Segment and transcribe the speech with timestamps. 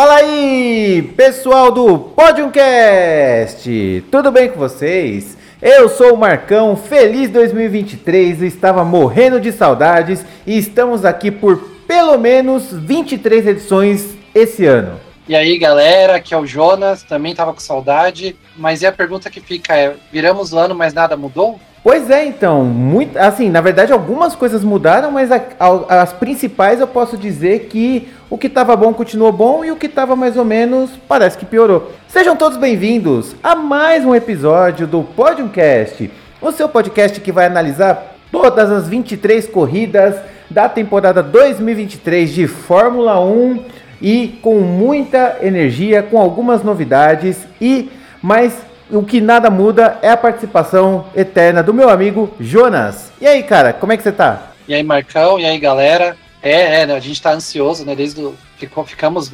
[0.00, 4.02] Fala aí, pessoal do Podiumcast!
[4.10, 5.36] Tudo bem com vocês?
[5.60, 11.58] Eu sou o Marcão, feliz 2023, eu estava morrendo de saudades e estamos aqui por
[11.86, 14.98] pelo menos 23 edições esse ano.
[15.28, 19.28] E aí, galera, aqui é o Jonas, também estava com saudade, mas e a pergunta
[19.28, 21.60] que fica é: viramos o ano, mas nada mudou?
[21.82, 26.78] Pois é, então, muito, assim, na verdade algumas coisas mudaram, mas a, a, as principais
[26.78, 30.36] eu posso dizer que o que estava bom continuou bom e o que estava mais
[30.36, 31.90] ou menos parece que piorou.
[32.06, 36.10] Sejam todos bem-vindos a mais um episódio do Podiumcast,
[36.42, 40.16] o seu podcast que vai analisar todas as 23 corridas
[40.50, 43.64] da temporada 2023 de Fórmula 1
[44.02, 47.90] e com muita energia, com algumas novidades e
[48.22, 53.12] mais o que nada muda é a participação eterna do meu amigo Jonas.
[53.20, 54.52] E aí, cara, como é que você tá?
[54.66, 56.16] E aí, Marcão, e aí, galera?
[56.42, 57.94] É, é né, a gente tá ansioso, né?
[57.94, 59.30] Desde o, ficou, ficamos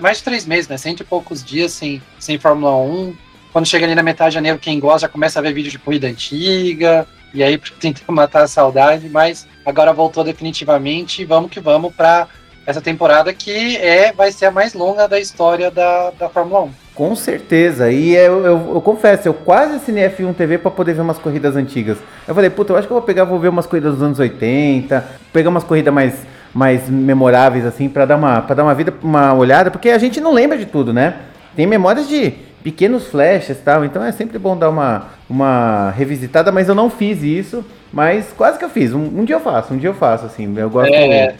[0.00, 0.76] mais de três meses, né?
[0.76, 3.14] Cento e poucos dias sem, sem Fórmula 1.
[3.52, 5.78] Quando chega ali na metade de janeiro, quem gosta já começa a ver vídeo de
[5.78, 11.24] corrida antiga, e aí tenta matar a saudade, mas agora voltou definitivamente.
[11.24, 12.28] Vamos que vamos para
[12.66, 16.87] essa temporada que é vai ser a mais longa da história da, da Fórmula 1.
[16.98, 17.92] Com certeza.
[17.92, 21.54] E eu, eu, eu, confesso, eu quase assinei F1 TV para poder ver umas corridas
[21.54, 21.96] antigas.
[22.26, 24.18] Eu falei, puta, eu acho que eu vou pegar, vou ver umas corridas dos anos
[24.18, 26.14] 80, pegar umas corridas mais,
[26.52, 30.20] mais memoráveis, assim, para dar, uma, pra dar uma vida, uma olhada, porque a gente
[30.20, 31.18] não lembra de tudo, né?
[31.54, 32.32] Tem memórias de
[32.64, 36.90] pequenos flashes e tal, então é sempre bom dar uma, uma revisitada, mas eu não
[36.90, 37.64] fiz isso.
[37.92, 38.92] Mas quase que eu fiz.
[38.92, 40.52] Um, um, dia eu faço, um dia eu faço, assim.
[40.58, 40.92] Eu gosto.
[40.92, 41.36] É,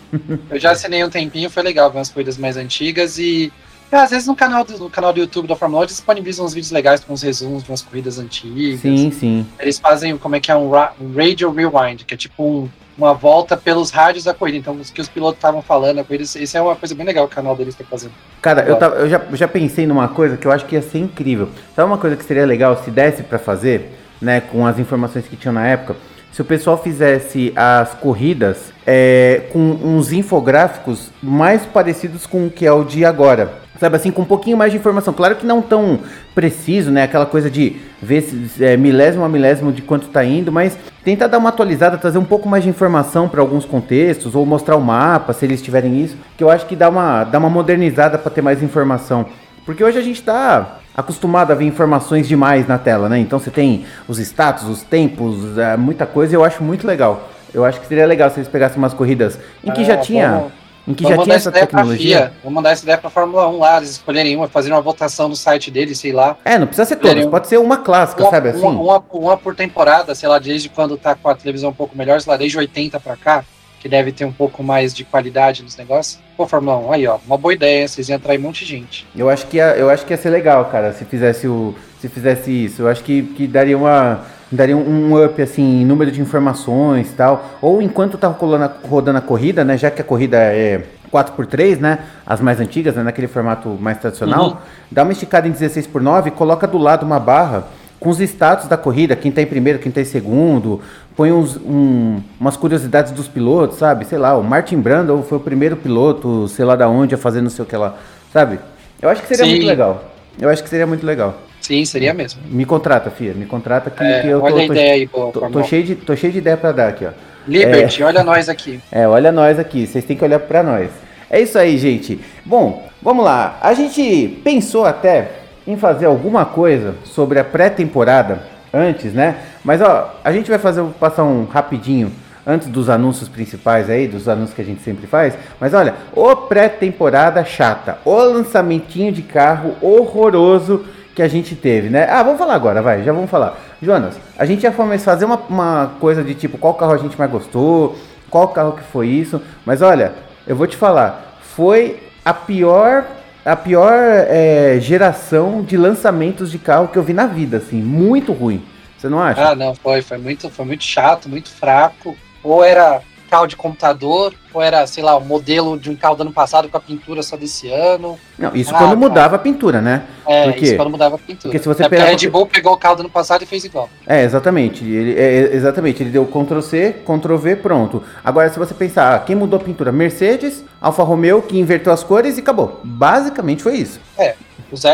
[0.50, 3.52] eu já assinei um tempinho, foi legal ver umas corridas mais antigas e
[3.96, 6.54] às vezes no canal, do, no canal do YouTube da Fórmula 1 eles disponibilizam uns
[6.54, 8.80] vídeos legais com uns resumos de umas corridas antigas.
[8.80, 9.46] Sim, sim.
[9.58, 13.14] Eles fazem como é que é um, um Radio Rewind, que é tipo um, uma
[13.14, 14.58] volta pelos rádios da corrida.
[14.58, 17.26] Então, os que os pilotos estavam falando, a corrida, isso é uma coisa bem legal
[17.26, 18.12] que o canal deles está fazendo.
[18.42, 20.98] Cara, eu, tava, eu já, já pensei numa coisa que eu acho que ia ser
[20.98, 21.48] incrível.
[21.74, 25.36] Sabe uma coisa que seria legal se desse para fazer, né, com as informações que
[25.36, 25.96] tinham na época?
[26.32, 32.66] Se o pessoal fizesse as corridas é, com uns infográficos mais parecidos com o que
[32.66, 35.12] é o de agora sabe assim, com um pouquinho mais de informação.
[35.14, 36.00] Claro que não tão
[36.34, 37.04] preciso, né?
[37.04, 41.26] Aquela coisa de ver se, é, milésimo a milésimo de quanto está indo, mas tentar
[41.26, 44.80] dar uma atualizada, trazer um pouco mais de informação para alguns contextos, ou mostrar o
[44.80, 48.30] mapa, se eles tiverem isso, que eu acho que dá uma, dá uma modernizada para
[48.30, 49.26] ter mais informação.
[49.64, 53.18] Porque hoje a gente está acostumado a ver informações demais na tela, né?
[53.18, 57.28] Então você tem os status, os tempos, é, muita coisa, e eu acho muito legal.
[57.54, 60.44] Eu acho que seria legal se eles pegassem umas corridas em que já ah, tinha.
[60.88, 62.32] Em que Vamos já tinha essa tecnologia.
[62.42, 65.28] Vamos mandar essa ideia para a Fórmula 1 lá, eles escolherem uma, fazerem uma votação
[65.28, 66.38] no site deles, sei lá.
[66.44, 68.60] É, não precisa ser todas, pode ser uma clássica, uma, sabe assim?
[68.60, 71.96] Uma, uma, uma, por temporada, sei lá, desde quando tá com a televisão um pouco
[71.96, 73.44] melhor, sei lá, desde 80 para cá,
[73.78, 76.18] que deve ter um pouco mais de qualidade nos negócios.
[76.36, 79.06] Pô, Fórmula 1, aí ó, uma boa ideia, vocês iam atrair um monte de gente.
[79.14, 82.08] Eu acho que ia, eu acho que ia ser legal, cara, se fizesse o se
[82.08, 82.82] fizesse isso.
[82.82, 84.20] Eu acho que, que daria uma
[84.50, 89.20] daria um up assim em número de informações tal ou enquanto tá rodando, rodando a
[89.20, 91.98] corrida né já que a corrida é 4x3, né?
[92.26, 93.02] As mais antigas, né?
[93.02, 94.48] naquele formato mais tradicional.
[94.48, 94.56] Uhum.
[94.90, 97.64] Dá uma esticada em 16 por 9 coloca do lado uma barra
[97.98, 100.80] com os status da corrida, quem está em primeiro, quem está em segundo.
[101.16, 104.04] Põe uns, um, umas curiosidades dos pilotos, sabe?
[104.04, 107.40] Sei lá, o Martin Brandon foi o primeiro piloto, sei lá da onde, a fazer
[107.40, 107.96] não sei o que lá,
[108.32, 108.60] sabe?
[109.02, 109.50] Eu acho que seria Sim.
[109.52, 110.04] muito legal.
[110.40, 111.34] Eu acho que seria muito legal.
[111.68, 112.40] Sim, seria mesmo.
[112.46, 115.30] Me contrata, Fia, me contrata que, é, que eu olha tô, a ideia aí, tô,
[115.30, 117.10] tô, cheio de, tô cheio de ideia para dar aqui, ó.
[117.46, 118.80] Liberty, é, olha nós aqui.
[118.90, 120.88] É, olha nós aqui, vocês têm que olhar para nós.
[121.28, 122.18] É isso aí, gente.
[122.42, 123.58] Bom, vamos lá.
[123.60, 125.32] A gente pensou até
[125.66, 128.40] em fazer alguma coisa sobre a pré-temporada
[128.72, 129.36] antes, né?
[129.62, 132.10] Mas ó, a gente vai fazer passar um rapidinho
[132.46, 135.34] antes dos anúncios principais aí, dos anúncios que a gente sempre faz.
[135.60, 140.86] Mas olha, o pré-temporada chata, o lançamentinho de carro horroroso
[141.18, 142.08] que a gente teve, né?
[142.08, 143.58] Ah, vamos falar agora, vai, já vamos falar.
[143.82, 147.28] Jonas, a gente ia fazer uma, uma coisa de tipo qual carro a gente mais
[147.28, 147.98] gostou,
[148.30, 150.12] qual carro que foi isso, mas olha,
[150.46, 153.04] eu vou te falar, foi a pior
[153.44, 158.32] a pior é, geração de lançamentos de carro que eu vi na vida, assim, muito
[158.32, 158.64] ruim.
[158.96, 159.50] Você não acha?
[159.50, 162.16] Ah, não, foi, foi muito, foi muito chato, muito fraco.
[162.44, 166.22] Ou era carro de computador, ou era, sei lá, o modelo de um carro do
[166.22, 168.18] ano passado com a pintura só desse ano.
[168.36, 170.02] Não, isso ah, quando mudava a pintura, né?
[170.26, 171.42] É, porque, isso quando mudava a pintura.
[171.42, 172.04] Porque se você é pegar...
[172.04, 173.88] a Red Bull pegou o carro do ano passado e fez igual.
[174.06, 174.84] É, exatamente.
[174.84, 178.02] Ele, é, exatamente, ele deu Ctrl C, Ctrl V, pronto.
[178.24, 179.92] Agora, se você pensar, ah, quem mudou a pintura?
[179.92, 182.80] Mercedes, Alfa Romeo, que inverteu as cores e acabou.
[182.82, 184.00] Basicamente foi isso.
[184.18, 184.34] É,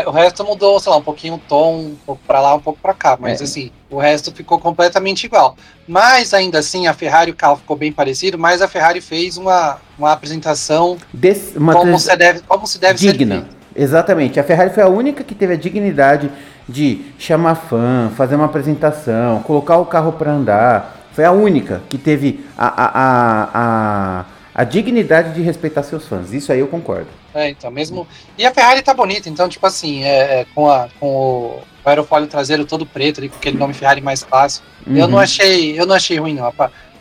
[0.05, 2.79] o resto mudou, sei lá, um pouquinho o tom, um pouco para lá, um pouco
[2.79, 3.43] para cá, mas é.
[3.43, 5.57] assim, o resto ficou completamente igual.
[5.87, 9.37] Mas ainda assim, a Ferrari e o carro ficou bem parecido, mas a Ferrari fez
[9.37, 9.54] uma,
[9.97, 13.47] uma apresentação Des, uma como, se deve, como se deve digna.
[13.75, 14.39] Exatamente.
[14.39, 16.31] A Ferrari foi a única que teve a dignidade
[16.67, 21.07] de chamar fã, fazer uma apresentação, colocar o carro para andar.
[21.11, 26.33] Foi a única que teve a, a, a, a, a dignidade de respeitar seus fãs.
[26.33, 27.07] Isso aí eu concordo.
[27.33, 28.07] É, então, mesmo.
[28.37, 32.27] E a Ferrari tá bonita, então, tipo assim, é, é com, a, com o aerofólio
[32.27, 34.65] traseiro todo preto, ali, com aquele nome Ferrari mais clássico.
[34.87, 34.95] Uhum.
[34.95, 36.53] Eu não achei, eu não achei ruim, não.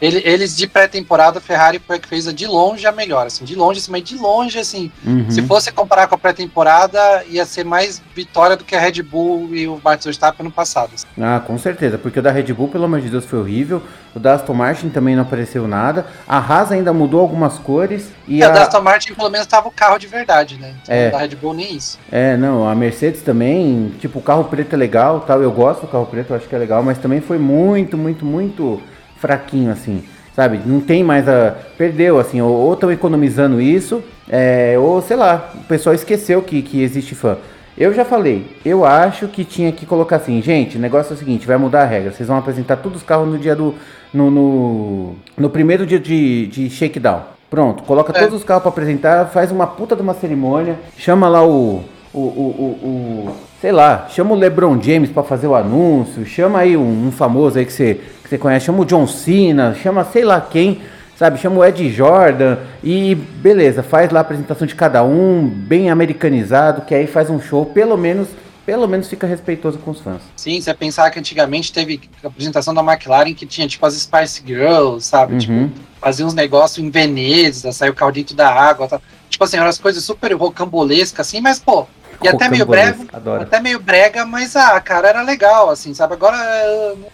[0.04, 3.42] Ele, eles de pré-temporada, Ferrari foi a que fez a de longe a melhor, assim,
[3.42, 5.30] de longe, assim, mas de longe, assim, uhum.
[5.30, 9.54] se fosse comparar com a pré-temporada, ia ser mais vitória do que a Red Bull
[9.54, 10.90] e o Max Verstappen no passado.
[10.94, 11.06] Assim.
[11.18, 13.82] Ah, com certeza, porque o da Red Bull, pelo amor de Deus, foi horrível,
[14.14, 18.42] o da Aston Martin também não apareceu nada, a Haas ainda mudou algumas cores e
[18.42, 18.50] é, a...
[18.50, 20.74] da Aston Martin pelo menos tava o carro de verdade, né?
[20.82, 21.10] Então, é.
[21.10, 21.98] da Red Bull nem isso.
[22.12, 25.88] É, não, a Mercedes também, tipo, o carro preto é legal, tal, eu gosto do
[25.88, 28.82] carro preto, eu acho que é legal, mas também foi muito, muito, muito
[29.24, 30.04] fraquinho, assim,
[30.36, 30.60] sabe?
[30.66, 31.54] Não tem mais a.
[31.78, 36.82] Perdeu, assim, ou estão economizando isso, é, ou sei lá, o pessoal esqueceu que, que
[36.82, 37.38] existe fã.
[37.76, 41.18] Eu já falei, eu acho que tinha que colocar assim, gente, o negócio é o
[41.18, 42.12] seguinte, vai mudar a regra.
[42.12, 43.74] Vocês vão apresentar todos os carros no dia do.
[44.12, 47.22] no, no, no primeiro dia de, de shakedown.
[47.48, 48.20] Pronto, coloca é.
[48.20, 51.82] todos os carros para apresentar, faz uma puta de uma cerimônia, chama lá o.
[52.12, 56.58] O, o, o, o sei lá, chama o LeBron James para fazer o anúncio, chama
[56.58, 60.04] aí um, um famoso aí que você que você conhece, chama o John Cena, chama
[60.04, 60.82] sei lá quem,
[61.16, 61.40] sabe?
[61.40, 66.82] Chama o Ed Jordan e beleza, faz lá a apresentação de cada um, bem americanizado,
[66.82, 68.28] que aí faz um show, pelo menos
[68.66, 70.20] pelo menos fica respeitoso com os fãs.
[70.36, 74.42] Sim, você pensar que antigamente teve a apresentação da McLaren que tinha tipo as Spice
[74.44, 75.38] Girls, sabe?
[75.38, 75.68] Tipo, uhum.
[75.68, 79.00] Tipo, fazia uns negócios em Veneza, saiu o carro dentro da água, tá?
[79.34, 81.86] tipo assim, eram as coisas super rocambolescas assim, mas pô,
[82.22, 82.96] e até meio brega,
[83.40, 86.14] até meio brega, mas ah, cara, era legal, assim, sabe?
[86.14, 86.36] Agora,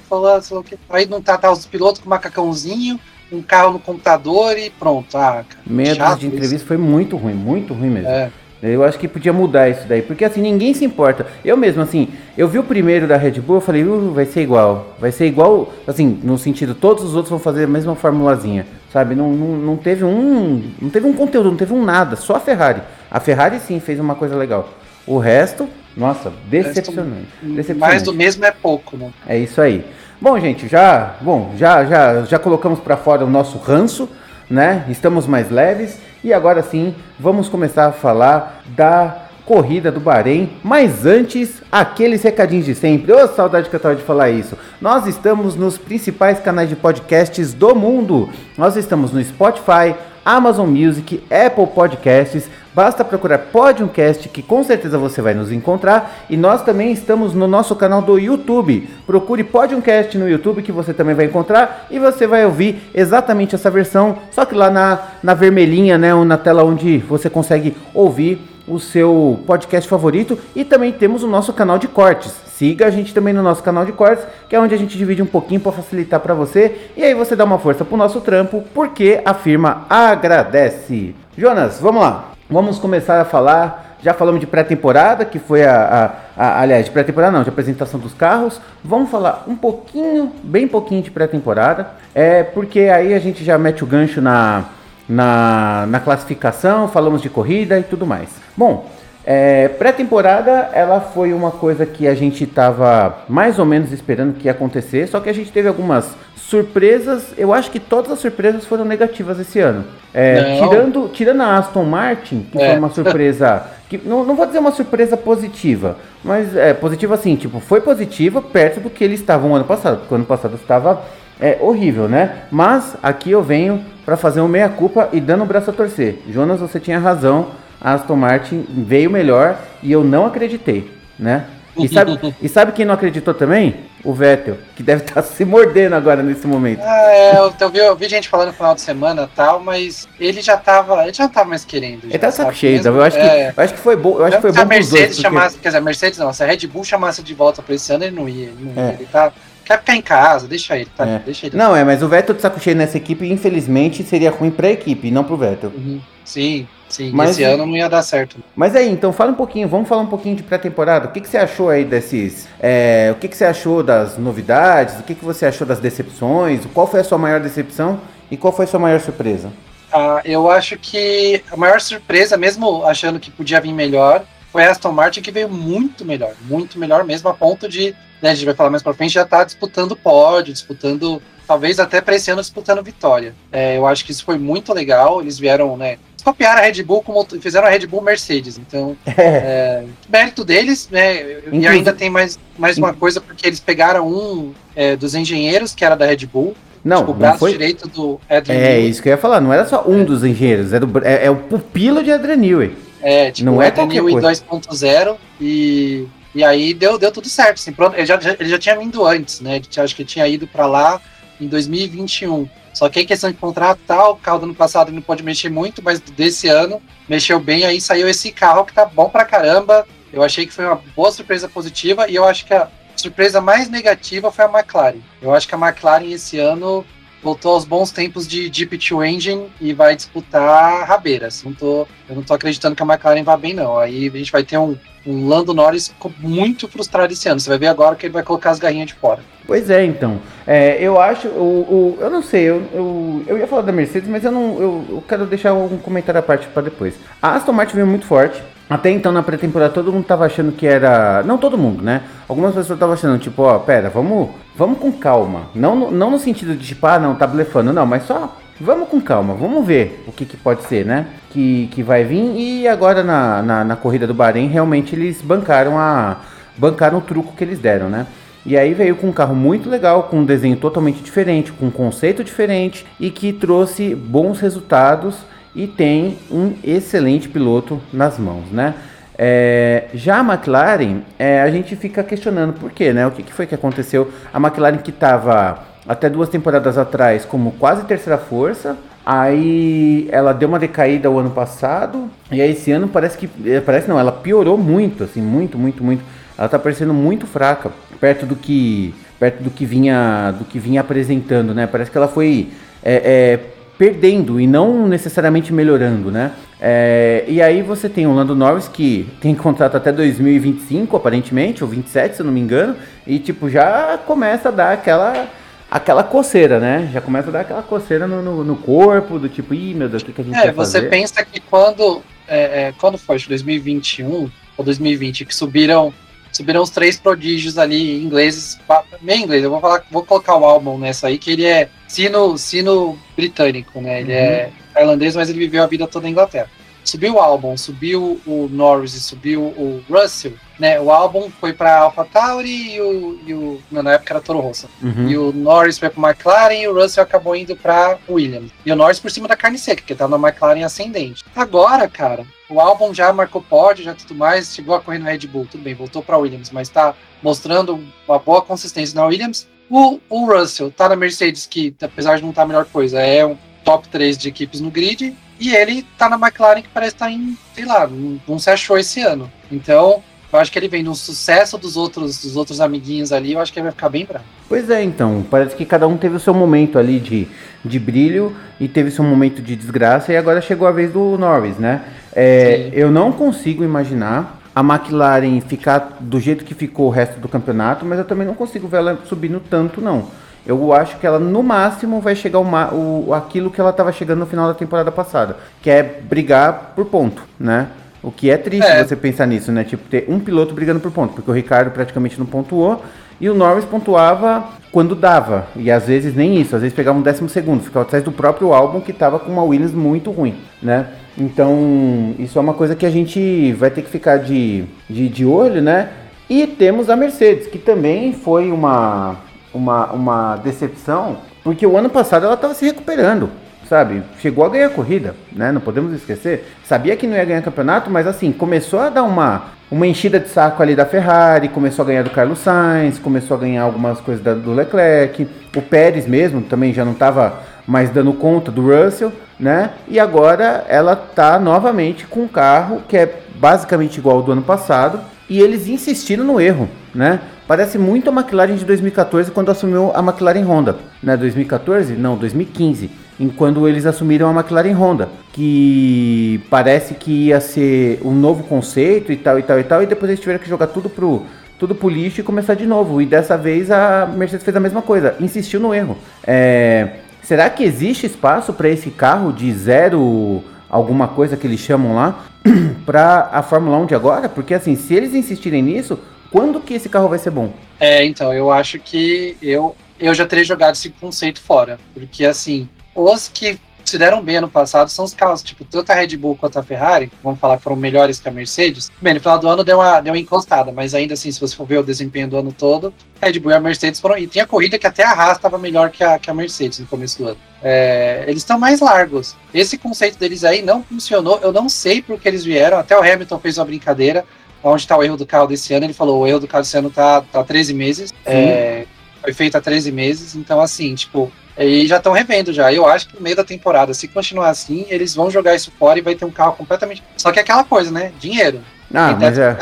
[0.08, 2.98] falar, sei lá, aí não tá os pilotos com macacãozinho,
[3.32, 5.16] um carro no computador e pronto.
[5.16, 6.66] Ah, cara, Meia de entrevista isso.
[6.66, 8.08] foi muito ruim, muito ruim mesmo.
[8.08, 8.30] É.
[8.62, 11.26] Eu acho que podia mudar isso daí, porque assim, ninguém se importa.
[11.42, 14.42] Eu mesmo, assim, eu vi o primeiro da Red Bull, eu falei, uh, vai ser
[14.42, 14.94] igual.
[14.98, 19.14] Vai ser igual, assim, no sentido, todos os outros vão fazer a mesma formulazinha, sabe?
[19.14, 20.62] Não, não, não teve um.
[20.80, 22.82] Não teve um conteúdo, não teve um nada, só a Ferrari.
[23.10, 24.68] A Ferrari sim fez uma coisa legal.
[25.10, 27.26] O resto, nossa, decepcionante.
[27.42, 27.80] decepcionante.
[27.80, 29.10] Mais do mesmo é pouco, né?
[29.26, 29.84] É isso aí.
[30.20, 34.08] Bom, gente, já, bom, já, já, já colocamos para fora o nosso ranço,
[34.48, 34.84] né?
[34.88, 41.04] Estamos mais leves e agora sim, vamos começar a falar da corrida do Bahrein, mas
[41.04, 43.12] antes, aqueles recadinhos de sempre.
[43.12, 44.56] Ô, oh, saudade que eu tava de falar isso.
[44.80, 48.30] Nós estamos nos principais canais de podcasts do mundo.
[48.56, 52.48] Nós estamos no Spotify, Amazon Music, Apple Podcasts.
[52.74, 56.24] Basta procurar Podiumcast que com certeza você vai nos encontrar.
[56.30, 58.88] E nós também estamos no nosso canal do YouTube.
[59.06, 63.70] Procure Podiumcast no YouTube que você também vai encontrar e você vai ouvir exatamente essa
[63.70, 68.40] versão, só que lá na, na vermelhinha, né, ou na tela onde você consegue ouvir
[68.68, 72.32] o seu podcast favorito e também temos o nosso canal de cortes.
[72.46, 75.22] Siga a gente também no nosso canal de cortes, que é onde a gente divide
[75.22, 78.62] um pouquinho para facilitar para você e aí você dá uma força pro nosso trampo,
[78.74, 81.14] porque a firma agradece.
[81.36, 82.29] Jonas, vamos lá.
[82.50, 83.96] Vamos começar a falar.
[84.02, 88.00] Já falamos de pré-temporada, que foi a, a, a aliás, de pré-temporada não, de apresentação
[88.00, 88.60] dos carros.
[88.82, 93.84] Vamos falar um pouquinho, bem pouquinho de pré-temporada, é porque aí a gente já mete
[93.84, 94.64] o gancho na
[95.10, 98.28] na, na classificação, falamos de corrida e tudo mais.
[98.56, 98.88] Bom,
[99.24, 104.46] é, pré-temporada ela foi uma coisa que a gente estava mais ou menos esperando que
[104.46, 107.34] ia acontecer, só que a gente teve algumas surpresas.
[107.36, 109.84] Eu acho que todas as surpresas foram negativas esse ano.
[110.12, 112.70] É, tirando, tirando a Aston Martin, que é.
[112.70, 113.66] foi uma surpresa.
[113.88, 118.40] Que, não, não vou dizer uma surpresa positiva, mas é positiva assim, tipo, foi positiva
[118.40, 121.02] perto do que eles estavam ano passado, porque o ano passado estava
[121.40, 122.44] é, horrível, né?
[122.50, 126.20] Mas aqui eu venho para fazer um meia-culpa e dando o braço a torcer.
[126.28, 127.48] Jonas, você tinha razão,
[127.80, 131.46] a Aston Martin veio melhor e eu não acreditei, né?
[131.76, 133.88] E sabe, e sabe quem não acreditou também?
[134.02, 136.80] O Vettel, que deve estar tá se mordendo agora nesse momento.
[136.82, 139.60] Ah, é, eu, eu, vi, eu, vi, gente falando no final de semana e tal,
[139.60, 141.02] mas ele já tava.
[141.02, 142.04] Ele já não tava mais querendo.
[142.04, 144.16] ele tá saco cheio, eu acho, é, que, eu acho que foi bom.
[144.18, 145.62] Eu acho que foi bom a Mercedes dois, chamasse, porque...
[145.62, 148.04] quer dizer, a Mercedes não, se a Red Bull chamasse de volta para esse ano,
[148.04, 148.46] ele não ia.
[148.46, 148.94] Ele, não ia, é.
[148.94, 149.30] ele tá
[149.62, 151.06] quer ficar em casa, deixa ele, tá?
[151.06, 151.18] É.
[151.18, 151.56] Deixa ele.
[151.56, 155.10] Não, é, mas o Vettel de saco cheio nessa equipe, infelizmente, seria ruim pra equipe,
[155.10, 155.70] não pro Vettel.
[155.76, 156.00] Uhum.
[156.24, 157.10] Sim, sim.
[157.12, 158.36] Mas, esse ano não ia dar certo.
[158.54, 161.08] Mas aí, então fala um pouquinho, vamos falar um pouquinho de pré-temporada.
[161.08, 162.48] O que, que você achou aí desses.
[162.60, 164.98] É, o que, que você achou das novidades?
[164.98, 166.60] O que, que você achou das decepções?
[166.74, 169.50] Qual foi a sua maior decepção e qual foi a sua maior surpresa?
[169.92, 174.70] Ah, eu acho que a maior surpresa, mesmo achando que podia vir melhor, foi a
[174.70, 178.44] Aston Martin que veio muito melhor, muito melhor mesmo, a ponto de né, a gente
[178.44, 182.40] vai falar mais pra frente, já tá disputando pódio, disputando, talvez até para esse ano
[182.40, 183.34] disputando vitória.
[183.50, 187.02] É, eu acho que isso foi muito legal, eles vieram, né, copiaram a Red Bull
[187.02, 188.58] como fizeram a Red Bull Mercedes.
[188.58, 189.12] Então, é.
[189.16, 191.38] É, mérito deles, né?
[191.38, 195.74] Inclusive, e ainda tem mais, mais uma coisa, porque eles pegaram um é, dos engenheiros
[195.74, 196.54] que era da Red Bull.
[196.84, 197.52] Não, tipo, o braço foi...
[197.52, 198.90] direito do Adrian É Newey.
[198.90, 200.04] isso que eu ia falar, não era só um é.
[200.04, 202.76] dos engenheiros, é, do, é, é, o pupilo de Adrian Newey.
[203.02, 207.58] É, tipo, não é Adrian Newey 2.0 e e aí deu, deu tudo certo.
[207.58, 209.60] Assim, pronto, ele, já, ele já tinha vindo antes, né?
[209.76, 211.00] Acho que ele tinha ido para lá
[211.40, 212.48] em 2021.
[212.72, 215.48] Só que em questão de contrato tal, o carro do ano passado não pode mexer
[215.48, 219.86] muito, mas desse ano mexeu bem, aí saiu esse carro que tá bom pra caramba.
[220.12, 223.68] Eu achei que foi uma boa surpresa positiva e eu acho que a surpresa mais
[223.68, 225.00] negativa foi a McLaren.
[225.20, 226.84] Eu acho que a McLaren esse ano
[227.22, 231.42] voltou aos bons tempos de Deep Two Engine e vai disputar rabeiras.
[231.44, 233.78] Não tô, eu não tô acreditando que a McLaren vá bem, não.
[233.78, 237.40] Aí a gente vai ter um, um Lando Norris muito frustrado esse ano.
[237.40, 239.20] Você vai ver agora que ele vai colocar as garrinhas de fora.
[239.46, 240.20] Pois é, então.
[240.46, 244.08] É, eu acho, o, o, eu não sei, eu, eu, eu ia falar da Mercedes,
[244.08, 246.94] mas eu não, eu, eu quero deixar um comentário à parte para depois.
[247.20, 248.40] A Aston Martin veio muito forte.
[248.68, 251.24] Até então, na pré-temporada, todo mundo tava achando que era.
[251.24, 252.04] Não todo mundo, né?
[252.28, 255.44] Algumas pessoas estavam achando, tipo, ó, pera, vamos, vamos com calma.
[255.54, 259.00] Não, não no sentido de, tipo, ah, não, tá blefando, não, mas só vamos com
[259.00, 261.06] calma, vamos ver o que, que pode ser, né?
[261.30, 262.36] Que, que vai vir.
[262.36, 266.18] E agora na, na, na corrida do Bahrein, realmente eles bancaram a.
[266.58, 268.06] bancaram o truco que eles deram, né?
[268.44, 271.70] E aí veio com um carro muito legal, com um desenho totalmente diferente, com um
[271.70, 275.16] conceito diferente e que trouxe bons resultados
[275.54, 278.74] e tem um excelente piloto nas mãos, né?
[279.22, 283.06] É, já a McLaren, é, a gente fica questionando por quê, né?
[283.06, 284.10] O que, que foi que aconteceu?
[284.32, 290.48] A McLaren que estava até duas temporadas atrás como quase terceira força, aí ela deu
[290.48, 294.10] uma decaída o ano passado, e aí esse ano parece que, é, parece não, ela
[294.10, 296.02] piorou muito, assim, muito, muito, muito.
[296.38, 300.80] Ela está parecendo muito fraca, perto do que, perto do que vinha, do que vinha
[300.80, 301.66] apresentando, né?
[301.66, 302.48] Parece que ela foi
[302.82, 303.40] é, é
[303.76, 306.32] perdendo e não necessariamente melhorando, né?
[306.60, 311.70] É, e aí você tem o Lando Norris que tem contrato até 2025, aparentemente, ou
[311.70, 312.76] 27, se eu não me engano,
[313.06, 315.28] e tipo, já começa a dar aquela
[315.70, 316.90] aquela coceira, né?
[316.92, 320.02] Já começa a dar aquela coceira no, no, no corpo, do tipo, ih, meu Deus,
[320.02, 320.78] o que, que a gente é, vai fazer?
[320.78, 325.94] É, você pensa que quando, é, é, quando foi, 2021 ou 2020, que subiram
[326.32, 328.58] subiram os três prodígios ali ingleses,
[329.02, 329.42] meio inglês.
[329.42, 333.80] Eu vou falar, vou colocar o álbum nessa aí, que ele é sino, sino britânico,
[333.80, 334.00] né?
[334.00, 334.18] Ele uhum.
[334.18, 334.50] é
[334.80, 336.50] irlandês, mas ele viveu a vida toda na Inglaterra.
[336.84, 340.80] Subiu o álbum, subiu o Norris e subiu o Russell, né?
[340.80, 344.40] O álbum foi para Alpha Tauri e o, e o não, na época era Toro
[344.40, 344.68] Rosso.
[344.82, 345.08] Uhum.
[345.08, 348.50] E o Norris foi para McLaren e o Russell acabou indo para Williams.
[348.64, 351.22] E o Norris por cima da carne seca, que tava na McLaren ascendente.
[351.36, 355.26] Agora, cara, o álbum já marcou pódio, já tudo mais, chegou a correr no Red
[355.26, 359.46] Bull, tudo bem, voltou para Williams, mas está mostrando uma boa consistência na Williams.
[359.68, 363.00] O, o Russell tá na Mercedes, que apesar de não estar tá a melhor coisa,
[363.00, 363.36] é um
[363.70, 367.12] top 3 de equipes no grid, e ele tá na McLaren que parece estar tá
[367.12, 367.88] em, sei lá,
[368.26, 369.30] não se achou esse ano.
[369.50, 373.40] Então, eu acho que ele vem no sucesso dos outros, dos outros amiguinhos ali, eu
[373.40, 374.24] acho que ele vai ficar bem bravo.
[374.48, 375.24] Pois é, então.
[375.30, 377.28] Parece que cada um teve o seu momento ali de,
[377.64, 381.56] de brilho e teve seu momento de desgraça, e agora chegou a vez do Norris,
[381.56, 381.84] né?
[382.12, 387.28] É, eu não consigo imaginar a McLaren ficar do jeito que ficou o resto do
[387.28, 390.08] campeonato, mas eu também não consigo ver ela subindo tanto, não.
[390.46, 394.20] Eu acho que ela no máximo vai chegar o, o aquilo que ela estava chegando
[394.20, 397.68] no final da temporada passada, que é brigar por ponto, né?
[398.02, 398.82] O que é triste é.
[398.82, 399.62] você pensar nisso, né?
[399.62, 402.82] Tipo, ter um piloto brigando por ponto, porque o Ricardo praticamente não pontuou
[403.20, 405.46] e o Norris pontuava quando dava.
[405.54, 408.54] E às vezes nem isso, às vezes pegava um décimo segundo, ficava atrás do próprio
[408.54, 410.86] álbum que estava com uma Williams muito ruim, né?
[411.18, 415.26] Então, isso é uma coisa que a gente vai ter que ficar de, de, de
[415.26, 415.90] olho, né?
[416.30, 419.16] E temos a Mercedes, que também foi uma,
[419.52, 423.30] uma, uma decepção, porque o ano passado ela estava se recuperando
[423.70, 424.02] sabe?
[424.18, 425.52] Chegou a ganhar corrida, né?
[425.52, 426.44] Não podemos esquecer.
[426.64, 430.28] Sabia que não ia ganhar campeonato, mas assim, começou a dar uma, uma enchida de
[430.28, 434.22] saco ali da Ferrari, começou a ganhar do Carlos Sainz, começou a ganhar algumas coisas
[434.24, 435.28] da, do Leclerc.
[435.56, 439.70] O Pérez mesmo também já não estava mais dando conta do Russell, né?
[439.86, 444.42] E agora ela tá novamente com um carro que é basicamente igual ao do ano
[444.42, 447.20] passado e eles insistiram no erro, né?
[447.50, 451.16] Parece muito a McLaren de 2014 quando assumiu a McLaren Honda, né?
[451.16, 451.94] 2014?
[451.94, 452.88] Não, 2015
[453.18, 459.10] em quando eles assumiram a McLaren Honda, que parece que ia ser um novo conceito
[459.10, 461.24] e tal e tal e tal, e depois eles tiveram que jogar tudo pro
[461.58, 463.02] tudo pro lixo e começar de novo.
[463.02, 465.98] E dessa vez a Mercedes fez a mesma coisa, insistiu no erro.
[466.24, 471.96] É, será que existe espaço para esse carro de zero alguma coisa que eles chamam
[471.96, 472.20] lá
[472.86, 474.28] para a Fórmula 1 de agora?
[474.28, 475.98] Porque assim, se eles insistirem nisso,
[476.30, 477.52] quando que esse carro vai ser bom?
[477.78, 482.66] É, então, eu acho que eu eu já teria jogado esse conceito fora, porque assim,
[482.94, 486.36] os que se deram bem ano passado são os carros, tipo, tanto a Red Bull
[486.36, 488.90] quanto a Ferrari, vamos falar que foram melhores que a Mercedes.
[489.00, 491.56] Bem, no final do ano deu uma, deu uma encostada, mas ainda assim, se você
[491.56, 494.16] for ver o desempenho do ano todo, a Red Bull e a Mercedes foram.
[494.16, 496.86] E tinha corrida que até a Haas estava melhor que a, que a Mercedes no
[496.86, 497.38] começo do ano.
[497.62, 499.36] É, eles estão mais largos.
[499.52, 501.40] Esse conceito deles aí não funcionou.
[501.42, 502.78] Eu não sei por que eles vieram.
[502.78, 504.24] Até o Hamilton fez uma brincadeira.
[504.62, 505.86] Onde está o erro do carro desse ano?
[505.86, 508.12] Ele falou: o erro do carro desse ano tá, tá 13 meses.
[508.24, 508.84] É,
[509.22, 510.34] foi feito há 13 meses.
[510.34, 512.72] Então, assim, tipo, e já estão revendo já.
[512.72, 515.98] Eu acho que no meio da temporada, se continuar assim, eles vão jogar isso fora
[515.98, 517.02] e vai ter um carro completamente.
[517.16, 518.12] Só que é aquela coisa, né?
[518.18, 518.60] Dinheiro.
[518.92, 519.56] Ah, mas é.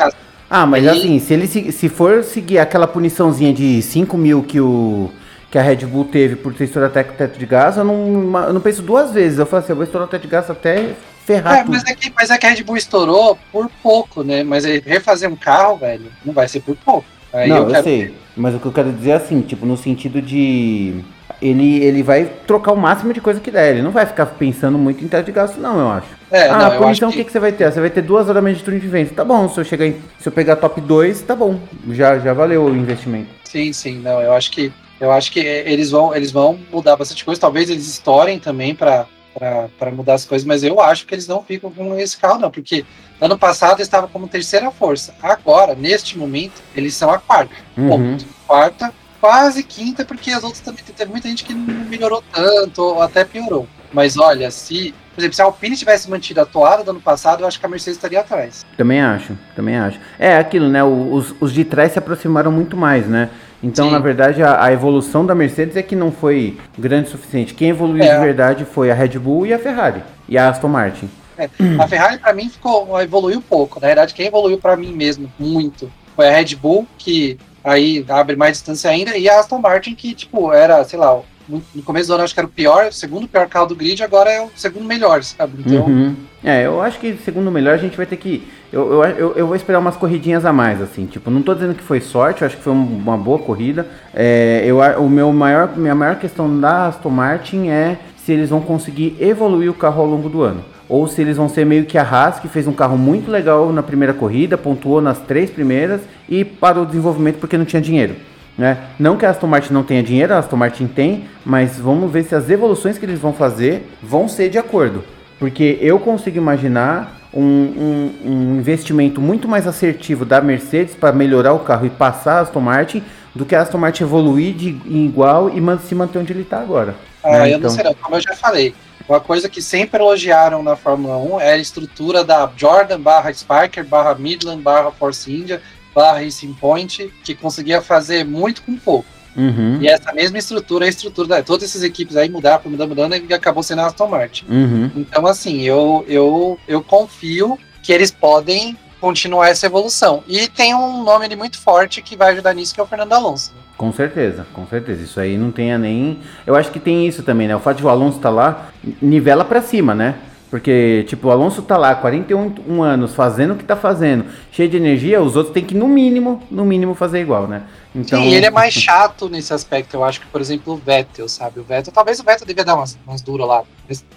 [0.49, 5.11] Ah, mas assim, se ele se for seguir aquela puniçãozinha de 5 mil que o
[5.51, 8.39] que a Red Bull teve por ter estourado até o teto de gás, eu não,
[8.45, 9.39] eu não penso duas vezes.
[9.39, 10.95] Eu falo assim, eu vou estourar o teto de gás até
[11.25, 14.43] ferrar é, Mas é, que, mas é que a Red Bull estourou por pouco, né?
[14.43, 17.05] Mas refazer um carro, velho, não vai ser por pouco.
[17.31, 17.77] Aí não, eu, quero...
[17.77, 18.15] eu sei.
[18.35, 21.03] Mas o que eu quero dizer é assim, tipo, no sentido de
[21.41, 23.71] ele, ele vai trocar o máximo de coisa que der.
[23.71, 26.07] Ele não vai ficar pensando muito em teto de gasto, não, eu acho.
[26.31, 27.23] É, ah, não, então o que...
[27.23, 27.71] que você vai ter?
[27.71, 29.13] Você vai ter duas horas de turno de vento.
[29.13, 31.59] Tá bom, se eu chegar em, se eu pegar top 2, tá bom.
[31.91, 33.29] Já, já valeu o investimento.
[33.43, 37.23] Sim, sim, não, eu acho que eu acho que eles vão, eles vão mudar bastante
[37.23, 37.39] coisa.
[37.39, 41.43] Talvez eles estourem também para para mudar as coisas, mas eu acho que eles não
[41.43, 42.85] ficam com esse carro, não, porque
[43.21, 45.13] ano passado eles estavam como terceira força.
[45.21, 47.53] Agora, neste momento, eles são a quarta.
[47.77, 48.17] Uhum.
[48.47, 53.01] Quarta, quase quinta, porque as outras também teve muita gente que não melhorou tanto, ou
[53.01, 53.67] até piorou.
[53.91, 57.41] Mas olha, se, por exemplo, se a Alpine tivesse mantido a toada do ano passado,
[57.41, 58.65] eu acho que a Mercedes estaria atrás.
[58.77, 59.99] Também acho, também acho.
[60.17, 60.83] É aquilo, né?
[60.83, 63.29] Os, os de trás se aproximaram muito mais, né?
[63.61, 63.91] Então, Sim.
[63.91, 67.53] na verdade, a, a, evolução da Mercedes é que não foi grande o suficiente.
[67.53, 68.13] Quem evoluiu é.
[68.13, 70.01] de verdade foi a Red Bull e a Ferrari.
[70.27, 71.09] E a Aston Martin.
[71.37, 71.49] É.
[71.77, 73.79] A Ferrari, para mim, ficou, evoluiu pouco.
[73.79, 78.35] Na verdade, quem evoluiu para mim mesmo, muito, foi a Red Bull, que aí abre
[78.35, 82.13] mais distância ainda, e a Aston Martin, que, tipo, era, sei lá, no começo do
[82.13, 84.49] ano acho que era o pior, o segundo pior carro do grid, agora é o
[84.55, 85.63] segundo melhor, sabe?
[85.65, 85.85] Então...
[85.85, 86.15] Uhum.
[86.43, 88.47] É, eu acho que segundo melhor a gente vai ter que.
[88.71, 91.05] Eu, eu, eu, vou esperar umas corridinhas a mais, assim.
[91.05, 93.87] Tipo, não tô dizendo que foi sorte, eu acho que foi uma boa corrida.
[94.13, 98.61] É, eu, o meu maior, minha maior questão da Aston Martin é se eles vão
[98.61, 101.99] conseguir evoluir o carro ao longo do ano ou se eles vão ser meio que
[101.99, 106.01] a Haas, que fez um carro muito legal na primeira corrida, pontuou nas três primeiras
[106.27, 108.15] e parou o desenvolvimento porque não tinha dinheiro.
[108.57, 108.77] Né?
[108.97, 112.23] Não que a Aston Martin não tenha dinheiro, a Aston Martin tem, mas vamos ver
[112.23, 115.03] se as evoluções que eles vão fazer vão ser de acordo.
[115.37, 121.53] Porque eu consigo imaginar um, um, um investimento muito mais assertivo da Mercedes para melhorar
[121.53, 125.49] o carro e passar a Aston Martin do que a Aston Martin evoluir de igual
[125.49, 126.95] e se manter onde ele está agora.
[127.23, 127.53] Ah, né?
[127.53, 127.69] eu então...
[127.69, 128.73] não sei, como eu já falei.
[129.07, 133.83] Uma coisa que sempre elogiaram na Fórmula 1 é a estrutura da Jordan barra Sparker
[133.83, 135.61] barra Midland barra Force India
[135.93, 139.18] barra Racing Point, que conseguia fazer muito com pouco.
[139.35, 139.79] Uhum.
[139.81, 143.33] E essa mesma estrutura, a estrutura da todas essas equipes aí mudaram, mudando, mudando, e
[143.33, 144.45] acabou sendo a Aston Martin.
[144.49, 144.91] Uhum.
[144.95, 150.23] Então, assim, eu, eu, eu confio que eles podem continuar essa evolução.
[150.27, 153.13] E tem um nome ali muito forte que vai ajudar nisso, que é o Fernando
[153.13, 153.53] Alonso.
[153.77, 155.03] Com certeza, com certeza.
[155.03, 156.19] Isso aí não tenha nem.
[156.45, 157.55] Eu acho que tem isso também, né?
[157.55, 158.69] O fato de o Alonso estar tá lá
[159.01, 160.15] nivela para cima, né?
[160.49, 164.77] Porque, tipo, o Alonso tá lá, 41 anos, fazendo o que tá fazendo, cheio de
[164.77, 167.63] energia, os outros têm que, no mínimo, no mínimo, fazer igual, né?
[167.93, 168.19] Então...
[168.19, 171.59] Sim, ele é mais chato nesse aspecto, eu acho que, por exemplo, o Vettel, sabe?
[171.59, 173.63] O Vettel, talvez o Vettel devia dar umas, umas duras lá.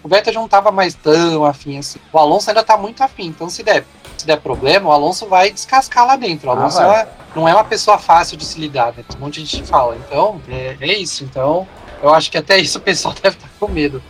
[0.02, 1.98] O Vettel já não tava mais tão afim assim.
[2.10, 3.84] O Alonso ainda tá muito afim, então se der,
[4.16, 6.48] se der problema, o Alonso vai descascar lá dentro.
[6.48, 9.04] O ah, Alonso ah, é, não é uma pessoa fácil de se lidar, né?
[9.16, 9.98] Um monte de gente fala.
[10.06, 11.24] Então, é, é isso.
[11.24, 11.68] Então,
[12.02, 14.02] eu acho que até isso o pessoal deve estar com medo.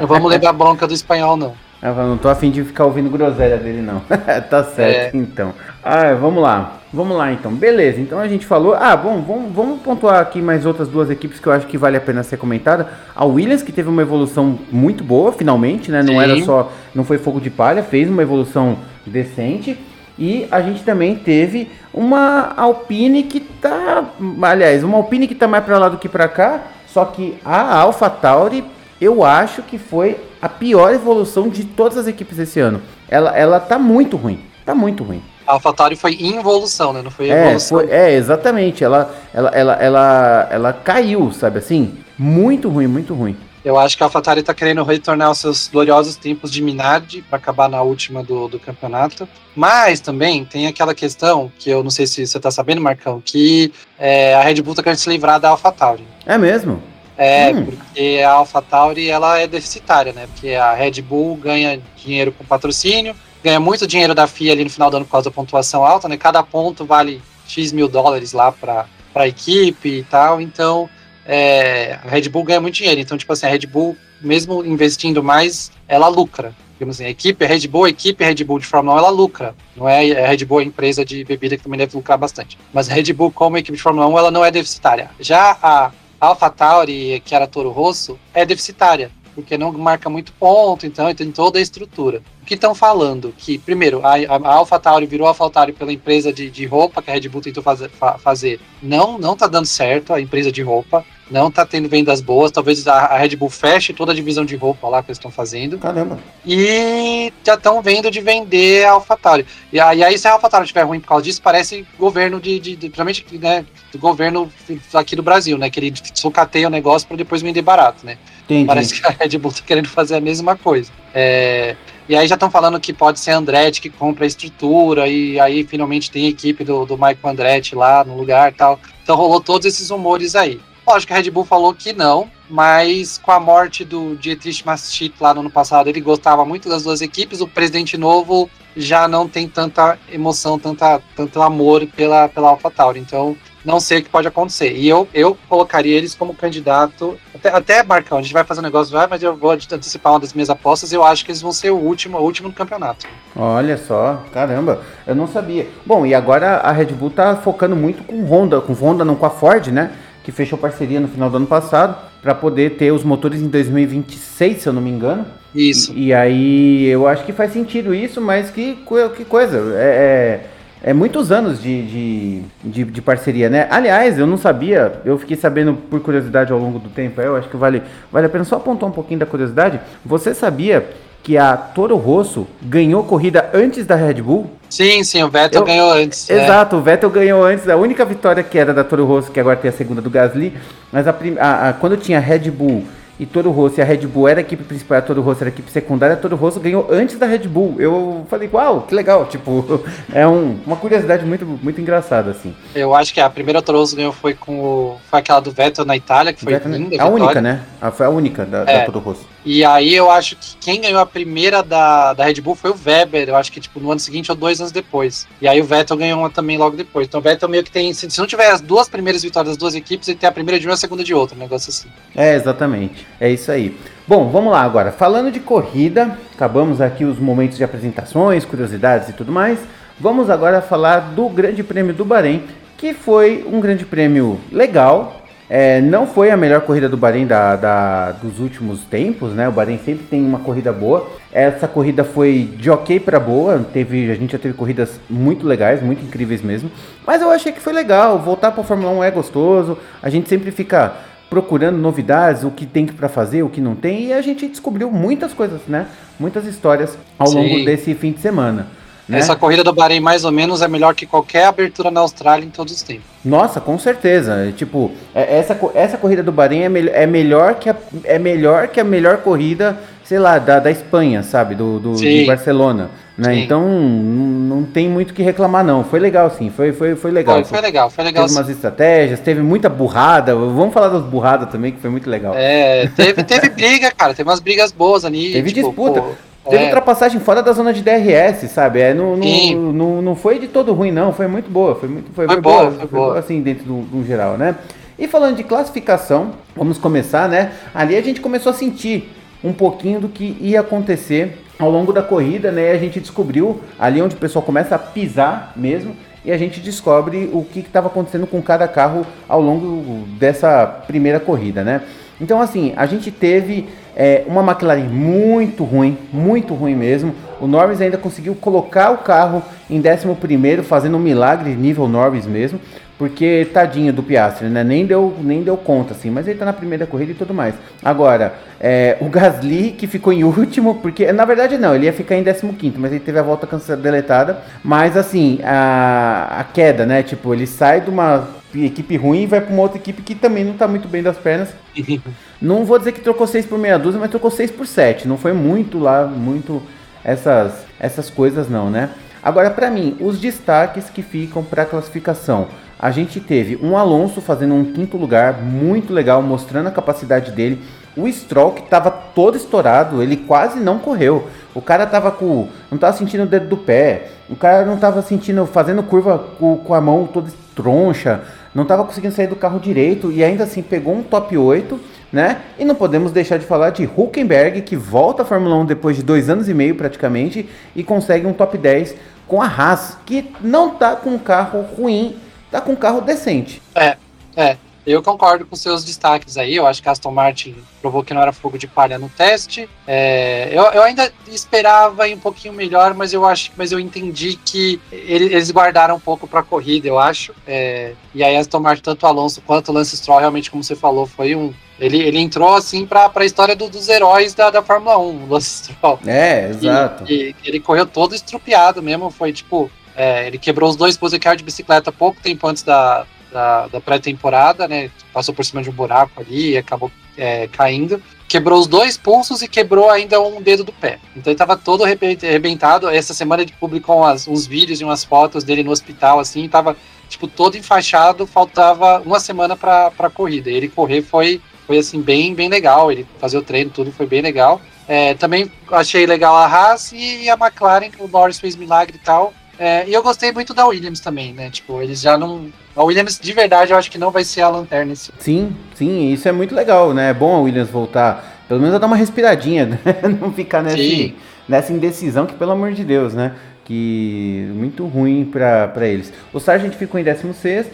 [0.00, 1.67] Não vamos levar bronca do espanhol, não.
[1.80, 4.00] Eu não tô afim de ficar ouvindo groselha dele, não.
[4.50, 5.18] tá certo, é.
[5.18, 5.54] então.
[5.82, 6.78] Ah, vamos lá.
[6.92, 7.52] Vamos lá, então.
[7.52, 8.74] Beleza, então a gente falou.
[8.74, 11.96] Ah, bom, vamos, vamos pontuar aqui mais outras duas equipes que eu acho que vale
[11.96, 12.88] a pena ser comentada.
[13.14, 16.02] A Williams, que teve uma evolução muito boa, finalmente, né?
[16.02, 16.20] Não Sim.
[16.20, 16.72] era só.
[16.94, 19.78] Não foi fogo de palha, fez uma evolução decente.
[20.18, 24.04] E a gente também teve uma Alpine que tá.
[24.42, 26.60] Aliás, uma Alpine que tá mais pra lá do que pra cá.
[26.88, 28.64] Só que a Alpha Tauri
[29.00, 32.82] eu acho que foi a pior evolução de todas as equipes esse ano.
[33.08, 34.40] Ela, ela tá muito ruim.
[34.64, 35.22] Tá muito ruim.
[35.46, 37.00] A AlphaTauri foi involução, né?
[37.00, 37.78] Não foi é, evolução.
[37.78, 38.84] Foi, é, exatamente.
[38.84, 41.96] Ela, ela, ela, ela, ela caiu, sabe assim?
[42.18, 43.36] Muito ruim, muito ruim.
[43.64, 47.38] Eu acho que a AlphaTauri tá querendo retornar aos seus gloriosos tempos de Minardi para
[47.38, 49.28] acabar na última do, do campeonato.
[49.54, 53.72] Mas também tem aquela questão, que eu não sei se você tá sabendo, Marcão, que
[53.98, 56.04] é, a Red Bull tá querendo se livrar da AlphaTauri.
[56.24, 56.80] É mesmo?
[57.18, 57.64] É, hum.
[57.64, 60.28] porque a AlphaTauri ela é deficitária, né?
[60.28, 64.70] Porque a Red Bull ganha dinheiro com patrocínio, ganha muito dinheiro da FIA ali no
[64.70, 66.16] final do ano por causa da pontuação alta, né?
[66.16, 70.40] Cada ponto vale X mil dólares lá para a equipe e tal.
[70.40, 70.88] Então,
[71.26, 73.00] é, a Red Bull ganha muito dinheiro.
[73.00, 76.54] Então, tipo assim, a Red Bull, mesmo investindo mais, ela lucra.
[76.74, 79.10] Digamos assim, a equipe, a Red Bull, a equipe Red Bull de Fórmula 1, ela
[79.10, 79.56] lucra.
[79.76, 82.56] Não é a Red Bull, a empresa de bebida que também deve lucrar bastante.
[82.72, 85.10] Mas a Red Bull, como equipe de Fórmula 1, ela não é deficitária.
[85.18, 91.14] Já a AlphaTauri, que era Toro Rosso, é deficitária porque não marca muito ponto, então
[91.14, 92.20] tem toda a estrutura.
[92.42, 93.32] O que estão falando?
[93.38, 97.28] Que, primeiro, a, a AlphaTauri virou AlphaTauri pela empresa de, de roupa que a Red
[97.28, 98.58] Bull tentou fazer, fa, fazer.
[98.82, 102.86] Não, não tá dando certo a empresa de roupa, não tá tendo vendas boas, talvez
[102.86, 105.78] a, a Red Bull feche toda a divisão de roupa lá que eles estão fazendo.
[105.78, 106.18] Caramba.
[106.46, 109.46] E já estão vendo de vender a AlphaTauri.
[109.72, 112.76] E, aí, aí se a AlphaTauri estiver ruim por causa disso, parece governo de, de,
[112.76, 114.50] de principalmente, né, do governo
[114.94, 118.18] aqui do Brasil, né, que ele sucateia o negócio para depois vender barato, né.
[118.44, 118.66] Entendi.
[118.66, 120.90] Parece que a Red Bull tá querendo fazer a mesma coisa.
[121.14, 121.76] É,
[122.08, 125.62] e aí já estão falando que pode ser Andretti que compra a estrutura, e aí
[125.64, 128.80] finalmente tem a equipe do, do Michael Andretti lá no lugar e tal.
[129.02, 130.58] Então rolou todos esses rumores aí.
[130.88, 135.20] Lógico que a Red Bull falou que não, mas com a morte do Dietrich Mateschitz
[135.20, 139.28] lá no ano passado, ele gostava muito das duas equipes, o presidente novo já não
[139.28, 143.00] tem tanta emoção, tanta, tanto amor pela, pela AlphaTauri.
[143.00, 144.72] Então, não sei o que pode acontecer.
[144.72, 147.18] E eu, eu colocaria eles como candidato.
[147.34, 150.20] Até, até Marcão, a gente vai fazer um negócio, vai, mas eu vou antecipar uma
[150.20, 150.90] das minhas apostas.
[150.90, 153.06] Eu acho que eles vão ser o último, o último no campeonato.
[153.36, 155.68] Olha só, caramba, eu não sabia.
[155.84, 159.26] Bom, e agora a Red Bull tá focando muito com Honda, com Honda, não com
[159.26, 159.92] a Ford, né?
[160.28, 164.58] Que fechou parceria no final do ano passado para poder ter os motores em 2026,
[164.60, 165.24] se eu não me engano.
[165.54, 165.90] Isso.
[165.96, 168.76] E, e aí eu acho que faz sentido isso, mas que,
[169.16, 169.56] que coisa.
[169.78, 173.66] é, é é muitos anos de, de, de, de, parceria, né?
[173.68, 177.48] Aliás, eu não sabia, eu fiquei sabendo por curiosidade ao longo do tempo, eu acho
[177.48, 179.80] que vale, vale a pena só apontar um pouquinho da curiosidade.
[180.04, 180.88] Você sabia
[181.22, 184.50] que a Toro Rosso ganhou corrida antes da Red Bull?
[184.70, 186.28] Sim, sim, o Vettel eu, ganhou antes.
[186.28, 186.44] É.
[186.44, 186.78] Exato, é.
[186.78, 187.68] o Vettel ganhou antes.
[187.68, 190.52] A única vitória que era da Toro Rosso, que agora tem a segunda do Gasly,
[190.92, 192.84] mas a, a, a quando tinha Red Bull
[193.18, 195.50] e Toro Rosso e a Red Bull era a equipe principal, a Toro Rosso era
[195.50, 197.74] a equipe secundária, a Toro Rosso ganhou antes da Red Bull.
[197.78, 202.54] Eu falei, uau, que legal, tipo, é um, uma curiosidade muito, muito engraçada, assim.
[202.74, 205.84] Eu acho que a primeira Toro Rosso ganhou foi com o, foi aquela do Vettel
[205.84, 207.02] na Itália, que foi Vettel, linda.
[207.02, 207.62] A, a única, né?
[207.80, 208.78] A, foi a única da, é.
[208.78, 209.26] da Toro Rosso.
[209.50, 212.76] E aí eu acho que quem ganhou a primeira da, da Red Bull foi o
[212.84, 215.26] Weber, eu acho que tipo no ano seguinte ou dois anos depois.
[215.40, 217.06] E aí o Vettel ganhou uma também logo depois.
[217.06, 219.56] Então o Vettel meio que tem, se, se não tiver as duas primeiras vitórias das
[219.56, 221.70] duas equipes, ele tem a primeira de uma e a segunda de outra, um negócio
[221.70, 221.88] assim.
[222.14, 223.06] É, exatamente.
[223.18, 223.74] É isso aí.
[224.06, 224.92] Bom, vamos lá agora.
[224.92, 229.58] Falando de corrida, acabamos aqui os momentos de apresentações, curiosidades e tudo mais.
[229.98, 232.44] Vamos agora falar do Grande Prêmio do Bahrein,
[232.76, 235.17] que foi um grande prêmio legal,
[235.50, 239.48] é, não foi a melhor corrida do Bahrein da, da, dos últimos tempos, né?
[239.48, 241.08] O Bahrein sempre tem uma corrida boa.
[241.32, 243.64] Essa corrida foi de ok para boa.
[243.72, 246.70] Teve, a gente já teve corridas muito legais, muito incríveis mesmo.
[247.06, 248.18] Mas eu achei que foi legal.
[248.18, 249.78] Voltar para a Fórmula 1 é gostoso.
[250.02, 250.92] A gente sempre fica
[251.30, 254.08] procurando novidades, o que tem para fazer, o que não tem.
[254.08, 255.86] E a gente descobriu muitas coisas, né?
[256.20, 257.36] Muitas histórias ao Sim.
[257.36, 258.66] longo desse fim de semana.
[259.08, 259.18] Né?
[259.18, 262.50] Essa corrida do Bahrein, mais ou menos, é melhor que qualquer abertura na Austrália em
[262.50, 263.06] todos os tempos.
[263.24, 264.52] Nossa, com certeza.
[264.54, 268.68] Tipo, é, essa, essa corrida do Bahrein é, me, é, melhor que a, é melhor
[268.68, 271.54] que a melhor corrida, sei lá, da, da Espanha, sabe?
[271.54, 272.90] Do, do de Barcelona.
[273.16, 273.34] Né?
[273.40, 275.82] Então, não tem muito o que reclamar, não.
[275.82, 276.50] Foi legal, sim.
[276.50, 277.36] Foi, foi, foi legal.
[277.36, 278.24] Foi, foi legal, foi legal.
[278.24, 278.38] Teve sim.
[278.38, 280.36] umas estratégias, teve muita burrada.
[280.36, 282.34] Vamos falar das burradas também, que foi muito legal.
[282.36, 284.14] É, teve, teve briga, cara.
[284.14, 285.32] Teve umas brigas boas ali.
[285.32, 286.02] Teve tipo, disputa.
[286.02, 286.08] Pô,
[286.48, 286.66] Teve é.
[286.66, 288.80] ultrapassagem fora da zona de DRS, sabe?
[288.80, 291.12] É, não, não, não, não foi de todo ruim, não.
[291.12, 291.74] Foi muito boa.
[291.74, 293.06] Foi, muito, foi, foi, foi boa, boa, foi, boa.
[293.08, 293.18] boa.
[293.18, 294.56] assim, dentro do, do geral, né?
[294.98, 297.52] E falando de classificação, vamos começar, né?
[297.72, 302.02] Ali a gente começou a sentir um pouquinho do que ia acontecer ao longo da
[302.02, 302.72] corrida, né?
[302.72, 307.30] A gente descobriu ali onde o pessoal começa a pisar mesmo e a gente descobre
[307.32, 311.82] o que estava acontecendo com cada carro ao longo dessa primeira corrida, né?
[312.20, 317.12] Então, assim, a gente teve é, uma McLaren muito ruim, muito ruim mesmo.
[317.40, 322.60] O Norris ainda conseguiu colocar o carro em 11, fazendo um milagre nível Norris mesmo.
[322.96, 324.64] Porque tadinho do Piastri, né?
[324.64, 327.54] Nem deu, nem deu conta, assim, mas ele tá na primeira corrida e tudo mais.
[327.84, 332.16] Agora, é, o Gasly, que ficou em último, porque na verdade não, ele ia ficar
[332.16, 334.42] em 15, mas ele teve a volta cancelada, deletada.
[334.64, 337.04] Mas assim, a, a queda, né?
[337.04, 340.44] Tipo, ele sai de uma equipe ruim e vai para uma outra equipe que também
[340.44, 341.50] não tá muito bem das pernas.
[342.40, 345.08] não vou dizer que trocou 6 por meia dúzia, mas trocou 6 por 7.
[345.08, 346.62] Não foi muito lá, muito
[347.04, 348.90] essas, essas coisas não, né?
[349.22, 352.48] Agora, para mim, os destaques que ficam para a classificação
[352.78, 357.60] a gente teve um Alonso fazendo um quinto lugar, muito legal, mostrando a capacidade dele.
[357.96, 361.26] O Stroll que estava todo estourado, ele quase não correu.
[361.52, 362.46] O cara tava com.
[362.70, 364.10] não tava sentindo o dedo do pé.
[364.30, 368.20] O cara não tava sentindo, fazendo curva com, com a mão toda troncha.
[368.54, 371.80] não estava conseguindo sair do carro direito e ainda assim pegou um top 8,
[372.12, 372.42] né?
[372.58, 376.02] E não podemos deixar de falar de Huckenberg, que volta à Fórmula 1 depois de
[376.02, 378.94] dois anos e meio praticamente e consegue um top 10
[379.26, 382.16] com a Haas, que não tá com um carro ruim,
[382.50, 383.60] tá com um carro decente.
[383.74, 383.96] É,
[384.34, 384.56] é.
[384.88, 386.56] Eu concordo com seus destaques aí.
[386.56, 389.68] Eu acho que a Aston Martin provou que não era fogo de palha no teste.
[389.86, 394.80] É, eu, eu, ainda esperava um pouquinho melhor, mas eu acho, mas eu entendi que
[394.90, 397.34] eles guardaram um pouco para a corrida, eu acho.
[397.46, 400.64] É, e aí a Aston Martin, tanto o Alonso quanto o Lance Stroll, realmente, como
[400.64, 404.50] você falou, foi um ele, ele entrou assim para a história do, dos heróis da,
[404.50, 406.00] da Fórmula 1, o Lance Stroll.
[406.06, 407.04] É, exato.
[407.08, 409.70] E, e, ele correu todo estrupiado mesmo, foi tipo.
[409.94, 414.66] É, ele quebrou os dois posicionais de bicicleta pouco tempo antes da, da, da pré-temporada,
[414.66, 414.90] né?
[415.12, 418.02] Passou por cima de um buraco ali e acabou é, caindo.
[418.28, 420.98] Quebrou os dois pulsos e quebrou ainda um dedo do pé.
[421.16, 422.88] Então ele estava todo arrebentado.
[422.88, 426.76] Essa semana ele publicou umas, uns vídeos e umas fotos dele no hospital, assim, estava
[427.08, 428.26] tipo todo enfaixado.
[428.26, 430.50] Faltava uma semana para a corrida.
[430.50, 432.92] E ele correr foi, foi assim bem, bem legal.
[432.92, 434.60] Ele fazer o treino, tudo foi bem legal.
[434.86, 439.34] É, também achei legal a Haas e a McLaren, o Norris fez milagre e tal.
[439.58, 441.50] É, e eu gostei muito da Williams também, né?
[441.50, 442.46] Tipo, eles já não.
[442.76, 446.12] A Williams, de verdade, eu acho que não vai ser a lanterna esse Sim, sim,
[446.12, 447.10] isso é muito legal, né?
[447.10, 450.18] É bom a Williams voltar, pelo menos dar uma respiradinha, né?
[450.20, 451.16] não ficar nesse,
[451.48, 453.34] nessa indecisão que, pelo amor de Deus, né?
[453.64, 456.12] Que muito ruim para eles.
[456.32, 457.66] O Sargent ficou em 16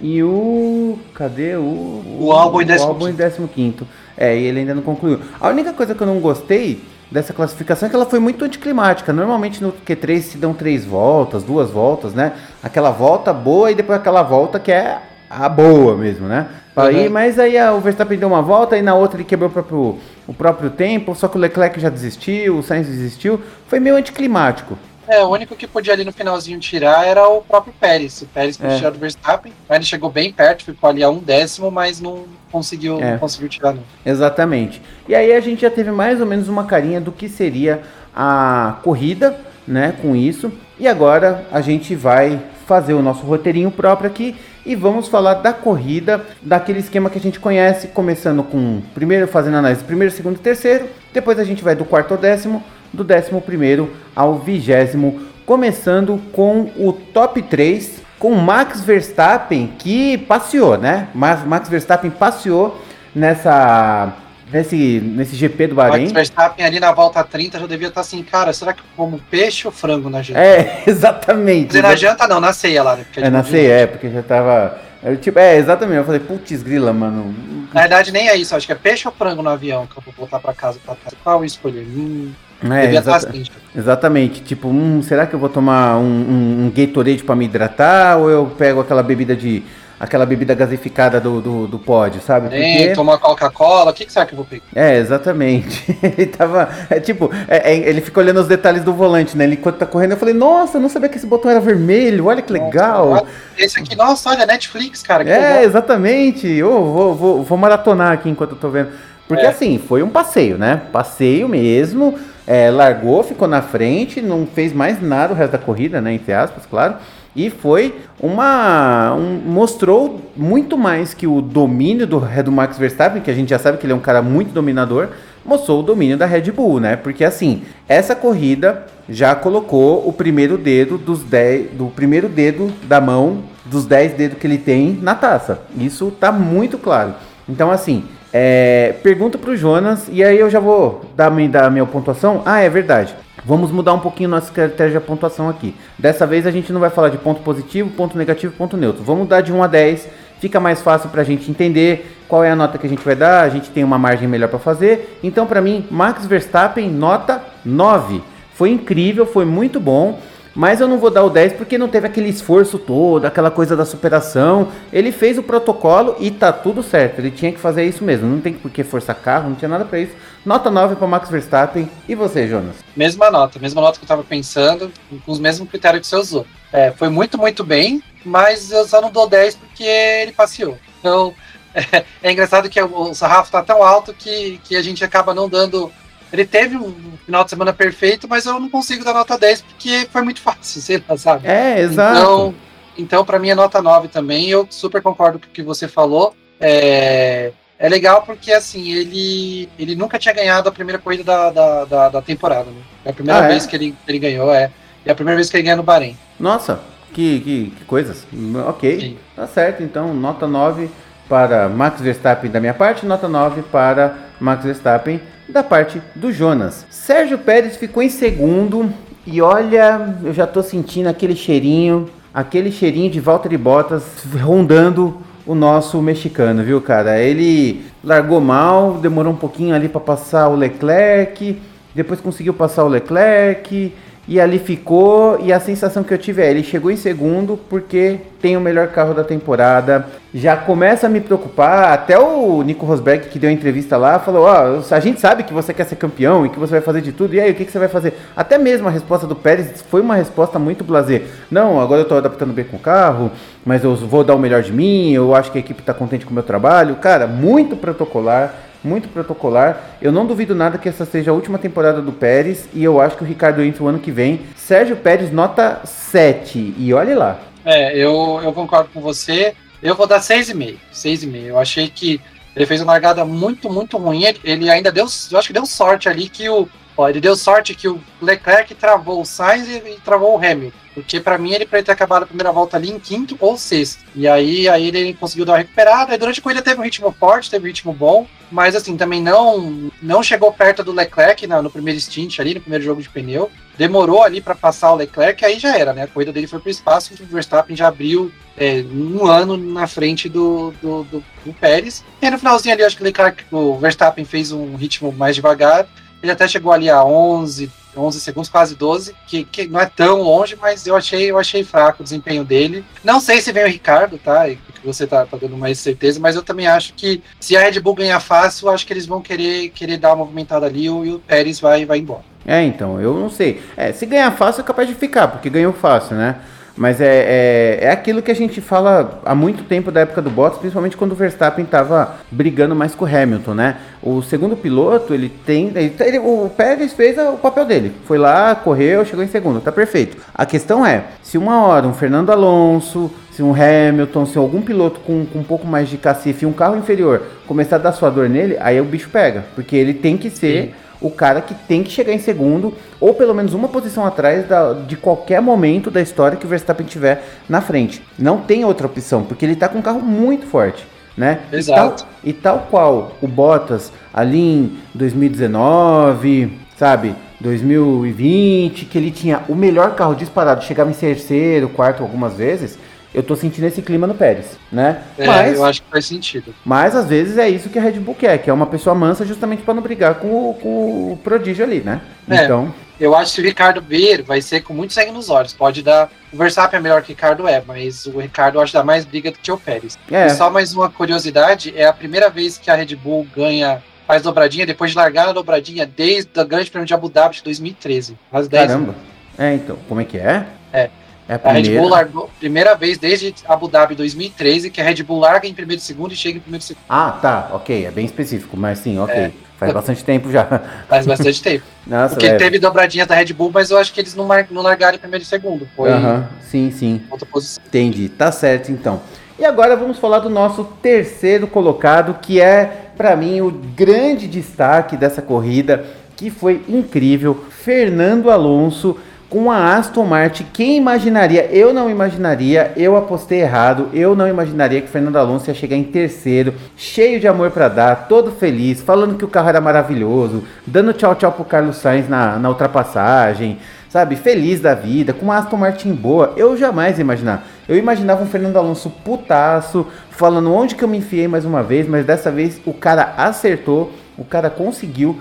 [0.00, 0.98] e o.
[1.14, 2.02] Cadê o.
[2.18, 3.86] O álbum em 15.
[4.16, 5.20] É, e ele ainda não concluiu.
[5.38, 9.12] A única coisa que eu não gostei dessa classificação é que ela foi muito anticlimática.
[9.12, 12.32] Normalmente no Q3 se dão três voltas, duas voltas, né?
[12.62, 16.46] Aquela volta boa e depois aquela volta que é a boa mesmo, né?
[16.74, 17.12] Aí, uhum.
[17.12, 20.34] Mas aí o Verstappen deu uma volta e na outra ele quebrou o próprio, o
[20.34, 23.40] próprio tempo, só que o Leclerc já desistiu, o Sainz desistiu.
[23.66, 24.76] Foi meio anticlimático.
[25.08, 28.22] É, o único que podia ali no finalzinho tirar era o próprio Pérez.
[28.22, 28.78] O Pérez podia é.
[28.78, 32.24] tirar do Verstappen, mas ele chegou bem perto, ficou ali a um décimo, mas não
[32.50, 33.12] conseguiu, é.
[33.12, 33.82] não conseguiu tirar não.
[34.04, 34.82] Exatamente.
[35.08, 37.82] E aí a gente já teve mais ou menos uma carinha do que seria
[38.14, 40.52] a corrida, né, com isso.
[40.78, 45.52] E agora a gente vai fazer o nosso roteirinho próprio aqui e vamos falar da
[45.52, 50.40] corrida, daquele esquema que a gente conhece, começando com primeiro fazendo análise primeiro, segundo e
[50.40, 52.62] terceiro, depois a gente vai do quarto ao décimo,
[53.02, 61.08] do 11 ao vigésimo, começando com o top 3, com Max Verstappen, que passeou, né?
[61.14, 62.80] Mas Max Verstappen passeou
[63.14, 64.12] nessa
[64.52, 66.02] nesse, nesse GP do Bahrein.
[66.02, 69.66] Max Verstappen ali na volta 30 já devia estar assim, cara, será que como peixe
[69.66, 70.40] ou frango na janta?
[70.40, 71.68] É, exatamente.
[71.68, 73.06] Dizer, na janta não, na ceia lá, né?
[73.16, 74.80] é, na ceia, é, porque já tava...
[75.02, 77.34] Eu, tipo, é, exatamente, eu falei, putz grila, mano.
[77.72, 80.02] Na verdade nem é isso, acho que é peixe ou frango no avião que eu
[80.04, 80.80] vou voltar pra casa.
[80.84, 81.16] Pra casa.
[81.22, 81.82] Qual eu escolher?
[81.82, 82.32] Hum...
[82.74, 83.32] É, exata
[83.76, 84.42] exatamente.
[84.42, 88.30] Tipo, hum, será que eu vou tomar um, um, um Gatorade para me hidratar ou
[88.30, 89.62] eu pego aquela bebida de
[89.98, 92.48] aquela bebida gasificada do, do, do pódio, sabe?
[92.48, 92.92] Porque...
[92.94, 94.64] tomar Coca-Cola, o que, que será que eu vou pegar?
[94.74, 95.96] É, exatamente.
[96.02, 96.68] ele tava.
[96.90, 99.44] É, tipo, é, é, ele fica olhando os detalhes do volante, né?
[99.44, 102.26] Ele enquanto tá correndo, eu falei, nossa, eu não sabia que esse botão era vermelho,
[102.26, 103.10] olha que legal.
[103.10, 103.26] Nossa,
[103.56, 105.22] esse aqui, nossa, olha, Netflix, cara.
[105.22, 105.62] é, legal.
[105.62, 106.46] exatamente.
[106.46, 108.90] Eu vou, vou, vou maratonar aqui enquanto eu tô vendo.
[109.26, 109.48] Porque é.
[109.48, 110.82] assim, foi um passeio, né?
[110.92, 112.16] Passeio mesmo.
[112.46, 116.12] É, largou, ficou na frente, não fez mais nada o resto da corrida, né?
[116.14, 116.96] Entre aspas, claro.
[117.34, 119.14] E foi uma.
[119.14, 123.58] Um, mostrou muito mais que o domínio do, do Max Verstappen, que a gente já
[123.58, 125.08] sabe que ele é um cara muito dominador,
[125.44, 126.96] mostrou o domínio da Red Bull, né?
[126.96, 131.72] Porque assim, essa corrida já colocou o primeiro dedo dos 10.
[131.72, 135.60] Do primeiro dedo da mão dos 10 dedos que ele tem na taça.
[135.76, 137.14] Isso tá muito claro.
[137.48, 138.04] Então, assim,
[138.38, 142.42] é, pergunta pro Jonas e aí eu já vou dar, dar minha pontuação.
[142.44, 143.16] Ah, é verdade.
[143.46, 145.74] Vamos mudar um pouquinho nossa estratégia de pontuação aqui.
[145.98, 149.02] Dessa vez a gente não vai falar de ponto positivo, ponto negativo, ponto neutro.
[149.02, 150.08] Vamos dar de 1 a 10.
[150.38, 153.16] Fica mais fácil para a gente entender qual é a nota que a gente vai
[153.16, 153.42] dar.
[153.42, 155.18] A gente tem uma margem melhor para fazer.
[155.22, 158.22] Então, para mim, Max Verstappen, nota 9.
[158.52, 160.20] Foi incrível, foi muito bom.
[160.56, 163.76] Mas eu não vou dar o 10 porque não teve aquele esforço todo, aquela coisa
[163.76, 164.72] da superação.
[164.90, 167.18] Ele fez o protocolo e tá tudo certo.
[167.18, 168.26] Ele tinha que fazer isso mesmo.
[168.26, 170.12] Não tem por que forçar carro, não tinha nada para isso.
[170.46, 171.90] Nota 9 para Max Verstappen.
[172.08, 172.76] E você, Jonas?
[172.96, 174.90] Mesma nota, mesma nota que eu tava pensando,
[175.26, 176.46] com os mesmos critérios que você usou.
[176.72, 180.78] É, foi muito, muito bem, mas eu só não dou 10 porque ele passeou.
[180.98, 181.34] Então,
[181.74, 185.50] é, é engraçado que o sarrafo tá tão alto que, que a gente acaba não
[185.50, 185.92] dando
[186.32, 190.08] ele teve um final de semana perfeito, mas eu não consigo dar nota 10 porque
[190.10, 191.46] foi muito fácil, sei lá, sabe?
[191.46, 192.18] É, exato.
[192.18, 192.54] Então,
[192.98, 194.48] então para mim é nota 9 também.
[194.48, 196.34] Eu super concordo com o que você falou.
[196.60, 201.84] É, é legal porque, assim, ele, ele nunca tinha ganhado a primeira corrida da, da,
[201.84, 202.80] da, da temporada, né?
[203.04, 203.48] É a primeira ah, é?
[203.48, 204.70] vez que ele, ele ganhou, é.
[205.04, 206.16] É a primeira vez que ele ganha no Bahrein.
[206.40, 206.80] Nossa,
[207.12, 208.26] Que, que, que coisas.
[208.66, 209.18] Ok, Sim.
[209.36, 209.82] tá certo.
[209.82, 210.90] Então, nota 9
[211.28, 216.86] para Max Verstappen da minha parte, nota 9 para Max Verstappen da parte do Jonas.
[216.90, 218.92] Sérgio Pérez ficou em segundo
[219.26, 224.02] e olha, eu já tô sentindo aquele cheirinho, aquele cheirinho de Valtteri Bottas
[224.40, 227.20] rondando o nosso mexicano, viu, cara?
[227.20, 231.60] Ele largou mal, demorou um pouquinho ali para passar o Leclerc,
[231.94, 233.92] depois conseguiu passar o Leclerc
[234.28, 235.38] e ali ficou.
[235.40, 238.88] E a sensação que eu tive é: ele chegou em segundo porque tem o melhor
[238.88, 240.06] carro da temporada.
[240.34, 241.92] Já começa a me preocupar.
[241.92, 245.42] Até o Nico Rosberg, que deu a entrevista lá, falou: Ó, oh, a gente sabe
[245.44, 247.34] que você quer ser campeão e que você vai fazer de tudo.
[247.34, 248.14] E aí, o que, que você vai fazer?
[248.36, 251.22] Até mesmo a resposta do Pérez foi uma resposta muito blazer.
[251.50, 253.30] Não, agora eu tô adaptando bem com o carro,
[253.64, 255.12] mas eu vou dar o melhor de mim.
[255.12, 256.96] Eu acho que a equipe tá contente com o meu trabalho.
[256.96, 259.96] Cara, muito protocolar muito protocolar.
[260.00, 263.16] Eu não duvido nada que essa seja a última temporada do Pérez e eu acho
[263.16, 264.40] que o Ricardo entra o ano que vem.
[264.56, 267.40] Sérgio Pérez nota 7 e olhe lá.
[267.64, 269.54] É, eu, eu concordo com você.
[269.82, 270.76] Eu vou dar 6,5.
[270.92, 271.36] 6,5.
[271.44, 272.20] Eu achei que
[272.54, 274.24] ele fez uma largada muito, muito ruim.
[274.44, 277.74] Ele ainda deu, eu acho que deu sorte ali que o Ó, ele deu sorte
[277.74, 280.85] que o Leclerc travou o Sainz e, e travou o Hamilton.
[280.96, 284.02] Porque para mim ele poderia ter acabado a primeira volta ali em quinto ou sexto.
[284.14, 286.14] E aí, aí ele conseguiu dar uma recuperada.
[286.14, 288.26] E durante a corrida teve um ritmo forte, teve um ritmo bom.
[288.50, 292.62] Mas assim, também não não chegou perto do Leclerc no, no primeiro stint ali, no
[292.62, 293.50] primeiro jogo de pneu.
[293.76, 296.04] Demorou ali para passar o Leclerc, aí já era, né?
[296.04, 300.30] A corrida dele foi pro espaço o Verstappen já abriu é, um ano na frente
[300.30, 302.02] do, do, do, do Pérez.
[302.22, 305.86] E no finalzinho ali, acho que o, Leclerc, o Verstappen fez um ritmo mais devagar
[306.22, 310.22] ele até chegou ali a 11, 11 segundos, quase 12, que, que não é tão
[310.22, 312.84] longe, mas eu achei, eu achei fraco o desempenho dele.
[313.02, 314.48] Não sei se vem o Ricardo, tá?
[314.48, 317.60] E que você tá, tá dando mais certeza, mas eu também acho que se a
[317.60, 320.84] Red Bull ganhar fácil, eu acho que eles vão querer, querer dar uma movimentada ali
[320.84, 322.24] e o Pérez vai, vai embora.
[322.46, 323.60] É, então, eu não sei.
[323.76, 326.36] É, se ganhar fácil é capaz de ficar, porque ganhou fácil, né?
[326.76, 330.28] Mas é, é, é, aquilo que a gente fala há muito tempo da época do
[330.28, 333.76] Bottas, principalmente quando o Verstappen estava brigando mais com o Hamilton, né?
[334.02, 335.72] O segundo piloto, ele tem.
[335.74, 337.92] Ele, ele, o Pérez fez o papel dele.
[338.04, 340.18] Foi lá, correu, chegou em segundo, tá perfeito.
[340.34, 345.00] A questão é, se uma hora um Fernando Alonso, se um Hamilton, se algum piloto
[345.00, 348.28] com, com um pouco mais de cacife, um carro inferior, começar a dar sua dor
[348.28, 349.46] nele, aí o bicho pega.
[349.54, 350.64] Porque ele tem que ser.
[350.64, 354.46] Sim o cara que tem que chegar em segundo, ou pelo menos uma posição atrás
[354.48, 358.02] da, de qualquer momento da história que o Verstappen tiver na frente.
[358.18, 360.86] Não tem outra opção, porque ele está com um carro muito forte.
[361.16, 361.40] Né?
[361.50, 362.04] Exato.
[362.22, 367.14] E tal, e tal qual o Bottas ali em 2019, sabe?
[367.40, 372.78] 2020, que ele tinha o melhor carro disparado, chegava em terceiro, quarto algumas vezes
[373.16, 375.02] eu tô sentindo esse clima no Pérez, né?
[375.16, 376.54] É, mas, eu acho que faz sentido.
[376.62, 379.24] Mas às vezes é isso que a Red Bull quer, que é uma pessoa mansa
[379.24, 382.02] justamente para não brigar com o, com o prodígio ali, né?
[382.28, 382.74] É, então.
[383.00, 385.54] Eu acho que o Ricardo vir vai ser com muito sangue nos olhos.
[385.54, 386.10] Pode dar.
[386.30, 389.06] O Verstappen é melhor que o Ricardo é, mas o Ricardo acho que dá mais
[389.06, 389.98] briga do que o Pérez.
[390.10, 390.26] É.
[390.26, 394.20] E só mais uma curiosidade: é a primeira vez que a Red Bull ganha faz
[394.22, 398.14] dobradinha depois de largar a dobradinha desde o Grande Prêmio de Abu Dhabi de 2013.
[398.50, 398.94] Caramba.
[399.38, 400.46] É, então, como é que é?
[400.70, 400.90] É.
[401.28, 405.02] É a, a, Red Bull largou primeira vez desde Abu Dhabi 2013 que a Red
[405.02, 406.84] Bull larga em primeiro e segundo e chega em primeiro e segundo.
[406.88, 409.14] Ah, tá, ok, é bem específico, mas sim, ok.
[409.14, 409.32] É.
[409.58, 410.44] Faz bastante tempo já.
[410.86, 411.64] Faz bastante tempo.
[411.86, 412.38] Nossa, Porque velho.
[412.38, 415.24] teve dobradinha da Red Bull, mas eu acho que eles não, não largaram em primeiro
[415.24, 415.66] e segundo.
[415.74, 416.24] Foi uh -huh.
[416.42, 417.02] sim, sim.
[417.10, 417.62] Outra posição.
[417.66, 419.00] Entendi, tá certo então.
[419.38, 424.96] E agora vamos falar do nosso terceiro colocado, que é, para mim, o grande destaque
[424.96, 425.84] dessa corrida,
[426.16, 427.44] que foi incrível.
[427.50, 431.46] Fernando Alonso com a Aston Martin, quem imaginaria?
[431.46, 435.82] Eu não imaginaria, eu apostei errado, eu não imaginaria que Fernando Alonso ia chegar em
[435.82, 440.92] terceiro, cheio de amor para dar, todo feliz, falando que o carro era maravilhoso, dando
[440.92, 443.58] tchau tchau pro Carlos Sainz na, na ultrapassagem,
[443.88, 444.14] sabe?
[444.14, 446.32] Feliz da vida, com uma Aston Martin boa.
[446.36, 447.46] Eu jamais imaginar.
[447.68, 451.88] Eu imaginava um Fernando Alonso putaço, falando onde que eu me enfiei mais uma vez,
[451.88, 455.18] mas dessa vez o cara acertou, o cara conseguiu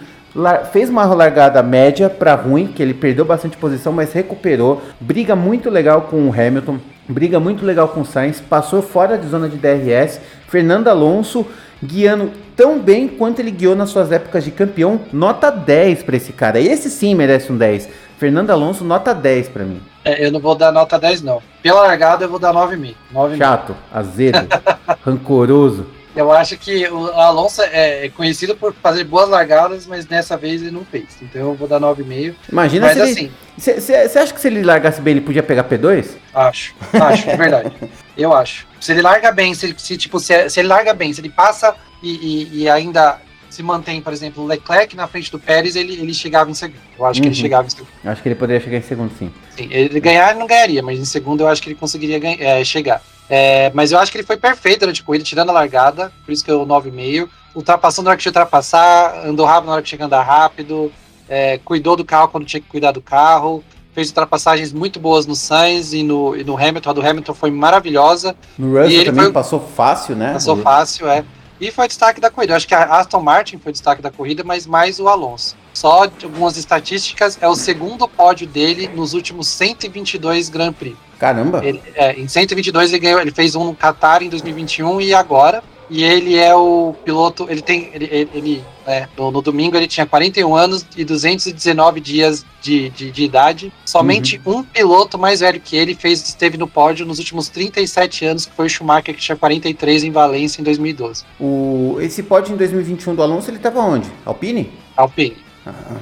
[0.71, 4.82] fez uma largada média para ruim, que ele perdeu bastante posição, mas recuperou.
[5.00, 6.77] Briga muito legal com o Hamilton,
[7.08, 10.19] briga muito legal com o Sainz, passou fora de zona de DRS.
[10.48, 11.46] Fernando Alonso
[11.83, 16.33] guiando tão bem quanto ele guiou nas suas épocas de campeão, nota 10 para esse
[16.33, 16.60] cara.
[16.60, 17.90] Esse sim merece um 10.
[18.17, 19.81] Fernando Alonso, nota 10 para mim.
[20.04, 21.42] É, eu não vou dar nota 10, não.
[21.62, 23.38] Pela largada, eu vou dar 9,5.
[23.38, 24.48] Chato, azedo,
[25.04, 25.86] rancoroso.
[26.15, 30.61] Eu acho que o Alonso é, é conhecido por fazer boas largadas, mas dessa vez
[30.61, 31.05] ele não fez.
[31.21, 32.35] Então eu vou dar 9,5.
[32.49, 36.11] Imagina mas se Você assim, acha que se ele largasse bem, ele podia pegar P2?
[36.33, 37.71] Acho, acho, de verdade.
[38.17, 38.65] Eu acho.
[38.79, 41.75] Se ele larga bem, se, se tipo, se, se, ele larga bem, se ele passa
[42.01, 45.93] e, e, e ainda se mantém, por exemplo, o Leclerc na frente do Pérez, ele,
[45.99, 46.79] ele chegava em segundo.
[46.97, 47.23] Eu acho uhum.
[47.23, 47.41] que ele uhum.
[47.41, 47.89] chegava em segundo.
[48.05, 49.31] Acho que ele poderia chegar em segundo, sim.
[49.55, 52.63] Sim, ele ganhar ele não ganharia, mas em segundo eu acho que ele conseguiria é,
[52.63, 53.01] chegar.
[53.30, 56.32] É, mas eu acho que ele foi perfeito durante a corrida, tirando a largada, por
[56.32, 57.28] isso que eu 9,5.
[57.56, 60.21] Ultrapassando na hora que tinha que ultrapassar, andou rápido na hora que tinha que andar
[60.23, 60.92] rápido,
[61.28, 63.63] é, cuidou do carro quando tinha que cuidar do carro,
[63.94, 66.90] fez ultrapassagens muito boas no Sainz e no, e no Hamilton.
[66.90, 68.36] A do Hamilton foi maravilhosa.
[68.58, 70.34] No Russell também foi, passou fácil, né?
[70.34, 71.23] Passou fácil, é.
[71.60, 72.52] E foi destaque da corrida.
[72.54, 75.56] Eu acho que a Aston Martin foi destaque da corrida, mas mais o Alonso.
[75.73, 80.98] Só algumas estatísticas, é o segundo pódio dele nos últimos 122 Grand Prix.
[81.19, 81.61] Caramba!
[81.63, 85.63] Ele, é, em 122 ele ganhou, ele fez um no Qatar em 2021 e agora.
[85.89, 89.87] E ele é o piloto, ele tem, ele, ele, ele é, no, no, domingo ele
[89.87, 93.71] tinha 41 anos e 219 dias de, de, de idade.
[93.85, 94.57] Somente uhum.
[94.57, 98.55] um piloto mais velho que ele fez, esteve no pódio nos últimos 37 anos, que
[98.55, 101.23] foi o Schumacher, que tinha 43 em Valência em 2012.
[101.39, 104.09] O, esse pódio em 2021 do Alonso, ele estava onde?
[104.25, 104.71] Alpine?
[104.97, 105.37] Alpine.
[105.67, 105.99] Ah.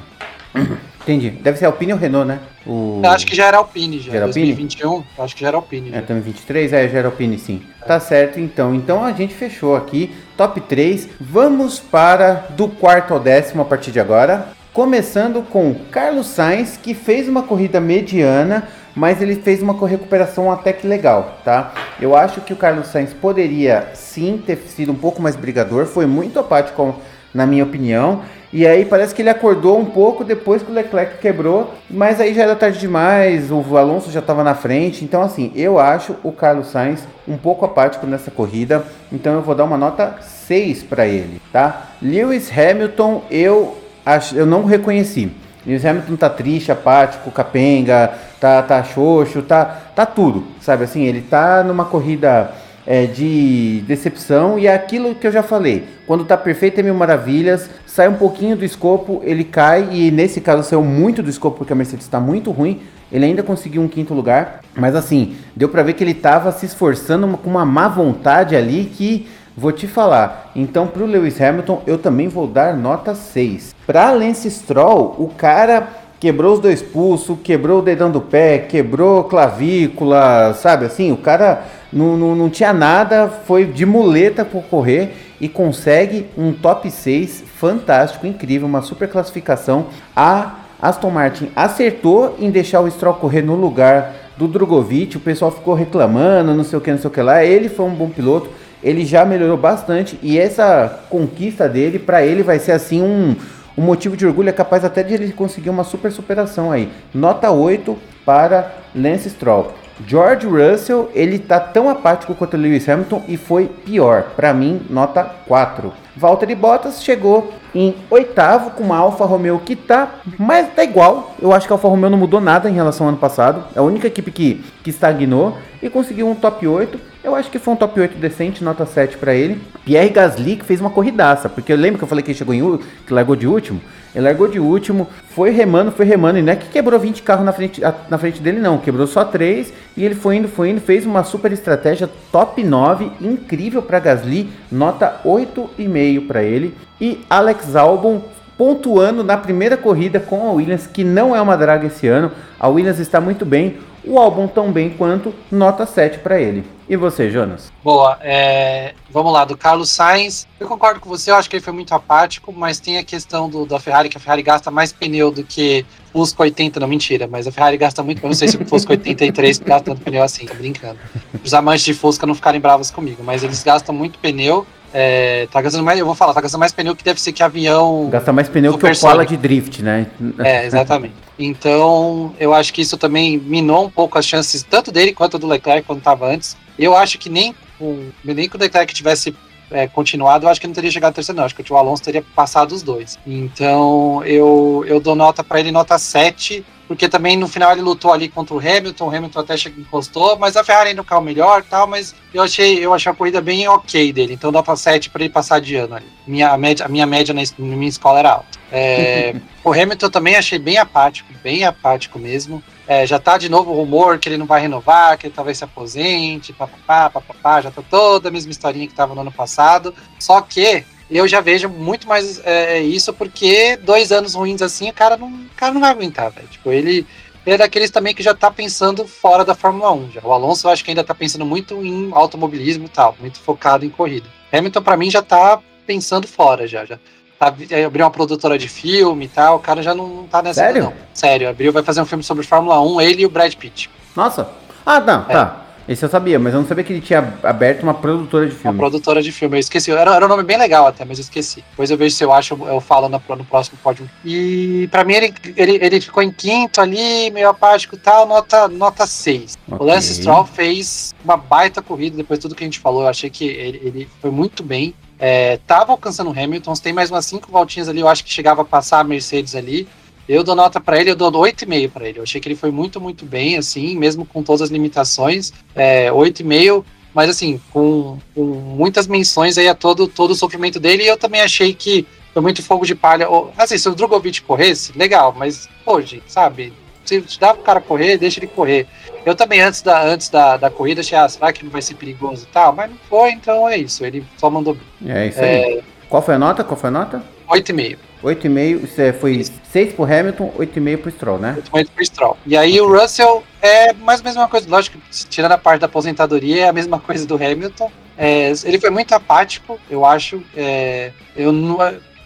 [1.04, 1.30] Entendi.
[1.30, 2.40] Deve ser Alpine ou Renault, né?
[2.66, 3.02] O...
[3.04, 4.12] Eu acho que já era Alpine, já.
[4.12, 5.08] já era 2021, Alpine?
[5.20, 5.92] acho que já era Alpine.
[5.94, 7.62] É, também 23, é, já era Alpine, sim.
[7.82, 7.86] É.
[7.86, 8.74] Tá certo, então.
[8.74, 11.10] Então a gente fechou aqui, top 3.
[11.20, 14.48] Vamos para do quarto ao décimo a partir de agora.
[14.72, 20.74] Começando com Carlos Sainz, que fez uma corrida mediana, mas ele fez uma recuperação até
[20.74, 21.74] que legal, tá?
[22.00, 26.08] Eu acho que o Carlos Sainz poderia sim ter sido um pouco mais brigador, foi
[26.08, 26.96] muito apático,
[27.34, 28.22] na minha opinião.
[28.54, 32.36] E aí parece que ele acordou um pouco depois que o Leclerc quebrou, mas aí
[32.36, 35.04] já era tarde demais, o Alonso já estava na frente.
[35.04, 39.56] Então, assim, eu acho o Carlos Sainz um pouco apático nessa corrida, então eu vou
[39.56, 41.88] dar uma nota 6 para ele, tá?
[42.00, 43.76] Lewis Hamilton, eu,
[44.06, 45.32] acho, eu não reconheci.
[45.66, 49.66] Lewis Hamilton tá triste, apático, capenga, tá, tá xoxo, tá,
[49.96, 51.04] tá tudo, sabe assim?
[51.06, 52.52] Ele tá numa corrida
[52.86, 55.86] é, de decepção e é aquilo que eu já falei.
[56.06, 60.42] Quando tá perfeito é mil maravilhas, sai um pouquinho do escopo, ele cai e nesse
[60.42, 62.82] caso saiu muito do escopo porque a Mercedes está muito ruim.
[63.12, 66.66] Ele ainda conseguiu um quinto lugar, mas assim, deu para ver que ele tava se
[66.66, 70.52] esforçando com uma má vontade ali que vou te falar.
[70.56, 73.76] Então pro Lewis Hamilton eu também vou dar nota 6.
[73.86, 75.88] Para Lance Stroll, o cara
[76.24, 81.12] quebrou os dois pulsos, quebrou o dedão do pé, quebrou clavícula, sabe assim?
[81.12, 85.12] O cara não, não, não tinha nada, foi de muleta por correr
[85.42, 89.88] e consegue um top 6 fantástico, incrível, uma super classificação.
[90.16, 95.52] A Aston Martin acertou em deixar o Stroll correr no lugar do Drogovic, o pessoal
[95.52, 97.44] ficou reclamando, não sei o que, não sei o que lá.
[97.44, 98.50] Ele foi um bom piloto,
[98.82, 103.36] ele já melhorou bastante e essa conquista dele, para ele, vai ser assim um
[103.78, 106.92] um motivo de orgulho é capaz até de ele conseguir uma super superação aí.
[107.14, 109.74] Nota 8 para Lance Stroll.
[110.08, 114.32] George Russell, ele tá tão apático quanto Lewis Hamilton e foi pior.
[114.36, 115.94] Para mim, nota 4.
[116.16, 121.36] Valtteri Bottas chegou em oitavo com uma Alfa Romeo que tá, mas tá igual.
[121.42, 123.64] Eu acho que a Alfa Romeo não mudou nada em relação ao ano passado.
[123.76, 127.13] É a única equipe que, que estagnou e conseguiu um top 8.
[127.24, 129.62] Eu acho que foi um top 8 decente, nota 7 para ele.
[129.86, 132.54] Pierre Gasly que fez uma corridaça, porque eu lembro que eu falei que ele chegou
[132.54, 133.80] em que largou de último.
[134.14, 137.46] Ele largou de último, foi remando, foi remando, e não é que quebrou 20 carros
[137.46, 138.78] na frente, na frente dele, não.
[138.78, 143.10] Quebrou só 3 e ele foi indo, foi indo, fez uma super estratégia top 9,
[143.22, 146.76] incrível para Gasly, nota 8,5 para ele.
[147.00, 148.22] E Alex Albon
[148.58, 152.34] pontuando na primeira corrida com a Williams, que não é uma draga esse ano.
[152.60, 156.66] A Williams está muito bem, o álbum tão bem quanto, nota 7 para ele.
[156.88, 157.72] E você, Jonas?
[157.84, 158.94] Boa, é...
[159.10, 160.48] vamos lá, do Carlos Sainz.
[160.60, 163.50] Eu concordo com você, eu acho que ele foi muito apático, mas tem a questão
[163.50, 167.28] do, da Ferrari, que a Ferrari gasta mais pneu do que Fusca 80, não, mentira,
[167.28, 170.24] mas a Ferrari gasta muito, eu não sei se o Fusca 83 gasta tanto pneu
[170.24, 171.00] assim, tô brincando.
[171.44, 175.60] Os amantes de Fusca não ficarem bravos comigo, mas eles gastam muito pneu, é, tá
[175.60, 178.10] gastando mais, eu vou falar, tá gastando mais pneu que deve ser que avião.
[178.12, 180.06] Gasta mais pneu que o Koala de drift, né?
[180.38, 181.16] É, exatamente.
[181.40, 185.48] Então, eu acho que isso também minou um pouco as chances, tanto dele quanto do
[185.48, 186.56] Leclerc, quando estava antes.
[186.78, 189.36] Eu acho que nem com, nem que o Leclerc tivesse
[189.72, 191.46] é, continuado, eu acho que não teria chegado terceiro, não.
[191.46, 193.18] Acho que o Alonso teria passado os dois.
[193.26, 198.14] Então, eu, eu dou nota para ele, nota 7, porque também no final ele lutou
[198.14, 201.88] ali contra o Hamilton, o Hamilton até encostou, mas a Ferrari ainda carro melhor tal,
[201.88, 205.34] mas eu achei, eu achei a corrida bem ok dele, então nota 7 para ele
[205.34, 206.06] passar de ano ali.
[206.28, 208.60] Minha, a, média, a minha média na, na minha escola era alta.
[208.72, 212.62] É, o Hamilton também achei bem apático, bem apático mesmo.
[212.88, 215.58] É, já tá de novo o rumor que ele não vai renovar, que ele talvez
[215.58, 219.94] se aposente, papapá, papapá, já tá toda a mesma historinha que tava no ano passado.
[220.20, 224.94] Só que eu já vejo muito mais é, isso porque dois anos ruins assim, o
[224.94, 226.48] cara não, o cara não vai aguentar, velho.
[226.48, 227.08] Tipo, ele,
[227.46, 230.12] ele é daqueles também que já tá pensando fora da Fórmula 1.
[230.12, 230.22] Já.
[230.24, 233.86] O Alonso eu acho que ainda tá pensando muito em automobilismo e tal, muito focado
[233.86, 234.28] em corrida.
[234.52, 236.84] Hamilton, para mim, já tá pensando fora já.
[236.86, 237.00] já
[237.48, 239.58] abriu uma produtora de filme e tal.
[239.58, 240.62] O cara já não, não tá nessa.
[240.62, 240.84] Sério?
[240.84, 240.94] Não.
[241.14, 243.90] Sério, abriu, vai fazer um filme sobre Fórmula 1, ele e o Brad Pitt.
[244.16, 244.50] Nossa.
[244.86, 245.34] Ah, não, é.
[245.34, 245.64] tá.
[245.88, 248.70] Esse eu sabia, mas eu não sabia que ele tinha aberto uma produtora de filme.
[248.70, 249.92] Uma produtora de filme, eu esqueci.
[249.92, 251.64] Era, era um nome bem legal até, mas eu esqueci.
[251.72, 254.10] Depois eu vejo se eu acho, eu falo no, no próximo pódio.
[254.24, 258.70] E pra mim ele, ele, ele ficou em quinto ali, meio apático e tal, nota,
[258.70, 259.58] nota 6.
[259.68, 259.78] Okay.
[259.78, 263.02] O Lance Stroll fez uma baita corrida depois de tudo que a gente falou.
[263.02, 264.96] Eu achei que ele, ele foi muito bem.
[265.26, 268.62] É, tava alcançando o Hamilton, tem mais umas cinco voltinhas ali, eu acho que chegava
[268.62, 269.88] a passar a Mercedes ali.
[270.28, 272.20] Eu dou nota para ele, eu dou 8,5 para ele.
[272.20, 275.54] Eu achei que ele foi muito, muito bem, assim, mesmo com todas as limitações.
[275.74, 281.04] É, 8,5, mas assim, com, com, muitas menções aí a todo, todo o sofrimento dele.
[281.04, 283.26] E eu também achei que foi muito fogo de palha.
[283.58, 286.74] Assim, se o Drogovic corresse, legal, mas, hoje, sabe?
[287.22, 288.88] Se dá pro cara correr, deixa ele correr.
[289.26, 291.96] Eu também, antes da, antes da, da corrida, achei, ah, será que não vai ser
[291.96, 292.74] perigoso e tal?
[292.74, 294.06] Mas não foi, então é isso.
[294.06, 294.78] Ele só mandou.
[295.06, 295.48] É isso aí.
[295.48, 295.82] É...
[296.10, 296.64] Qual foi a nota?
[296.64, 297.24] Qual foi a nota?
[297.50, 297.98] 8,5.
[298.24, 299.52] 8,5, foi Isso.
[299.70, 301.58] 6 pro Hamilton, 8,5 pro Stroll, né?
[301.74, 302.38] 8,5 pro Stroll.
[302.46, 304.98] E aí o Russell é mais ou menos a mesma coisa, lógico,
[305.30, 307.92] tirando a parte da aposentadoria, é a mesma coisa do Hamilton.
[308.18, 310.42] É, ele foi muito apático, eu acho.
[310.56, 311.78] É, eu não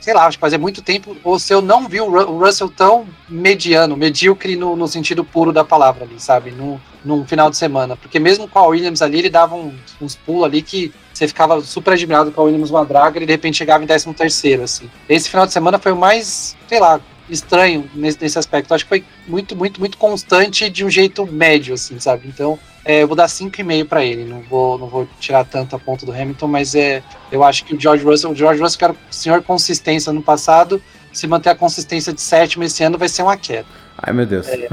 [0.07, 3.05] sei lá, acho que fazia muito tempo, ou se eu não vi o Russell tão
[3.27, 6.49] mediano, medíocre no, no sentido puro da palavra ali, sabe?
[6.51, 7.97] No, num final de semana.
[7.97, 11.59] Porque mesmo com a Williams ali, ele dava uns, uns pulos ali que você ficava
[11.59, 14.89] super admirado com a Williams uma draga e de repente chegava em 13 terceiro, assim.
[15.09, 18.73] Esse final de semana foi o mais, sei lá, estranho nesse, nesse aspecto.
[18.73, 22.29] Acho que foi muito, muito, muito constante de um jeito médio, assim, sabe?
[22.29, 24.23] Então, é, eu vou dar 5,5 para ele.
[24.23, 27.75] Não vou, não vou tirar tanto a ponta do Hamilton, mas é, eu acho que
[27.75, 30.81] o George Russell, o George Russell, que era o senhor consistência no passado,
[31.11, 33.67] se manter a consistência de sétimo esse ano, vai ser uma queda.
[33.97, 34.47] Ai, meu Deus.
[34.47, 34.69] É,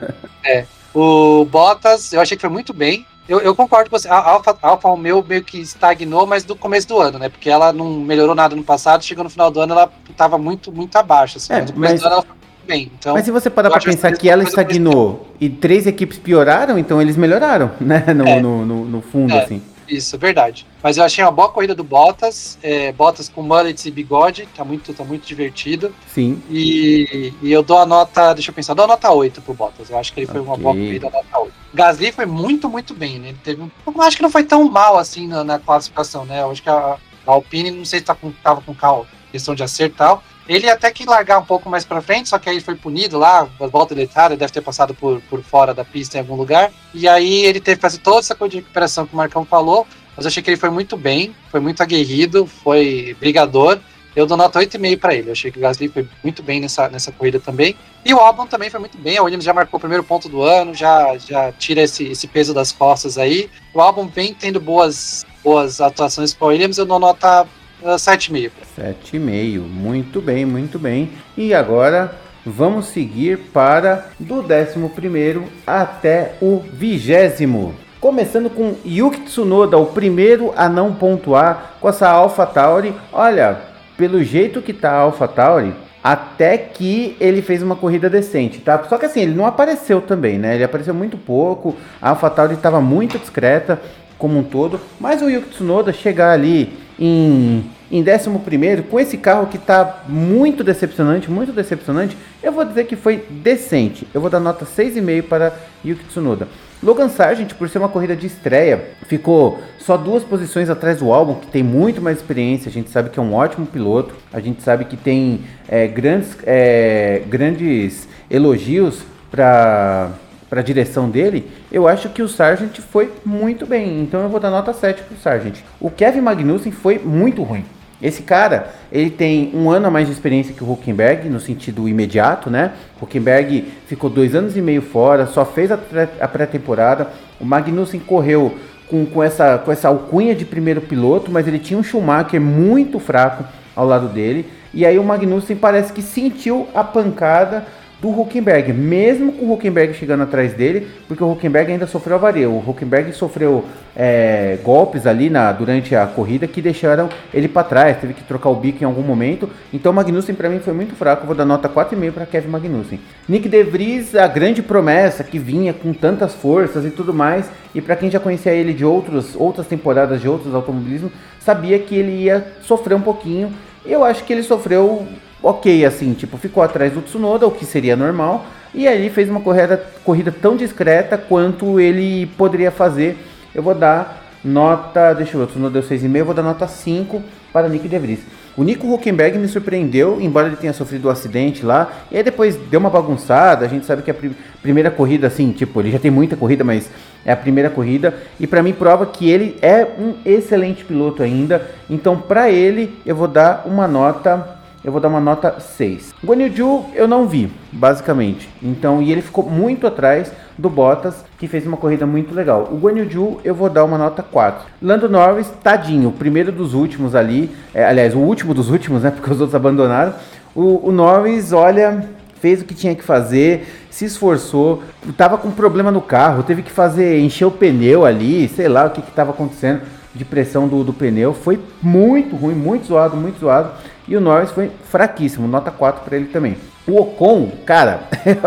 [0.44, 0.66] é.
[0.94, 3.06] O Bottas, eu achei que foi muito bem.
[3.28, 4.08] Eu, eu, concordo com você.
[4.08, 7.28] A Alfa, a Alfa Romeo meio que estagnou, mas do começo do ano, né?
[7.28, 10.72] Porque ela não melhorou nada no passado, chegou no final do ano, ela estava muito,
[10.72, 11.36] muito abaixo.
[11.36, 12.24] Assim, é, mas, ela
[12.68, 12.92] bem.
[12.98, 17.00] Então, mas se você parar para pensar que, ela estagnou e três equipes pioraram, então
[17.00, 18.04] eles melhoraram, né?
[18.14, 18.40] No, é.
[18.40, 19.62] no, no, no, fundo, é, assim.
[19.88, 20.66] Isso, verdade.
[20.82, 24.62] Mas eu achei uma boa corrida do Bottas, é, Bottas com mullets e bigode, tá
[24.62, 25.94] muito, tá muito divertido.
[26.06, 26.42] Sim.
[26.50, 29.88] E, e eu dou a nota, deixa eu pensar, dou a nota 8 pro Bottas.
[29.88, 30.52] Eu acho que ele foi okay.
[30.52, 31.52] uma boa corrida, nota 8.
[31.72, 33.28] Gasly foi muito, muito bem, né?
[33.30, 33.70] Ele teve um.
[33.86, 36.42] Eu acho que não foi tão mal assim na, na classificação, né?
[36.42, 36.96] Eu acho que a,
[37.26, 40.68] a Alpine, não sei se tá com, tava com carro, questão de acerto tal ele
[40.70, 43.94] até que largar um pouco mais para frente, só que aí foi punido lá, volta
[43.94, 46.72] deitada, deve ter passado por, por fora da pista em algum lugar.
[46.94, 49.86] E aí ele teve que fazer toda essa coisa de recuperação que o Marcão falou,
[50.16, 53.78] mas eu achei que ele foi muito bem, foi muito aguerrido, foi brigador.
[54.16, 55.28] Eu dou nota 8,5 para ele.
[55.28, 57.76] Eu achei que o Gasly foi muito bem nessa, nessa corrida também.
[58.04, 59.16] E o Albon também foi muito bem.
[59.16, 62.52] A Williams já marcou o primeiro ponto do ano, já, já tira esse, esse peso
[62.52, 63.48] das costas aí.
[63.72, 66.78] O Albon vem tendo boas, boas atuações com a Williams.
[66.78, 67.46] Eu dou nota
[67.82, 68.50] 7,5.
[68.76, 69.60] 7,5.
[69.60, 71.10] Muito bem, muito bem.
[71.36, 72.12] E agora
[72.44, 77.74] vamos seguir para do 11 até o vigésimo.
[78.00, 82.94] Começando com Yuki Tsunoda, o primeiro a não pontuar com essa Alpha Tauri.
[83.12, 83.58] Olha,
[83.96, 88.82] pelo jeito que tá a Alpha Tauri, até que ele fez uma corrida decente, tá?
[88.88, 90.54] Só que assim, ele não apareceu também, né?
[90.54, 93.80] Ele apareceu muito pouco, a Alpha Tauri estava muito discreta
[94.16, 99.46] como um todo, mas o Yuki Tsunoda chegar ali em, em 11 com esse carro
[99.46, 104.06] que está muito decepcionante, muito decepcionante, eu vou dizer que foi decente.
[104.12, 105.52] Eu vou dar nota 6,5 para
[105.84, 106.48] Yuki Tsunoda.
[106.82, 111.34] Logan Sargent, por ser uma corrida de estreia, ficou só duas posições atrás do álbum,
[111.34, 112.68] que tem muito mais experiência.
[112.68, 116.36] A gente sabe que é um ótimo piloto, a gente sabe que tem é, grandes,
[116.44, 120.10] é, grandes elogios para
[120.48, 124.00] para a direção dele, eu acho que o Sargent foi muito bem.
[124.00, 125.58] Então eu vou dar nota 7 para o Sargent.
[125.80, 127.64] O Kevin Magnussen foi muito ruim.
[128.00, 131.88] Esse cara, ele tem um ano a mais de experiência que o Huckenberg, no sentido
[131.88, 132.72] imediato, né?
[133.00, 137.08] O Huckenberg ficou dois anos e meio fora, só fez a pré-temporada.
[137.40, 138.56] O Magnussen correu
[138.88, 143.00] com, com, essa, com essa alcunha de primeiro piloto, mas ele tinha um Schumacher muito
[143.00, 143.44] fraco
[143.74, 144.46] ao lado dele.
[144.72, 147.66] E aí o Magnussen parece que sentiu a pancada
[148.00, 152.48] do Huckenberg, mesmo com o Huckenberg chegando atrás dele, porque o Huckenberg ainda sofreu avaria.
[152.48, 153.64] O Huckenberg sofreu
[153.96, 158.50] é, golpes ali na, durante a corrida que deixaram ele para trás, teve que trocar
[158.50, 159.50] o bico em algum momento.
[159.72, 163.00] Então Magnussen para mim foi muito fraco, vou dar nota 4,5 para Kevin Magnussen.
[163.28, 167.80] Nick De Vries, a grande promessa que vinha com tantas forças e tudo mais, e
[167.80, 172.12] para quem já conhecia ele de outros, outras temporadas de outros automobilismo, sabia que ele
[172.12, 173.52] ia sofrer um pouquinho.
[173.84, 175.06] Eu acho que ele sofreu
[175.42, 179.40] ok, assim, tipo, ficou atrás do Tsunoda, o que seria normal, e aí fez uma
[179.40, 183.16] corrida, corrida tão discreta quanto ele poderia fazer.
[183.54, 186.66] Eu vou dar nota, deixa eu ver, o Tsunoda deu 6,5, eu vou dar nota
[186.66, 187.22] 5
[187.52, 188.18] para Nick De.
[188.58, 191.92] O Nico Huckenberg me surpreendeu, embora ele tenha sofrido um acidente lá.
[192.10, 193.64] E aí depois deu uma bagunçada.
[193.64, 196.64] A gente sabe que a prim primeira corrida, assim, tipo, ele já tem muita corrida,
[196.64, 196.90] mas
[197.24, 198.12] é a primeira corrida.
[198.40, 201.70] E para mim prova que ele é um excelente piloto ainda.
[201.88, 206.14] Então, para ele, eu vou dar uma nota eu vou dar uma nota 6.
[206.24, 208.48] Guan Yu eu não vi, basicamente.
[208.62, 212.68] Então, e ele ficou muito atrás do Bottas, que fez uma corrida muito legal.
[212.70, 214.66] O Guan Yu eu vou dar uma nota 4.
[214.80, 219.30] Lando Norris, tadinho, primeiro dos últimos ali, é, aliás, o último dos últimos, né, porque
[219.30, 220.14] os outros abandonaram.
[220.54, 222.04] O, o Norris, olha,
[222.40, 224.82] fez o que tinha que fazer, se esforçou,
[225.16, 228.90] tava com problema no carro, teve que fazer, encher o pneu ali, sei lá o
[228.90, 229.82] que estava acontecendo
[230.14, 233.70] de pressão do, do pneu, foi muito ruim, muito zoado, muito zoado.
[234.08, 236.56] E o Norris foi fraquíssimo, nota 4 para ele também.
[236.86, 238.04] O Ocon, cara,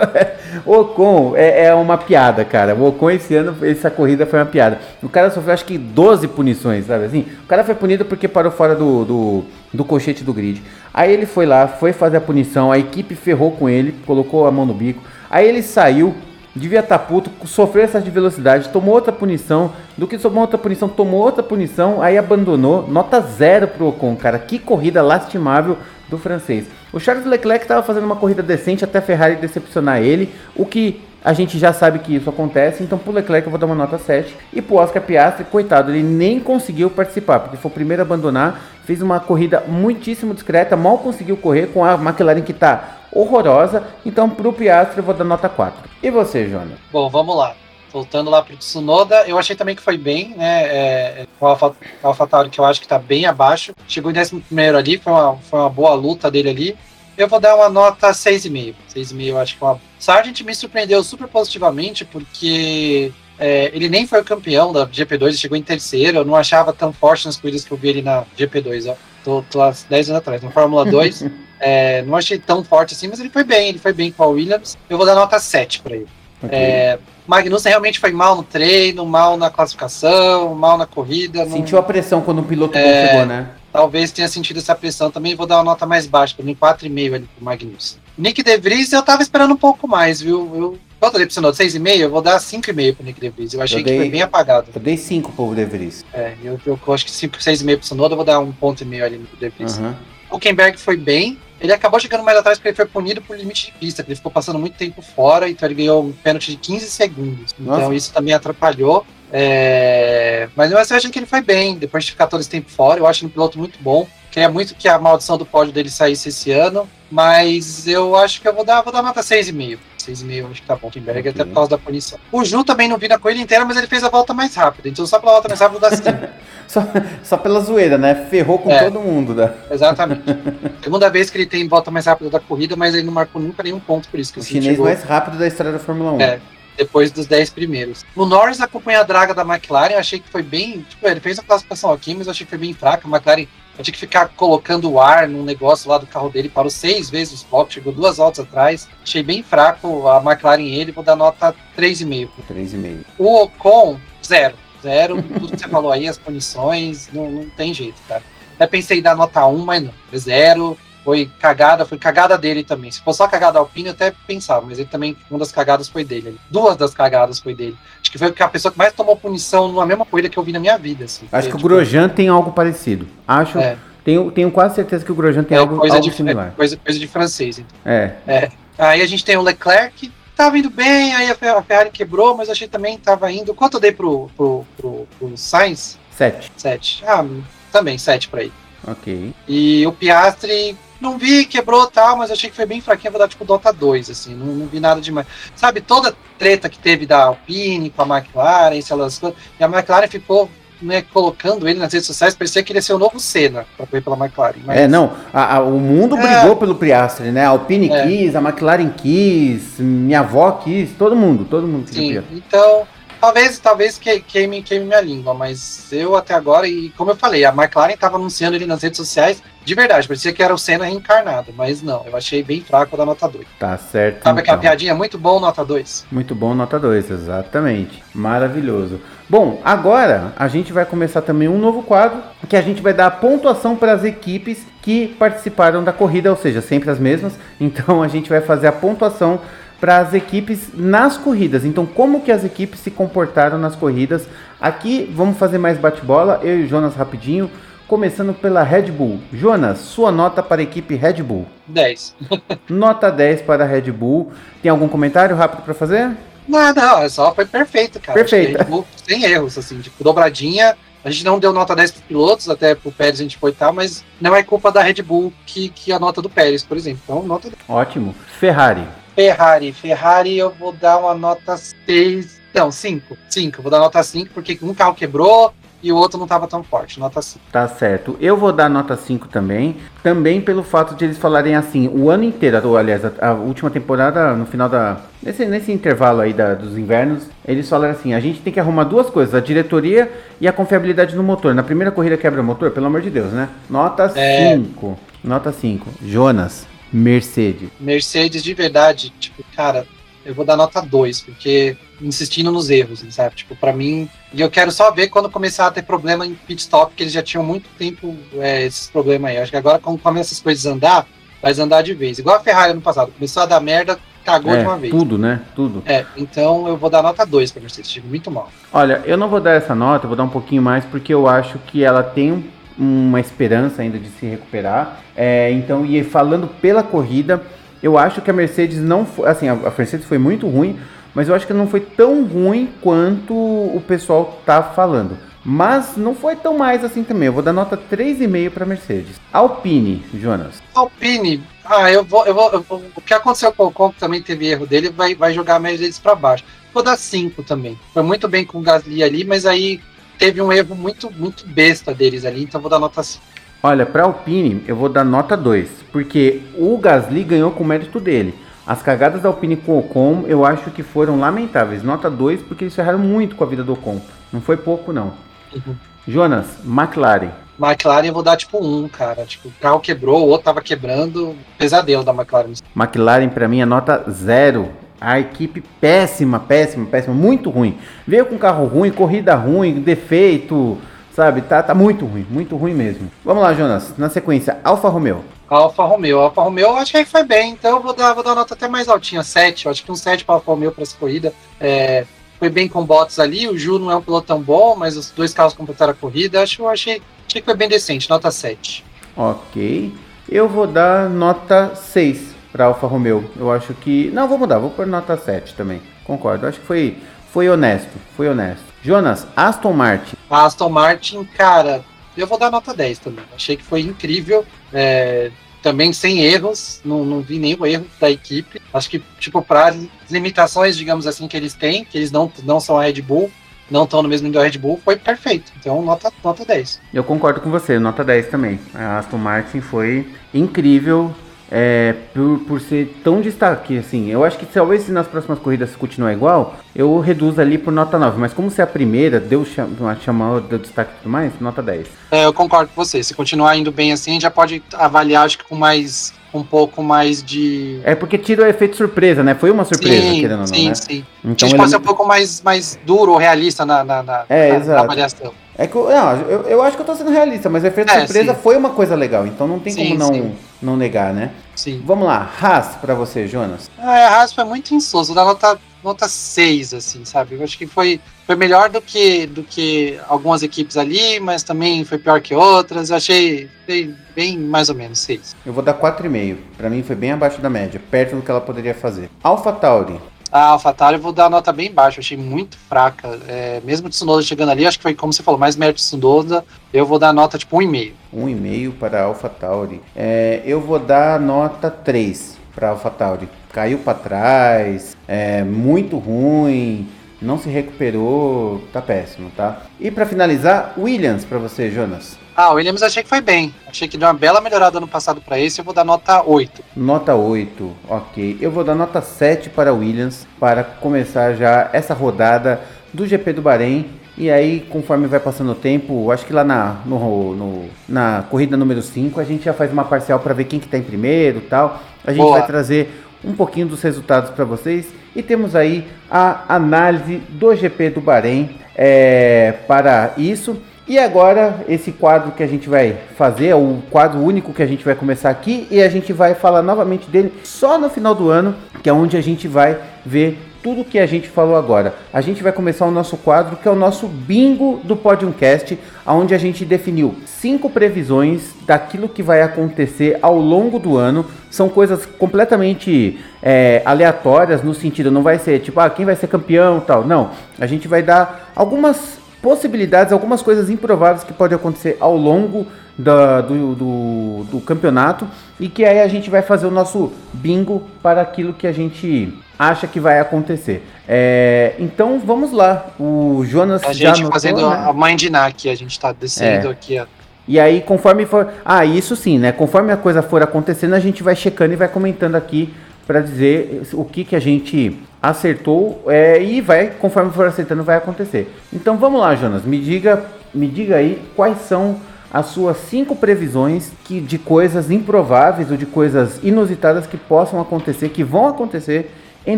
[0.65, 2.73] o Ocon é, é, uma piada, cara.
[2.73, 4.79] O Ocon esse ano, essa corrida foi uma piada.
[5.03, 7.27] O cara sofreu acho que 12 punições, sabe assim?
[7.43, 10.63] O cara foi punido porque parou fora do, do, do colchete do grid.
[10.91, 14.51] Aí ele foi lá, foi fazer a punição, a equipe ferrou com ele, colocou a
[14.51, 15.03] mão no bico.
[15.29, 16.15] Aí ele saiu,
[16.55, 20.57] devia estar tá puto, sofreu excesso de velocidade, tomou outra punição, do que tomou outra
[20.57, 25.77] punição, tomou outra punição, aí abandonou, nota zero pro Ocon, cara, que corrida lastimável
[26.09, 26.65] do francês.
[26.91, 31.01] O Charles Leclerc estava fazendo uma corrida decente até a Ferrari decepcionar ele, o que
[31.23, 33.97] a gente já sabe que isso acontece, então pro Leclerc eu vou dar uma nota
[33.97, 34.35] 7.
[34.51, 38.59] E pro Oscar Piastri, coitado, ele nem conseguiu participar, porque foi o primeiro a abandonar,
[38.85, 43.83] fez uma corrida muitíssimo discreta, mal conseguiu correr com a McLaren que está horrorosa.
[44.05, 45.89] Então, para o Piastri, eu vou dar nota 4.
[46.01, 46.77] E você, Jonas?
[46.91, 47.55] Bom, vamos lá.
[47.91, 50.63] Voltando lá para o Tsunoda, eu achei também que foi bem, né?
[50.63, 53.73] É, o AlphaTauri que eu acho que está bem abaixo.
[53.85, 54.41] Chegou em 11
[54.77, 56.77] ali, foi uma, foi uma boa luta dele ali.
[57.17, 58.75] Eu vou dar uma nota 6,5.
[58.95, 59.81] 6,5 eu acho que é uma.
[59.99, 65.33] Sargent me surpreendeu super positivamente, porque é, ele nem foi o campeão da GP2, ele
[65.33, 66.19] chegou em terceiro.
[66.19, 68.95] Eu não achava tão forte nas corridas que eu vi ele na GP2, ó.
[69.23, 70.41] Tô, tô há 10 anos atrás.
[70.41, 71.25] Na Fórmula 2,
[71.61, 74.27] É, não achei tão forte assim, mas ele foi bem, ele foi bem com a
[74.27, 74.75] Williams.
[74.89, 76.07] Eu vou dar nota 7 para ele.
[76.43, 76.57] Okay.
[76.57, 81.47] É, Magnussen realmente foi mal no treino, mal na classificação, mal na corrida.
[81.47, 81.79] Sentiu não...
[81.79, 83.49] a pressão quando o piloto é, chegou, né?
[83.71, 85.35] Talvez tenha sentido essa pressão também.
[85.35, 87.99] Vou dar uma nota mais baixa, para mim, 4,5 ali pro Magnussen.
[88.17, 90.51] Nick De Vries, eu tava esperando um pouco mais, viu?
[90.55, 91.51] Eu, quanto ele precisou?
[91.51, 91.97] 6,5?
[91.97, 93.53] Eu vou dar 5,5 pro Nick De Vries.
[93.53, 94.67] Eu achei eu dei, que foi bem apagado.
[94.73, 96.03] Eu dei 5 pro De Vries.
[96.13, 99.05] É, eu, eu, acho que 6,5 pro Sonoda, eu vou dar um ponto e meio
[99.05, 99.77] ali no De Vries.
[99.77, 99.93] Uhum.
[100.29, 103.67] O Huckenberg foi bem, ele acabou chegando mais atrás porque ele foi punido por limite
[103.67, 106.89] de pista, ele ficou passando muito tempo fora, então ele ganhou um pênalti de 15
[106.89, 107.53] segundos.
[107.59, 107.93] Então Nossa.
[107.93, 109.05] isso também atrapalhou.
[109.31, 110.49] É...
[110.55, 112.99] Mas eu acho que ele foi bem, depois de ficar todo esse tempo fora.
[112.99, 114.07] Eu acho ele um piloto muito bom.
[114.31, 118.47] Queria muito que a maldição do pódio dele saísse esse ano, mas eu acho que
[118.47, 119.77] eu vou dar, vou dar nota 6,5.
[120.05, 121.31] 6,5 acho que tá bom, Kimberg, okay.
[121.31, 122.19] até por causa da punição.
[122.31, 124.89] O Ju também não vi na corrida inteira, mas ele fez a volta mais rápida.
[124.89, 126.09] Então só pela volta mais rápida dá 5.
[126.67, 126.87] só,
[127.23, 128.27] só pela zoeira, né?
[128.29, 129.53] Ferrou com é, todo mundo, né?
[129.69, 130.23] Exatamente.
[130.83, 133.63] Segunda vez que ele tem volta mais rápida da corrida, mas ele não marcou nunca
[133.63, 134.33] nenhum ponto por isso.
[134.33, 134.85] Que o chinês chegou...
[134.85, 136.21] mais rápido da história da Fórmula 1.
[136.21, 136.39] É
[136.77, 138.05] depois dos 10 primeiros.
[138.15, 140.85] O Norris acompanha a draga da McLaren, achei que foi bem.
[140.89, 143.07] Tipo, ele fez a classificação aqui, mas eu achei que foi bem fraca.
[143.07, 143.47] A McLaren
[143.77, 147.09] eu tinha que ficar colocando o ar num negócio lá do carro dele, parou seis
[147.09, 148.87] vezes os blocos, chegou duas voltas atrás.
[149.01, 152.29] Achei bem fraco a McLaren ele, vou dar nota 3,5.
[152.49, 153.05] 3,5.
[153.17, 154.55] O Ocon, zero.
[154.81, 158.23] Zero, tudo que você falou aí, as punições, não, não tem jeito, cara.
[158.55, 159.93] Até pensei em dar nota 1, mas não.
[160.15, 162.91] Zero foi cagada, foi cagada dele também.
[162.91, 166.03] Se fosse só cagada Alpine, eu até pensava, mas ele também, uma das cagadas foi
[166.03, 166.39] dele.
[166.49, 167.75] Duas das cagadas foi dele.
[168.01, 170.51] Acho que foi a pessoa que mais tomou punição numa mesma corrida que eu vi
[170.51, 171.05] na minha vida.
[171.05, 171.27] Assim.
[171.31, 173.07] Acho que tipo, o Grosjean tem algo parecido.
[173.27, 173.57] Acho.
[173.59, 173.77] É.
[174.03, 176.47] Tenho, tenho quase certeza que o Grosjean tem é, algo, coisa algo de, similar.
[176.47, 177.77] É, coisa, coisa de francês, então.
[177.85, 178.15] É.
[178.25, 178.51] é.
[178.77, 182.67] Aí a gente tem o Leclerc, tava indo bem, aí a Ferrari quebrou, mas achei
[182.67, 183.53] também tava indo.
[183.53, 185.99] Quanto eu dei pro, pro, pro, pro Sainz?
[186.11, 186.51] Sete.
[186.57, 187.03] Sete.
[187.05, 187.23] Ah,
[187.71, 188.53] também, sete pra ele.
[188.87, 189.33] Ok.
[189.47, 193.27] E o Piastri não vi, quebrou tal, mas achei que foi bem fraquinho, vou dar
[193.27, 195.25] tipo Dota 2, assim, não, não, vi nada demais.
[195.55, 199.19] Sabe, toda treta que teve da Alpine com a McLaren, se elas,
[199.59, 200.49] e a McLaren ficou
[200.81, 203.85] né, colocando ele nas redes sociais, parecia que ele ia ser o novo Senna para
[203.85, 204.59] correr pela McLaren.
[204.65, 204.79] Mas...
[204.79, 206.21] É, não, a, a, o mundo é.
[206.21, 207.45] brigou pelo Piastri, né?
[207.45, 208.03] A Alpine é.
[208.03, 211.95] quis, a McLaren quis, minha avó quis, todo mundo, todo mundo quis.
[211.95, 212.87] Sim, então
[213.21, 217.49] Talvez, talvez queime, queime minha língua, mas eu até agora, e como eu falei, a
[217.49, 221.53] McLaren estava anunciando ele nas redes sociais, de verdade, parecia que era o Senna reencarnado,
[221.55, 223.45] mas não, eu achei bem fraco da nota 2.
[223.59, 224.23] Tá certo.
[224.23, 224.37] Sabe então.
[224.39, 224.95] aquela piadinha?
[224.95, 226.07] Muito bom, nota 2.
[226.11, 228.03] Muito bom, nota 2, exatamente.
[228.11, 228.99] Maravilhoso.
[229.29, 233.05] Bom, agora a gente vai começar também um novo quadro, que a gente vai dar
[233.05, 237.37] a pontuação para as equipes que participaram da corrida, ou seja, sempre as mesmas.
[237.59, 239.39] Então a gente vai fazer a pontuação
[239.81, 241.65] para as equipes nas corridas.
[241.65, 244.27] Então, como que as equipes se comportaram nas corridas?
[244.59, 247.49] Aqui vamos fazer mais bate-bola, eu e o Jonas rapidinho.
[247.87, 249.19] começando pela Red Bull.
[249.33, 251.45] Jonas, sua nota para a equipe Red Bull?
[251.67, 252.15] 10.
[252.69, 254.31] nota 10 para a Red Bull.
[254.61, 256.15] Tem algum comentário rápido para fazer?
[256.47, 258.17] Não, não, é só foi perfeito, cara.
[258.17, 258.57] Perfeito.
[258.57, 260.77] Red Bull, sem erros, assim, tipo, dobradinha.
[261.03, 263.73] A gente não deu nota 10 para pilotos, até pro Pérez a gente foi tal,
[263.73, 267.01] mas não é culpa da Red Bull que, que a nota do Pérez, por exemplo.
[267.03, 267.57] Então, nota 10.
[267.67, 268.15] Ótimo.
[268.39, 268.87] Ferrari.
[269.21, 269.71] Ferrari.
[269.71, 272.41] Ferrari eu vou dar uma nota 6.
[272.53, 273.17] Não, 5.
[273.29, 273.61] 5.
[273.61, 275.53] Vou dar nota 5 porque um carro quebrou
[275.83, 276.99] e o outro não estava tão forte.
[276.99, 277.45] Nota 5.
[277.51, 278.17] Tá certo.
[278.19, 279.77] Eu vou dar nota 5 também.
[280.01, 283.69] Também pelo fato de eles falarem assim, o ano inteiro, ou, aliás, a, a última
[283.69, 285.01] temporada, no final da.
[285.21, 288.85] Nesse, nesse intervalo aí da, dos invernos, eles falaram assim: a gente tem que arrumar
[288.85, 291.53] duas coisas, a diretoria e a confiabilidade no motor.
[291.53, 293.49] Na primeira corrida quebra o motor, pelo amor de Deus, né?
[293.69, 294.17] Nota 5.
[294.17, 295.27] É.
[295.27, 295.87] Nota 5.
[296.03, 297.69] Jonas, Mercedes.
[297.79, 299.85] Mercedes de verdade, tipo, cara,
[300.25, 303.35] eu vou dar nota 2, porque insistindo nos erros, sabe?
[303.35, 306.59] Tipo, para mim, e eu quero só ver quando começar a ter problema em pit
[306.61, 309.37] stop, que eles já tinham muito tempo é, esses problemas aí.
[309.37, 311.07] Eu acho que agora, quando começam essas coisas a andar,
[311.41, 312.19] vai andar de vez.
[312.19, 314.91] Igual a Ferrari no passado, começou a dar merda, cagou É, de uma vez.
[314.93, 315.41] tudo, né?
[315.55, 315.81] Tudo.
[315.85, 318.51] É, então eu vou dar nota 2 pra Mercedes, tive muito mal.
[318.71, 321.27] Olha, eu não vou dar essa nota, eu vou dar um pouquinho mais, porque eu
[321.27, 322.43] acho que ela tem um-
[322.77, 324.99] uma esperança ainda de se recuperar.
[325.15, 327.41] É, então, e falando pela corrida,
[327.81, 329.29] eu acho que a Mercedes não foi.
[329.29, 330.79] Assim, a, Mercedes foi muito ruim,
[331.13, 335.17] mas eu acho que não foi tão ruim quanto o pessoal tá falando.
[335.43, 337.25] Mas não foi tão mais assim também.
[337.25, 339.19] Eu vou dar nota 3,5 para Mercedes.
[339.33, 340.61] Alpine, Jonas.
[340.75, 343.99] Alpine, ah, eu vou, eu vou, eu vou- o que aconteceu com o Ocon, que
[343.99, 346.43] também teve erro dele, vai, vai jogar a deles pra baixo.
[346.73, 347.77] Vou dar 5 também.
[347.93, 349.81] Foi muito bem com o Gasly ali, mas aí
[350.21, 353.25] teve um erro muito, muito besta deles ali, então vou dar nota 5.
[353.63, 357.99] Olha, para Alpine eu vou dar nota 2, porque o Gasly ganhou com o mérito
[357.99, 358.35] dele.
[358.65, 361.81] As cagadas da Alpine com o Ocon eu acho que foram lamentáveis.
[361.81, 363.99] Nota 2 porque eles ferraram muito com a vida do Ocon.
[364.31, 365.13] Não foi pouco não.
[365.53, 365.75] Uhum.
[366.07, 367.31] Jonas, McLaren.
[367.59, 369.25] McLaren eu vou dar tipo 1, cara.
[369.25, 371.35] Tipo, o carro quebrou, o outro tava quebrando.
[371.57, 372.53] Pesadelo da McLaren.
[372.75, 374.71] McLaren para mim é nota 0.
[375.01, 377.79] A equipe péssima, péssima, péssima, muito ruim.
[378.07, 380.77] Veio com carro ruim, corrida ruim, defeito,
[381.11, 381.41] sabe?
[381.41, 383.11] Tá, tá muito ruim, muito ruim mesmo.
[383.25, 383.97] Vamos lá, Jonas.
[383.97, 385.25] Na sequência, Alfa Romeo.
[385.49, 386.19] Alfa Romeo.
[386.19, 388.53] Alfa Romeo eu acho que foi bem, então eu vou dar, vou dar uma nota
[388.53, 389.65] até mais altinha, 7.
[389.65, 391.33] Eu acho que um 7 para Alfa Romeo para essa corrida.
[391.59, 392.05] É,
[392.37, 393.47] foi bem com Bottas ali.
[393.47, 396.41] O Ju não é um piloto tão bom, mas os dois carros completaram a corrida.
[396.41, 398.85] Acho, eu achei, achei que foi bem decente, nota 7.
[399.17, 399.93] Ok.
[400.29, 403.29] Eu vou dar nota 6 para Alfa Romeo.
[403.35, 404.09] Eu acho que.
[404.11, 405.81] Não, vou mudar, vou pôr nota 7 também.
[406.03, 406.47] Concordo.
[406.47, 406.97] Acho que foi,
[407.31, 407.91] foi honesto.
[408.15, 408.63] Foi honesto.
[408.83, 410.15] Jonas, Aston Martin.
[410.29, 411.83] A Aston Martin, cara,
[412.17, 413.25] eu vou dar nota 10 também.
[413.35, 414.45] Achei que foi incrível.
[414.73, 415.31] é,
[415.61, 418.61] também sem erros, não, não vi nenhum erro da equipe.
[418.73, 419.77] Acho que, tipo, para as
[420.09, 423.31] limitações, digamos assim, que eles têm, que eles não, não são a Red Bull,
[423.69, 425.51] não estão no mesmo nível da Red Bull, foi perfeito.
[425.59, 426.81] Então, nota, nota 10.
[426.93, 428.59] Eu concordo com você, nota 10 também.
[428.73, 431.13] A Aston Martin foi incrível
[431.51, 434.09] é, por, por ser tão destaque, assim.
[434.09, 437.99] Eu acho que talvez se nas próximas corridas continuar igual, eu reduzo ali por nota
[437.99, 438.17] 9.
[438.19, 441.87] Mas como ser a primeira, deu chama, chamou, deu destaque e tudo mais, nota 10.
[442.11, 443.03] É, eu concordo com você.
[443.03, 446.13] Se continuar indo bem assim, já pode avaliar, acho que com mais.
[446.33, 447.81] um pouco mais de.
[447.83, 449.35] É porque tira o efeito surpresa, né?
[449.35, 450.75] Foi uma surpresa, sim, querendo ou não, sim, né?
[450.75, 451.05] sim.
[451.25, 454.01] Então a gente ele- pode ser um pouco mais, mais duro ou realista na, na,
[454.01, 455.33] na, É, na- na avaliação.
[455.61, 457.91] É que eu, não, eu, eu acho que eu tô sendo realista, mas o efeito
[457.91, 458.39] É, surpresa sim.
[458.41, 460.35] foi uma coisa legal, então não tem Sim, como não, sim.
[460.59, 461.29] não negar, né?
[461.55, 461.83] Sim.
[461.85, 463.69] Vamos lá, Haas pra você, Jonas.
[463.77, 467.35] Ah, a Haas foi muito insosso, vou dar nota, nota 6, assim, sabe?
[467.35, 471.85] Eu acho que foi, foi melhor do que, do que algumas equipes ali, mas também
[471.85, 472.89] foi pior que outras.
[472.89, 475.35] Eu achei bem, bem mais ou menos 6.
[475.45, 476.37] Eu vou dar 4,5.
[476.57, 479.11] Pra mim foi bem abaixo da média, perto do que ela poderia fazer.
[479.23, 479.99] Alpha Tauri.
[480.31, 483.19] A AlphaTauri eu vou dar nota bem baixa, achei muito fraca.
[483.27, 486.45] É, mesmo o Tsunoda chegando ali, acho que foi, como você falou, mais mérito Tsunoda,
[486.73, 487.91] eu vou dar nota tipo 1,5.
[488.15, 489.81] 1,5 para Alpha Tauri.
[489.93, 493.27] É, eu vou dar nota 3 para Alpha Tauri.
[493.51, 496.87] Caiu para trás, é muito ruim,
[497.21, 499.63] não se recuperou, tá péssimo, tá?
[499.79, 502.20] E para finalizar, Williams para você, Jonas.
[502.35, 503.53] Ah, o Williams achei que foi bem.
[503.67, 506.63] Achei que deu uma bela melhorada ano passado para esse, eu vou dar nota 8.
[506.75, 508.37] Nota 8, ok.
[508.41, 512.61] Eu vou dar nota 7 para Williams para começar já essa rodada
[512.93, 513.85] do GP do Bahrein.
[514.17, 518.55] E aí, conforme vai passando o tempo, acho que lá na, no, no- na corrida
[518.57, 521.39] número 5 a gente já faz uma parcial para ver quem que tá em primeiro
[521.39, 521.81] e tal.
[522.05, 522.37] A gente Boa.
[522.39, 524.87] vai trazer um pouquinho dos resultados para vocês.
[525.15, 530.57] E temos aí a análise do GP do Bahrein é, para isso.
[530.87, 534.67] E agora, esse quadro que a gente vai fazer, é o quadro único que a
[534.67, 538.29] gente vai começar aqui, e a gente vai falar novamente dele só no final do
[538.29, 541.95] ano, que é onde a gente vai ver tudo que a gente falou agora.
[542.13, 546.35] A gente vai começar o nosso quadro, que é o nosso bingo do Podiumcast, onde
[546.35, 551.25] a gente definiu cinco previsões daquilo que vai acontecer ao longo do ano.
[551.49, 556.27] São coisas completamente é, aleatórias, no sentido, não vai ser tipo, ah, quem vai ser
[556.27, 557.05] campeão tal.
[557.05, 562.67] Não, a gente vai dar algumas possibilidades, algumas coisas improváveis que podem acontecer ao longo
[562.97, 565.27] da, do, do, do, campeonato
[565.59, 569.33] e que aí a gente vai fazer o nosso bingo para aquilo que a gente
[569.57, 570.85] acha que vai acontecer.
[571.07, 572.87] É, então vamos lá.
[572.99, 574.75] O Jonas a já gente fazendo né?
[574.87, 576.71] a mãe de a gente está descendo é.
[576.71, 576.99] aqui.
[576.99, 577.05] Ó.
[577.47, 578.49] E aí, conforme for.
[578.63, 579.51] Ah, isso sim, né?
[579.51, 582.73] Conforme a coisa for acontecendo, a gente vai checando e vai comentando aqui
[583.07, 587.97] para dizer o que, que a gente acertou é, e vai, conforme for acertando, vai
[587.97, 588.51] acontecer.
[588.73, 591.99] Então vamos lá, Jonas, me diga, me diga aí quais são
[592.33, 598.09] as suas cinco previsões que, de coisas improváveis ou de coisas inusitadas que possam acontecer,
[598.09, 599.11] que vão acontecer
[599.45, 599.57] em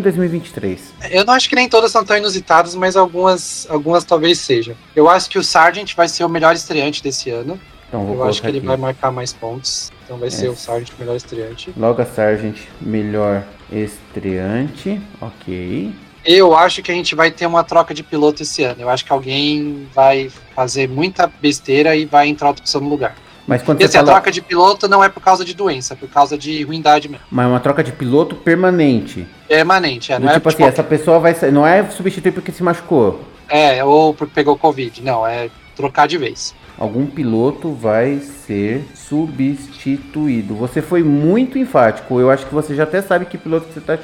[0.00, 0.92] 2023?
[1.10, 4.74] Eu não acho que nem todas são tão inusitadas, mas algumas, algumas talvez sejam.
[4.94, 7.60] Eu acho que o Sargent vai ser o melhor estreante desse ano.
[8.02, 9.92] Então, eu acho que ele vai marcar mais pontos.
[10.04, 10.30] Então vai é.
[10.30, 11.72] ser o Sargent melhor estreante.
[11.76, 15.00] Logo Sargent melhor estreante.
[15.20, 15.92] Ok.
[16.24, 18.80] Eu acho que a gente vai ter uma troca de piloto esse ano.
[18.80, 23.14] Eu acho que alguém vai fazer muita besteira e vai entrar outra pessoa no lugar.
[23.46, 24.10] Mas quando Porque você fala...
[24.10, 27.08] a troca de piloto não é por causa de doença, é por causa de ruindade
[27.10, 27.26] mesmo.
[27.30, 29.26] Mas é uma troca de piloto permanente.
[29.46, 30.18] Permanente, é.
[30.18, 33.20] Não é tipo assim, essa pessoa vai não é substituir porque se machucou.
[33.46, 35.02] É, ou porque pegou Covid.
[35.02, 36.54] Não, é trocar de vez.
[36.78, 40.54] Algum piloto vai ser substituído.
[40.56, 42.18] Você foi muito enfático.
[42.18, 43.98] Eu acho que você já até sabe que piloto você está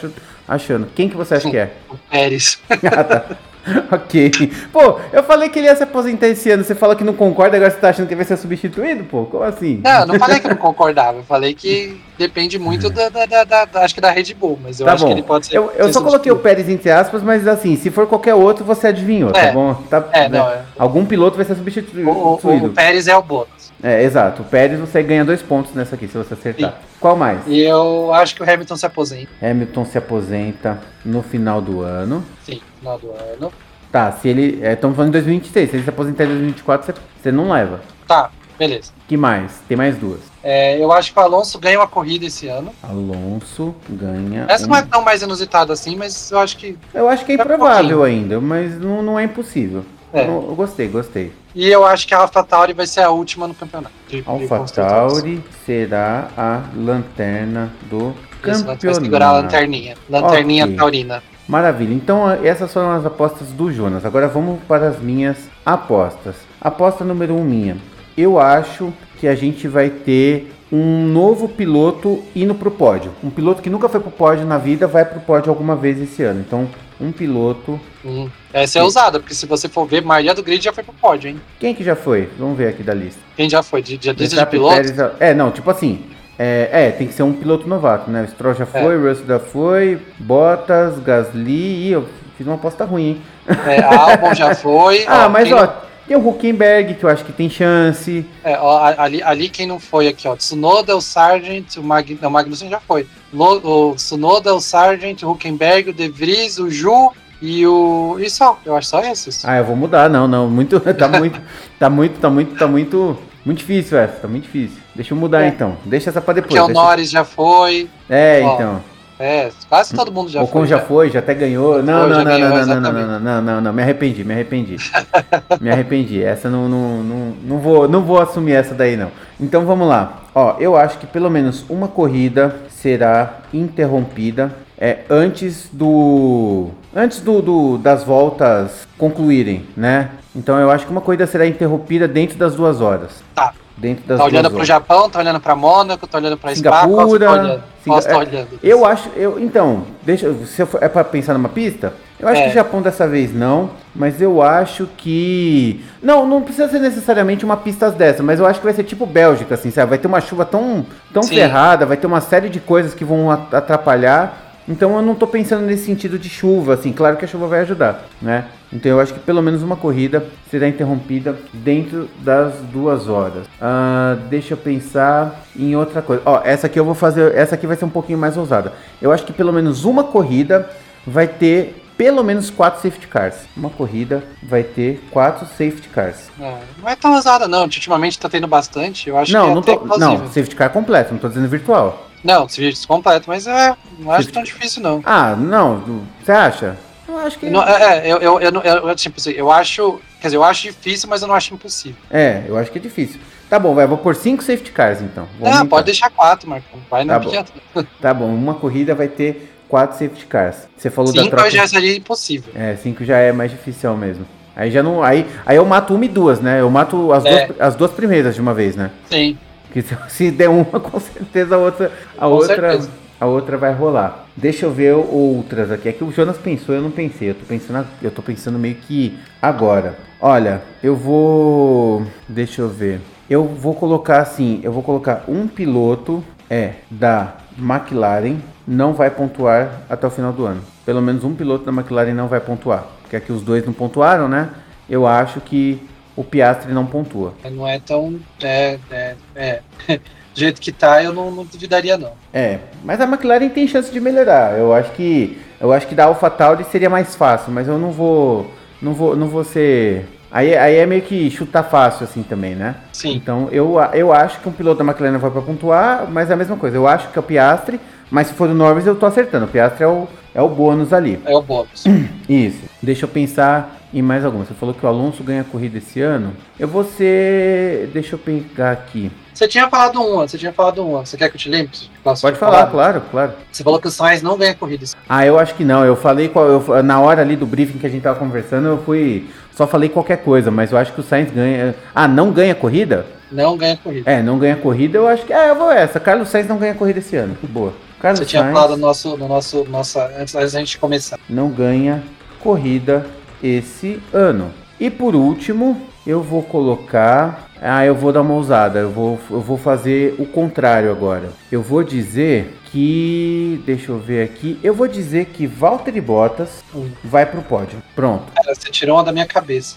[0.46, 0.86] achando.
[0.94, 1.74] Quem que você acha que é?
[1.88, 2.60] O Pérez.
[2.70, 3.36] ah, tá.
[3.90, 4.30] ok.
[4.72, 6.64] Pô, eu falei que ele ia se aposentar esse ano.
[6.64, 9.24] Você fala que não concorda, agora você tá achando que vai ser substituído, pô?
[9.24, 9.80] Como assim?
[9.82, 11.18] Não, não falei que não concordava.
[11.18, 14.80] Eu falei que depende muito da, da, da, da acho que da Red Bull, mas
[14.80, 15.08] eu tá acho bom.
[15.08, 15.56] que ele pode ser.
[15.56, 18.64] Eu, eu ser só coloquei o Pérez entre aspas, mas assim, se for qualquer outro,
[18.64, 19.46] você adivinhou, tá é.
[19.46, 19.74] tá bom?
[19.74, 20.38] Tá, é, né?
[20.38, 20.62] não, é.
[20.78, 22.08] Algum piloto vai ser substituído.
[22.10, 23.70] O, o, o Pérez é o Bottas.
[23.82, 24.42] É, exato.
[24.42, 26.70] O Pérez você ganha dois pontos nessa aqui, se você acertar.
[26.70, 26.76] Sim.
[27.00, 27.40] Qual mais?
[27.46, 29.30] Eu acho que o Hamilton se aposenta.
[29.42, 32.24] Hamilton se aposenta no final do ano.
[32.44, 33.52] Sim, final do ano.
[33.92, 34.60] Tá, se ele.
[34.62, 35.70] Estamos é, falando de 2026.
[35.70, 37.80] Se ele se aposentar em 2024, você, você não leva.
[38.06, 38.92] Tá, beleza.
[39.06, 39.60] que mais?
[39.68, 40.20] Tem mais duas.
[40.42, 42.72] É, eu acho que o Alonso ganha uma corrida esse ano.
[42.82, 44.46] Alonso ganha.
[44.48, 44.70] Essa um...
[44.70, 46.78] não é tão mais inusitada assim, mas eu acho que.
[46.94, 49.84] Eu acho que é improvável um ainda, mas não, não é impossível.
[50.12, 50.26] É.
[50.26, 51.32] Eu, eu, gostei, gostei.
[51.54, 53.94] E eu acho que a AlphaTauri vai ser a última no campeonato.
[54.26, 58.86] AlphaTauri será a lanterna do campeonato.
[58.86, 59.96] Vai segurar a lanterninha.
[60.08, 60.76] Lanterninha okay.
[60.76, 61.22] taurina.
[61.50, 61.92] Maravilha.
[61.92, 64.04] Então essas foram as apostas do Jonas.
[64.04, 65.36] Agora vamos para as minhas
[65.66, 66.36] apostas.
[66.60, 67.76] Aposta número 1 um minha.
[68.16, 73.10] Eu acho que a gente vai ter um novo piloto indo pro pódio.
[73.24, 76.22] Um piloto que nunca foi pro pódio na vida vai pro pódio alguma vez esse
[76.22, 76.40] ano.
[76.40, 76.68] Então,
[77.00, 77.80] um piloto.
[78.04, 78.28] Hum.
[78.52, 81.30] Essa é ousada, porque se você for ver, maioria do grid já foi pro pódio,
[81.30, 81.40] hein?
[81.58, 82.28] Quem que já foi?
[82.38, 83.20] Vamos ver aqui da lista.
[83.36, 83.82] Quem já foi?
[83.82, 84.76] De, de, de, de piloto?
[84.76, 86.04] Pérez, é, não, tipo assim.
[86.42, 88.22] É, é, tem que ser um piloto novato, né?
[88.22, 88.96] O Stroll já foi, é.
[88.96, 91.88] Russell já foi, Bottas, Gasly.
[91.88, 93.22] Ih, eu fiz uma aposta ruim, hein?
[93.66, 95.04] É, Albon já foi.
[95.06, 95.66] ah, ó, mas ó,
[96.08, 98.24] tem o Huckenberg, que eu acho que tem chance.
[98.42, 100.34] É, ó, ali, ali quem não foi aqui, ó.
[100.34, 102.18] Tsunoda, o Sargent, o Mag...
[102.22, 103.06] não, o Magnussen já foi.
[103.34, 107.12] O Tsunoda, o Sargent, o Huckenberg, o De Vries, o Ju
[107.42, 108.16] e o.
[108.18, 109.44] E só, eu acho só esses.
[109.44, 110.48] Ah, eu vou mudar, não, não.
[110.48, 110.80] Muito.
[110.96, 111.38] Tá muito.
[111.78, 113.29] tá muito, tá muito, tá muito.
[113.50, 114.78] Muito difícil essa, tá muito difícil.
[114.94, 115.48] Deixa eu mudar é.
[115.48, 115.76] então.
[115.84, 116.54] Deixa essa pra depois.
[116.54, 117.18] Porque o Norris deixa...
[117.18, 117.90] já foi.
[118.08, 118.80] É, então.
[119.18, 120.62] É, quase todo mundo já o foi.
[120.62, 120.84] O já né?
[120.86, 121.82] foi, já até ganhou.
[121.82, 124.76] Não, não, não, ganhou, não, não, não, não, não, não, não, me arrependi, me arrependi.
[125.60, 126.22] me arrependi.
[126.22, 129.10] Essa não, não, não, não, vou, não vou assumir essa daí não.
[129.40, 130.22] Então vamos lá.
[130.32, 137.42] Ó, eu acho que pelo menos uma corrida será interrompida é, antes do antes do,
[137.42, 140.10] do, das voltas concluírem, né?
[140.34, 143.22] Então eu acho que uma corrida será interrompida dentro das duas horas.
[143.34, 143.52] Tá.
[143.76, 147.02] Dentro das tá olhando para o Japão, tá olhando para Mônaco, tá olhando para Singapura.
[147.02, 147.62] Spa, olhando?
[147.82, 148.02] Singa...
[148.02, 148.48] Tá olhando?
[148.62, 152.44] Eu acho, eu então, deixa, se for, é para pensar numa pista, eu acho é.
[152.44, 157.42] que o Japão dessa vez não, mas eu acho que não, não precisa ser necessariamente
[157.42, 159.88] uma pista dessa, mas eu acho que vai ser tipo Bélgica, assim, sabe?
[159.88, 163.30] Vai ter uma chuva tão, tão ferrada, vai ter uma série de coisas que vão
[163.30, 164.49] atrapalhar.
[164.70, 167.60] Então eu não estou pensando nesse sentido de chuva, assim, claro que a chuva vai
[167.60, 168.46] ajudar, né?
[168.72, 173.46] Então eu acho que pelo menos uma corrida será interrompida dentro das duas horas.
[173.46, 176.22] Uh, deixa eu pensar em outra coisa.
[176.24, 178.72] Ó, essa aqui eu vou fazer, essa aqui vai ser um pouquinho mais ousada.
[179.02, 180.70] Eu acho que pelo menos uma corrida
[181.04, 183.34] vai ter pelo menos quatro safety cars.
[183.56, 186.30] Uma corrida vai ter quatro safety cars.
[186.40, 187.64] É, não é tão usada, não.
[187.64, 189.08] Ultimamente tá tendo bastante.
[189.08, 192.09] Eu acho não, que é não, tô, não, safety car completo, não tô dizendo virtual.
[192.22, 195.00] Não, serviço completo, mas é, não acho tão difícil, não.
[195.04, 196.76] Ah, não, você acha?
[197.08, 197.48] Eu acho que.
[197.50, 200.00] Não, é, é, eu, eu, eu, não- eu, eu, tipo assim, eu acho.
[200.20, 201.96] Quer dizer, eu acho difícil, mas eu não acho impossível.
[202.10, 203.18] É, eu acho que é difícil.
[203.48, 205.26] Tá bom, vai, vou por cinco safety cars então.
[205.38, 205.68] Vou Ah, aumentar.
[205.70, 206.78] pode deixar quatro, Marcão.
[206.90, 207.28] Vai Tá não bom.
[207.28, 207.52] adianta.
[208.00, 210.68] Tá bom, uma corrida vai ter quatro safety cars.
[210.76, 211.50] Você falou da Cinco troca.
[211.50, 212.52] já seria impossível.
[212.54, 214.24] É, cinco já é mais difícil mesmo.
[214.54, 215.02] Aí já não.
[215.02, 216.60] Aí, aí eu mato uma e duas, né?
[216.60, 217.46] Eu mato as, É.
[217.46, 218.90] duas, as duas primeiras de uma vez, né?
[219.10, 219.36] Sim.
[219.70, 221.92] Porque se, se der uma, com certeza a outra.
[222.16, 222.54] A Com outra.
[222.56, 222.90] certeza.
[223.20, 224.26] A outra vai rolar.
[224.34, 225.88] Deixa eu ver outras aqui.
[225.88, 227.30] É que o Jonas pensou, eu não pensei.
[227.30, 229.96] Eu tô pensando, eu tô pensando meio que agora.
[230.20, 232.02] Olha, eu vou.
[232.28, 233.00] Deixa eu ver.
[233.28, 239.82] Eu vou colocar assim, eu vou colocar um piloto é da McLaren não vai pontuar
[239.88, 240.60] até o final do ano.
[240.84, 242.86] Pelo menos um piloto da McLaren não vai pontuar.
[243.02, 244.48] Porque aqui os dois não pontuaram, né?
[244.88, 245.80] Eu acho que
[246.20, 247.32] o Piastri não pontua.
[247.50, 248.20] Não é tão.
[248.42, 249.60] É, é, é.
[249.88, 252.12] Do jeito que tá, eu não, não duvidaria, não.
[252.32, 254.56] É, mas a McLaren tem chance de melhorar.
[254.56, 258.50] Eu acho que eu acho que da AlphaTauri seria mais fácil, mas eu não vou
[258.80, 262.76] não vou não vou ser aí, aí é meio que chutar fácil assim também, né?
[262.92, 263.14] Sim.
[263.14, 266.36] Então eu, eu acho que um piloto da McLaren vai para pontuar, mas é a
[266.36, 266.76] mesma coisa.
[266.76, 269.46] Eu acho que é o Piastri, mas se for o Norris eu tô acertando.
[269.46, 271.20] O Piastri é o é o bônus ali.
[271.24, 271.84] É o bônus.
[272.28, 272.60] Isso.
[272.80, 274.44] Deixa eu pensar em mais alguma.
[274.44, 276.32] Você falou que o Alonso ganha a corrida esse ano.
[276.58, 277.88] Eu vou ser.
[277.92, 279.10] Deixa eu pegar aqui.
[279.34, 280.98] Você tinha falado um você tinha falado um.
[280.98, 281.76] Você quer que eu te lembre?
[282.04, 283.32] Pode falar, claro, claro.
[283.50, 284.84] Você falou que o Sainz não ganha corrida.
[284.84, 285.04] esse ano.
[285.08, 285.84] Ah, eu acho que não.
[285.84, 288.78] Eu falei qual, eu, na hora ali do briefing que a gente tava conversando, eu
[288.78, 289.28] fui.
[289.56, 291.74] Só falei qualquer coisa, mas eu acho que o Sainz ganha.
[291.94, 293.06] Ah, não ganha corrida?
[293.32, 294.10] Não ganha corrida.
[294.10, 295.32] É, não ganha corrida, eu acho que.
[295.32, 295.98] É, eu vou essa.
[295.98, 297.34] Carlos Sainz não ganha corrida esse ano.
[297.34, 297.72] Que boa.
[298.00, 301.18] Carlos Você tinha Sainz falado no nosso, no nosso, nossa, antes da gente começar.
[301.28, 302.02] não ganha
[302.40, 303.06] corrida
[303.42, 304.50] esse ano.
[304.78, 307.50] E por último, eu vou colocar.
[307.60, 308.78] Ah, eu vou dar uma ousada.
[308.78, 311.30] Eu vou, eu vou fazer o contrário agora.
[311.52, 313.62] Eu vou dizer que.
[313.66, 314.58] Deixa eu ver aqui.
[314.62, 316.88] Eu vou dizer que Valtteri Bottas Hum.
[317.04, 317.82] vai pro pódio.
[317.94, 318.32] Pronto.
[318.34, 319.76] Cara, você tirou uma da minha cabeça.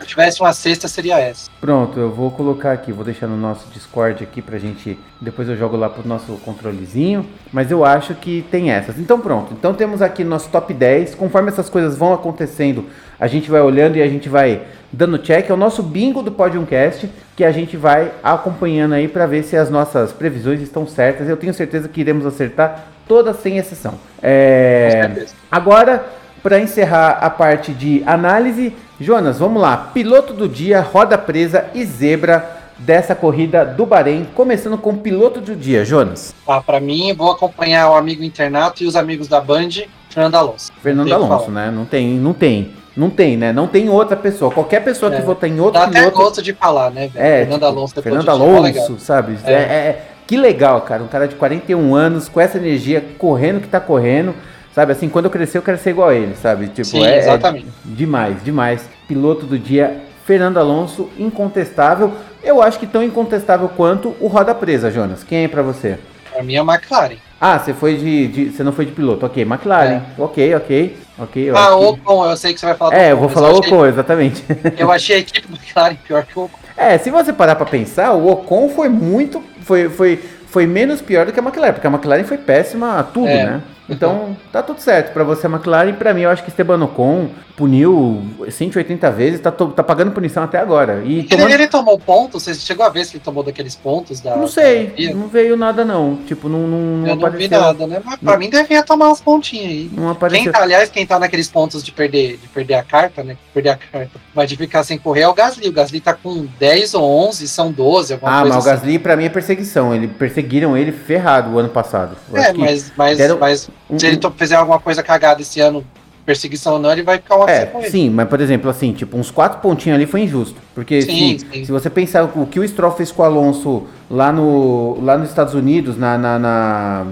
[0.00, 1.50] Se tivesse uma sexta, seria essa.
[1.60, 4.98] Pronto, eu vou colocar aqui, vou deixar no nosso Discord aqui pra gente.
[5.20, 7.26] Depois eu jogo lá pro nosso controlezinho.
[7.52, 8.98] Mas eu acho que tem essas.
[8.98, 9.52] Então pronto.
[9.52, 11.14] Então temos aqui nosso top 10.
[11.14, 12.86] Conforme essas coisas vão acontecendo,
[13.18, 15.48] a gente vai olhando e a gente vai dando check.
[15.48, 19.56] É o nosso bingo do Podiumcast que a gente vai acompanhando aí pra ver se
[19.56, 21.28] as nossas previsões estão certas.
[21.28, 23.94] Eu tenho certeza que iremos acertar todas sem exceção.
[24.22, 24.88] É...
[24.92, 25.34] Com certeza.
[25.50, 26.04] Agora,
[26.42, 29.90] para encerrar a parte de análise, Jonas, vamos lá.
[29.92, 35.40] Piloto do dia, roda presa e zebra dessa corrida do Bahrein, começando com o piloto
[35.40, 36.34] do dia, Jonas.
[36.48, 39.68] Ah, pra mim, vou acompanhar o amigo internato e os amigos da Band,
[40.08, 40.72] Fernando Alonso.
[40.82, 41.70] Fernando que Alonso, né?
[41.70, 43.52] Não tem, não tem, não tem, né?
[43.52, 44.50] Não tem outra pessoa.
[44.50, 45.22] Qualquer pessoa que É.
[45.22, 47.22] votar em outro Dá até piloto, gosto de falar, né, velho?
[47.24, 48.30] É, Fernando tipo, Alonso Fernando é.
[48.30, 49.38] Alonso, sabe?
[49.44, 49.52] É.
[49.52, 51.02] É, é- que legal, cara.
[51.02, 54.34] Um cara de 41 anos, com essa energia, correndo que tá correndo.
[54.80, 56.68] Sabe, assim, quando eu crescer, eu quero ser igual a ele, sabe?
[56.68, 57.66] Tipo, Sim, é, é exatamente.
[57.84, 58.88] demais, demais.
[59.06, 62.10] Piloto do dia, Fernando Alonso, incontestável.
[62.42, 65.22] Eu acho que tão incontestável quanto o Roda Presa, Jonas.
[65.22, 65.98] Quem é pra você?
[66.32, 67.16] Pra mim é a McLaren.
[67.38, 69.26] Ah, você foi de, de- Você não foi de piloto.
[69.26, 70.00] Ok, McLaren.
[70.16, 70.96] Ok, ok.
[71.18, 71.50] Ok.
[71.50, 73.52] eu ah, o que- Ocon, eu sei que você vai falar É, eu vou falar
[73.52, 74.42] o achei- Ocon, exatamente.
[74.78, 76.58] Eu achei a equipe McLaren pior que o Ocon.
[76.74, 79.44] É, se você parar pra pensar, o Ocon foi muito.
[79.60, 83.02] Foi, foi, foi menos pior do que a McLaren, porque a McLaren foi péssima a
[83.02, 83.44] tudo, É.
[83.44, 83.60] né?
[83.90, 85.12] Então, tá tudo certo.
[85.12, 89.50] Pra você, a McLaren, pra mim, eu acho que Esteban Ocon puniu 180 vezes, tá,
[89.52, 91.02] tá pagando punição até agora.
[91.04, 91.50] E Ele, tomando.
[91.52, 92.42] ele tomou pontos?
[92.42, 94.34] Você chegou a ver se ele tomou daqueles pontos da.
[94.36, 96.16] Não sei, da- não veio nada não.
[96.26, 97.60] Tipo, não, não, não Eu não vi apareceu.
[97.60, 98.00] nada, né?
[98.04, 99.90] Mas pra mim devia tomar uns pontinhos aí.
[99.92, 100.52] Não Quem apareceu.
[100.52, 103.36] tá, aliás, quem tá naqueles pontos de perder, de perder a carta, né?
[103.52, 105.68] Perder a carta, mas de ficar sem correr é o Gasly.
[105.68, 108.78] O Gasly tá com 10 ou 11, são 12, alguma Ah, coisa mas o assim.
[108.80, 109.94] Gasly pra mim é perseguição.
[109.94, 112.16] Ele perseguiram ele ferrado o ano passado.
[112.32, 113.68] Eu É, mas, mas, deram mas
[113.98, 115.84] se ele fizer alguma coisa cagada esse ano,
[116.24, 117.90] perseguição ou não, ele vai ficar uma É, com ele.
[117.90, 120.56] sim, mas por exemplo, assim, tipo, uns quatro pontinhos ali foi injusto.
[120.74, 121.64] Porque Sim, se, sim.
[121.64, 125.28] se você pensar o que o Stroll fez com o Alonso lá, no, lá nos
[125.28, 127.06] Estados Unidos, na, na, na-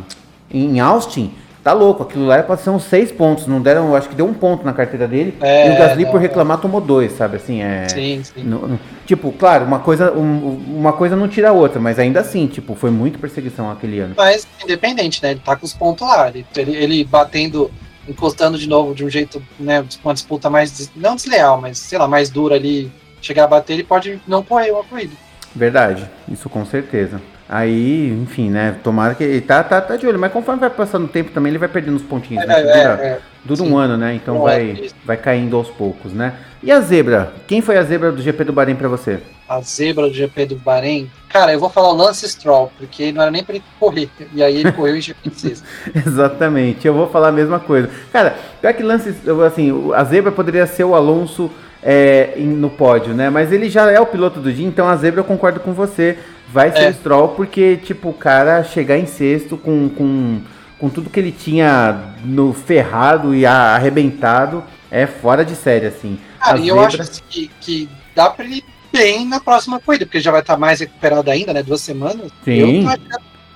[0.51, 1.33] em Austin,
[1.63, 2.03] tá louco.
[2.03, 3.47] Aquilo lá era pra ser uns seis pontos.
[3.47, 5.37] Não deram, eu acho que deu um ponto na carteira dele.
[5.41, 7.37] É, e o Gasly, não, por reclamar, tomou dois, sabe?
[7.37, 7.89] Assim, é.
[7.89, 8.43] Sim, sim.
[8.45, 12.21] não- não- tipo, claro, uma coisa, um- uma coisa não tira a outra, mas ainda
[12.21, 14.15] assim, tipo, foi muito perseguição aquele ano.
[14.17, 15.33] Mas independente, né?
[15.33, 16.29] Ele tá com os pontos lá.
[16.29, 17.71] Ele, ele, ele batendo,
[18.09, 19.85] encostando de novo de um jeito, né?
[20.05, 22.91] Uma disputa mais, não desleal, mas sei lá, mais dura ali.
[23.21, 25.13] Chegar a bater, ele pode não correr uma corrida.
[25.55, 27.21] Verdade, isso com certeza.
[27.49, 28.76] Aí, enfim, né?
[28.84, 30.18] Tomara que ele tá, tá, tá de olho.
[30.18, 32.61] Mas conforme vai passando o tempo também, ele vai perdendo os pontinhos, né?
[32.61, 33.20] É, Dura, é, é.
[33.42, 34.14] dura um ano, né?
[34.14, 34.94] Então vai, isso.
[35.03, 36.34] vai caindo aos poucos, né?
[36.62, 37.32] E a zebra?
[37.46, 39.20] Quem foi a zebra do GP do Bahrein pra você?
[39.49, 41.11] A zebra do GP do Bahrein.
[41.30, 44.11] Cara, eu vou falar o Lance Stroll, porque não era nem pra ele correr.
[44.34, 45.64] E aí ele correu e em sexto.
[45.94, 47.88] Exatamente, eu vou falar a mesma coisa.
[48.12, 49.14] Cara, pior que lance,
[49.46, 51.51] assim, a zebra poderia ser o Alonso
[51.91, 53.30] é, em- no pódio, né?
[53.30, 56.18] Mas ele já é o piloto do dia, então a zebra eu concordo com você.
[56.53, 56.91] Vai ser É.
[56.91, 60.41] o Stroll, porque, tipo, o cara chegar em sexto com, com,
[60.78, 66.18] com tudo que ele tinha no ferrado e arrebentado é fora de série, assim.
[66.39, 69.41] Cara, A e eu zebra- acho assim, que, que dá pra ele ir bem na
[69.41, 71.62] próxima corrida, porque já vai estar mais recuperado ainda, né?
[71.62, 72.30] Duas semanas.
[72.45, 72.84] Sim.
[72.86, 72.99] Eu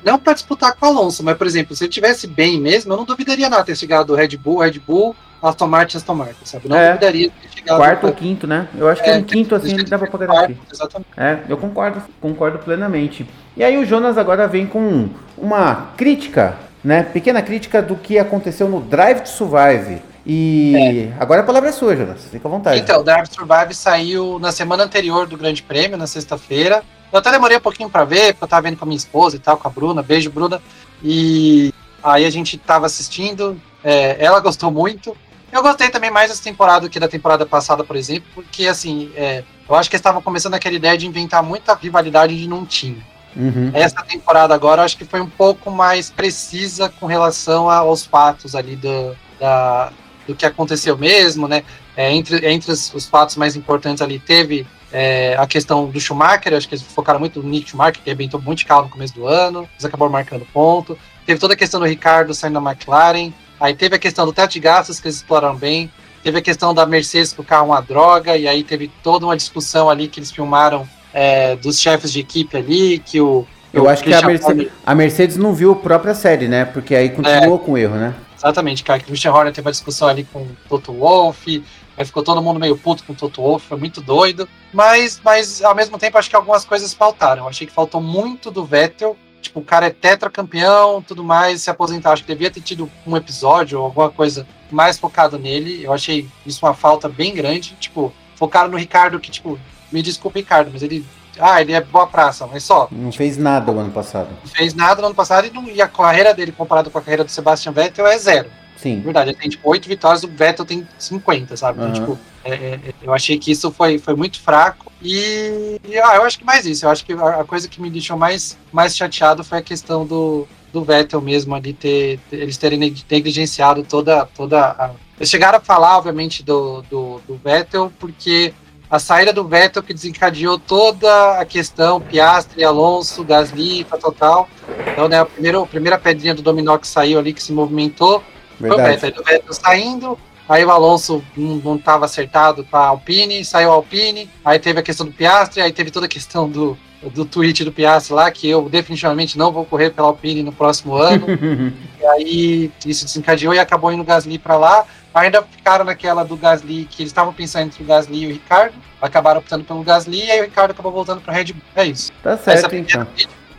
[0.05, 2.97] não pra disputar com o Alonso, mas, por exemplo, se ele tivesse bem mesmo, eu
[2.97, 6.69] não duvidaria nada ter chegado do Red Bull, Red Bull, Aston Martin, Aston Martin, sabe?
[6.69, 6.89] Não É.
[6.89, 8.69] duvidaria de ter chegado Quarto ou quinto, né?
[8.77, 10.55] Eu acho que É, um quinto assim ele dava pra garantir.
[10.55, 11.11] quarto, Exatamente.
[11.17, 13.27] É, eu concordo, concordo plenamente.
[13.57, 17.03] E aí o Jonas agora vem com uma crítica, né?
[17.03, 20.01] Pequena crítica do que aconteceu no Drive to Survive.
[20.25, 22.25] E agora a palavra é sua, Jonas.
[22.31, 22.79] Fica à vontade.
[22.79, 26.83] Então, o Drive to Survive saiu na semana anterior do Grande Prêmio, na sexta-feira.
[27.13, 29.35] Eu até demorei um pouquinho pra ver, porque eu tava vendo com a minha esposa
[29.37, 30.01] e tal, com a Bruna.
[30.03, 30.63] Beijo, Bruna.
[31.03, 35.17] E aí a gente tava assistindo, é, ela gostou muito.
[35.53, 39.13] Eu gostei também mais dessa temporada do que da temporada passada, por exemplo, porque assim,
[39.15, 42.65] é, eu acho que eles estavam começando aquela ideia de inventar muita rivalidade de não
[42.65, 43.05] tinha.
[43.37, 43.71] Uhum.
[43.75, 48.55] Essa temporada agora eu acho que foi um pouco mais precisa com relação aos fatos
[48.55, 49.93] ali do, da,
[50.27, 51.63] do que aconteceu mesmo, né?
[51.95, 56.55] É, entre entre os, os fatos mais importantes ali teve é, a questão do Schumacher,
[56.55, 59.15] acho que eles focaram muito no Nick Schumacher, que arrebentou muito de carro no começo
[59.15, 60.99] do ano, eles acabaram marcando ponto.
[61.25, 63.33] Teve toda a questão do Ricardo saindo da McLaren,
[63.63, 65.91] aí teve a questão do teto de gastos, que eles exploraram bem,
[66.23, 69.25] teve a questão da Mercedes que o carro é uma droga, e aí teve toda
[69.25, 73.47] uma discussão ali que eles filmaram é, dos chefes de equipe ali, que o.
[73.73, 76.47] Eu o acho que a Christian Mercedes, Horner- a Mercedes não viu a própria série,
[76.47, 76.65] né?
[76.67, 78.15] Porque aí continuou com o erro, né?
[78.37, 78.99] Exatamente, cara.
[78.99, 81.65] que O Christian Horner teve uma discussão ali com o Toto Wolff,
[81.97, 84.47] aí ficou todo mundo meio puto com o Toto Wolff, foi muito doido.
[84.75, 87.49] Mas, mas ao mesmo tempo, acho que algumas coisas faltaram.
[87.49, 89.17] Achei que faltou muito do Vettel.
[89.43, 92.13] Tipo, o cara é tetracampeão, tudo mais, se aposentar.
[92.13, 95.85] Acho que devia ter tido um episódio ou alguma coisa mais focado nele.
[95.85, 97.77] Eu achei isso uma falta bem grande.
[97.79, 99.59] Tipo, focaram no Ricardo, que, tipo,
[99.91, 101.05] me desculpa, Ricardo, mas ele.
[101.39, 102.89] Ah, ele é boa praça, mas só.
[102.91, 104.29] Não fez nada o ano passado.
[104.43, 107.03] Não fez nada no ano passado e, não, e a carreira dele, comparado com a
[107.03, 108.51] carreira do Sebastian Vettel, é zero.
[108.83, 109.01] Sim.
[109.01, 111.79] Verdade, ele tem tipo oito vitórias, o Vettel tem 50, sabe?
[111.79, 112.01] Então, Aham.
[112.01, 112.55] tipo, é, é,
[112.89, 114.91] é, eu achei que isso foi, foi muito fraco.
[115.01, 116.85] E, e, ah, eu acho que mais isso.
[116.85, 120.05] Eu acho que a, a coisa que me deixou mais, mais chateado foi a questão
[120.05, 124.91] do, do Vettel mesmo ali ter, eles terem neg- negligenciado toda, toda a.
[125.17, 128.53] Eles chegaram a falar, obviamente, do, do, do Vettel, porque
[128.91, 134.49] a saída do Vettel que desencadeou toda a questão, Piastri, Alonso, Gasly, tal, tal, tal.
[134.93, 138.23] Então, né, a primeira, a primeira pedrinha do dominó que saiu ali, que se movimentou,
[138.63, 139.05] Verdade.
[139.05, 143.75] Aí o Vettel saindo, aí o Alonso não estava acertado com a Alpine, saiu a
[143.75, 146.79] Alpine, aí teve a questão do Piastri, aí teve toda a questão do,
[147.13, 150.95] do tweet do Piastri lá, que eu definitivamente não vou correr pela Alpine no próximo
[150.95, 151.27] ano.
[152.01, 154.85] e aí isso desencadeou e acabou indo o Gasly para lá.
[155.15, 158.75] Ainda ficaram naquela do Gasly, que eles estavam pensando entre o Gasly e o Ricardo,
[159.01, 161.63] acabaram optando pelo Gasly, e aí o Ricardo acabou voltando para Red Bull.
[161.77, 162.11] É isso.
[162.23, 163.07] Tá Essa certo, então.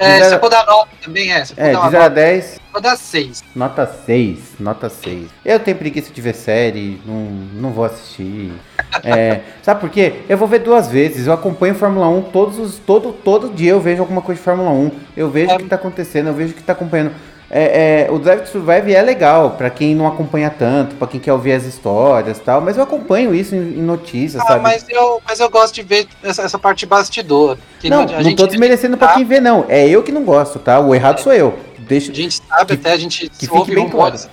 [0.03, 1.45] É, De se eu for dar nota também é.
[1.45, 3.43] Se eu for É, dar de uma 0 a nota, 10, eu vou dar 6.
[3.55, 4.39] nota 6.
[4.59, 5.27] Nota 6.
[5.45, 7.15] Eu tenho preguiça de ver série, não,
[7.61, 8.51] não vou assistir.
[9.03, 10.21] É, sabe por quê?
[10.29, 11.25] Eu vou ver duas vezes.
[11.27, 14.69] Eu acompanho Fórmula 1 todos os, todo, todo dia eu vejo alguma coisa de Fórmula
[14.69, 14.91] 1.
[15.17, 15.55] Eu vejo É.
[15.55, 17.11] o que tá acontecendo, eu vejo o que tá acompanhando.
[17.55, 21.19] É, é, o Drive to Survive é legal pra quem não acompanha tanto, pra quem
[21.19, 24.61] quer ouvir as histórias e tal, mas eu acompanho isso em, em notícias, Ah, sabe?
[24.61, 27.55] mas eu, mas eu gosto de ver essa, essa parte de bastidor.
[27.79, 29.65] que não, não gente, tô desmerecendo pra tá- quem vê, não.
[29.69, 30.79] É eu que não gosto, tá?
[30.79, 31.53] O errado sou eu.
[31.77, 34.27] Deixa, A gente sabe Que- até, a gente que fique ouve bem rumores,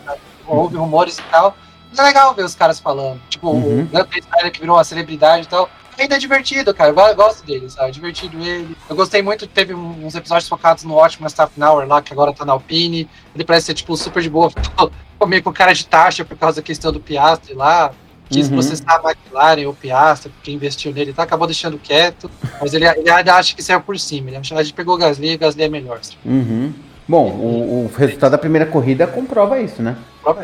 [0.47, 1.55] ouve rumores e tal.
[1.90, 3.20] Mas é legal ver os caras falando.
[3.28, 3.82] Tipo, Uhum.
[3.82, 5.69] o Gunter que virou uma celebridade e tal.
[6.01, 6.90] Ainda é divertido, cara.
[6.90, 7.89] Eu go- eu gosto dele, sabe?
[7.89, 8.77] É divertido ele.
[8.89, 12.52] Eu gostei muito, teve uns episódios focados no ótimo Staffnauer lá, que agora tá na
[12.55, 13.09] Alpine.
[13.35, 14.51] Ele parece ser, tipo, super de boa.
[15.28, 17.93] Meio com cara de taxa por causa da questão do Piastri lá.
[18.31, 18.56] Que se Uhum.
[18.56, 21.24] você sabe a McLaren ou Piastri, porque investiu nele, tá?
[21.24, 22.31] acabou deixando quieto.
[22.60, 24.31] Mas ele, ele ainda acha que saiu por cima.
[24.31, 26.01] Ele acha que pegou o Gasly e o Gasly é melhor.
[26.24, 26.72] Uhum.
[27.09, 29.97] Bom, o, o resultado da primeira corrida comprova isso, né?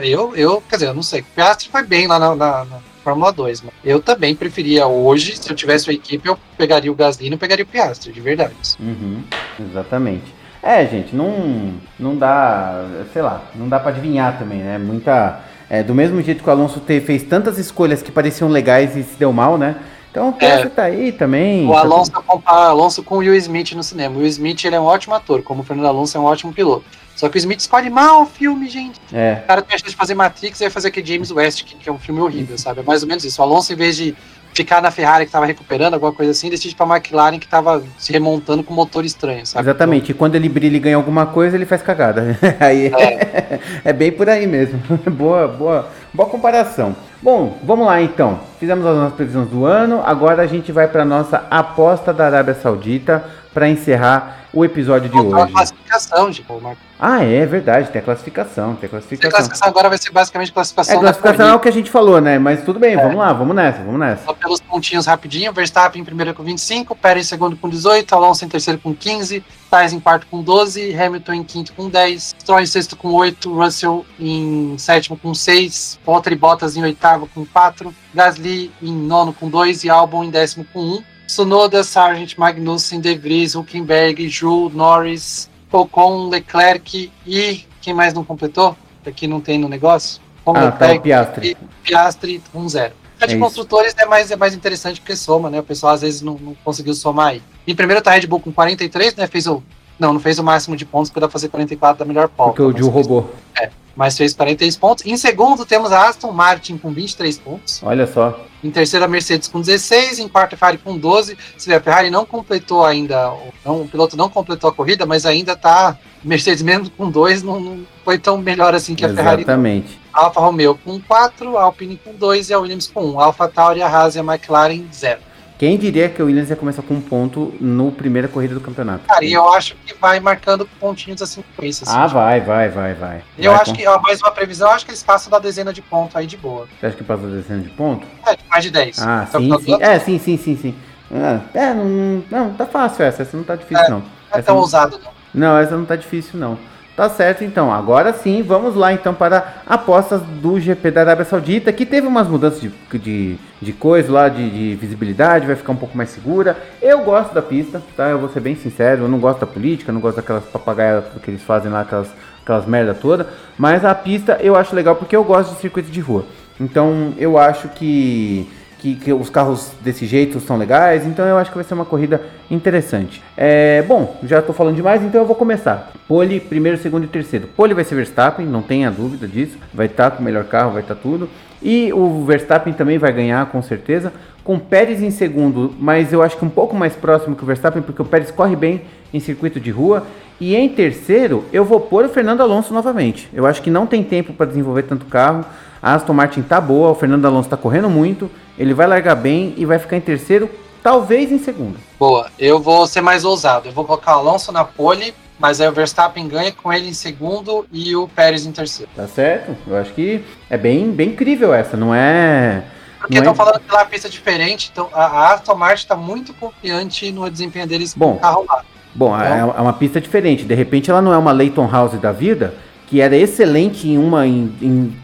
[0.02, 1.20] Eu, eu, quer dizer, eu não sei.
[1.20, 5.36] O Piastri foi bem lá na, na- na Fórmula 2, mas eu também preferia hoje,
[5.36, 8.20] se eu tivesse uma equipe, eu pegaria o Gasly e não pegaria o Piastri, de
[8.20, 8.52] verdade.
[8.80, 9.22] Uhum,
[9.60, 10.34] exatamente.
[10.60, 14.76] É, gente, não, não dá, sei lá, não dá pra adivinhar também, né?
[14.76, 15.38] Muita.
[15.70, 19.04] é, do mesmo jeito que o Alonso te- fez tantas escolhas que pareciam legais e
[19.04, 19.76] se deu mal, né?
[20.10, 21.64] Então o Piastri é, tá aí também.
[21.68, 24.16] O tá Alonso tá compara Alonso com o Will Smith no cinema.
[24.16, 26.52] O Will Smith ele é um ótimo ator, como o Fernando Alonso é um ótimo
[26.52, 26.84] piloto.
[27.16, 29.00] Só que o Smith escolhe mal o filme, gente.
[29.12, 29.40] É.
[29.42, 31.88] O cara tem a chance de fazer Matrix e vai fazer aquele James West, que,
[31.88, 32.80] é um filme horrível, sabe?
[32.80, 33.40] É mais ou menos isso.
[33.40, 34.14] O Alonso, em vez de
[34.52, 37.82] ficar na Ferrari que estava recuperando, alguma coisa assim, decide para a McLaren que estava
[37.98, 39.64] se remontando com motor estranho, sabe?
[39.64, 40.04] Exatamente.
[40.04, 42.38] Então, e quando ele brilha e ganha alguma coisa, ele faz cagada.
[42.60, 43.60] aí é.
[43.84, 44.78] é bem por aí mesmo.
[45.10, 46.94] boa, boa, boa comparação.
[47.22, 48.40] Bom, vamos lá então.
[48.60, 50.02] Fizemos as nossas previsões do ano.
[50.04, 53.24] Agora a gente vai para nossa aposta da Arábia Saudita
[53.56, 55.40] para encerrar o episódio de hoje.
[55.40, 56.78] A classificação, tipo, Marco.
[57.00, 59.28] Ah, é verdade, tem a classificação, tem a classificação.
[59.28, 60.96] A classificação agora vai ser basicamente classificação.
[60.96, 62.38] É, classificação é o que a gente falou, né?
[62.38, 63.02] Mas tudo bem, é.
[63.02, 64.26] vamos lá, vamos nessa, vamos nessa.
[64.26, 68.44] Só pelos pontinhos rapidinho, Verstappen em primeiro com 25, Pérez em segundo com 18, Alonso
[68.44, 72.60] em terceiro com 15, Sainz em quarto com 12, Hamilton em quinto com 10, Stroll
[72.60, 77.46] em sexto com 8, Russell em sétimo com 6, Walter e Bottas em oitavo com
[77.46, 81.15] 4, Gasly em nono com 2 e Albon em décimo com 1.
[81.26, 88.76] Sunoda, Sargent, Magnussen, De Vries, Huckenberg, Jules, Norris, Ocon, Leclerc e quem mais não completou?
[89.04, 90.20] Aqui não tem no negócio.
[90.44, 91.56] Como ah, tá, Piastri.
[91.82, 92.92] Piastri 1-0.
[93.20, 95.60] A de é construtores é mais, é mais interessante porque soma, né?
[95.60, 97.42] O pessoal às vezes não, não conseguiu somar aí.
[97.66, 99.26] Em primeiro tá Red Bull com 43, né?
[99.26, 99.62] Fez o.
[99.98, 102.50] Não, não fez o máximo de pontos, porque dá pra fazer 44 da melhor pole.
[102.50, 103.32] Porque o Gil roubou.
[103.58, 105.06] É mas fez 43 pontos.
[105.06, 107.80] Em segundo, temos a Aston Martin com 23 pontos.
[107.82, 108.38] Olha só.
[108.62, 110.18] Em terceiro, a Mercedes com 16.
[110.18, 111.36] Em quarto, a Ferrari com 12.
[111.56, 113.32] Se a Ferrari não completou ainda,
[113.64, 115.96] não, o piloto não completou a corrida, mas ainda está.
[116.22, 119.42] Mercedes, mesmo com 2, não, não, foi tão melhor assim que a Ferrari.
[119.42, 119.98] Exatamente.
[120.12, 123.20] Alfa Romeo com 4, Alpine com 2 e a Williams com 1.
[123.20, 125.20] Alfa Tauri, a Haas e a McLaren 0.
[125.58, 129.06] Quem diria que o Williams ia começar com um ponto no primeira corrida do campeonato?
[129.06, 131.84] Cara, e eu acho que vai marcando pontinhos assim com isso.
[131.84, 132.14] Assim, ah, tipo.
[132.14, 133.22] vai, vai, vai, vai.
[133.38, 133.76] Eu vai acho com...
[133.78, 136.26] que, ó, mais uma previsão, eu acho que eles passam da dezena de ponto aí
[136.26, 136.68] de boa.
[136.78, 138.06] Você acha que passa da dezena de ponto?
[138.26, 138.98] É, mais de 10.
[139.00, 139.82] Ah, então, sim, sim.
[139.82, 140.74] É, sim, sim, sim, sim.
[141.10, 144.00] Ah, é, não, não, tá fácil essa, essa não tá difícil é, não.
[144.00, 144.62] Não é essa tão não...
[144.62, 145.16] ousado não.
[145.32, 146.58] Não, essa não tá difícil não.
[146.96, 147.70] Tá certo, então.
[147.70, 152.26] Agora sim, vamos lá então para apostas do GP da Arábia Saudita, que teve umas
[152.26, 156.56] mudanças de, de, de coisa lá, de, de, visibilidade, vai ficar um pouco mais segura.
[156.80, 158.08] Eu gosto da pista, tá?
[158.08, 161.30] Eu vou ser bem sincero, eu não gosto da política, não gosto daquelas papagaias que
[161.30, 162.08] eles fazem lá, aquelas,
[162.42, 163.26] aquelas merda toda.
[163.58, 166.24] Mas a pista eu acho legal porque eu gosto de circuito de rua.
[166.58, 168.50] Então eu acho que
[168.86, 171.84] que, que, os carros desse jeito são legais, então eu acho que vai ser uma
[171.84, 173.20] corrida interessante.
[173.36, 175.90] É, bom, já estou falando demais, então eu vou começar.
[176.06, 177.48] Pole, primeiro, segundo e terceiro.
[177.48, 179.58] Pole vai ser Verstappen, não tenha dúvida disso.
[179.74, 181.28] Vai estar tá com o melhor carro, vai estar tá tudo.
[181.60, 184.12] E o Verstappen também vai ganhar, com certeza.
[184.44, 187.82] Com Pérez em segundo, mas eu acho que um pouco mais próximo que o Verstappen,
[187.82, 188.82] porque o Pérez corre bem
[189.12, 190.06] em circuito de rua.
[190.40, 193.28] E em terceiro, eu vou pôr o Fernando Alonso novamente.
[193.32, 195.44] Eu acho que não tem tempo para desenvolver tanto carro.
[195.82, 198.30] A Aston Martin tá boa, o Fernando Alonso está correndo muito.
[198.58, 200.50] Ele vai largar bem e vai ficar em terceiro,
[200.82, 201.76] talvez em segundo.
[201.98, 203.68] Boa, eu vou ser mais ousado.
[203.68, 206.94] Eu vou colocar o Alonso na pole, mas aí o Verstappen ganha com ele em
[206.94, 208.90] segundo e o Pérez em terceiro.
[208.96, 209.56] Tá certo.
[209.66, 212.64] Eu acho que é bem, bem incrível essa, não é.
[212.98, 213.36] Porque estão é...
[213.36, 217.30] falando que lá a pista é diferente, então a Aston Martin está muito confiante no
[217.30, 218.64] desempenho deles Bom, com o carro lá.
[218.94, 219.54] Bom, então...
[219.56, 220.44] é uma pista diferente.
[220.44, 222.54] De repente ela não é uma Leighton House da vida,
[222.86, 224.96] que era excelente em uma em, em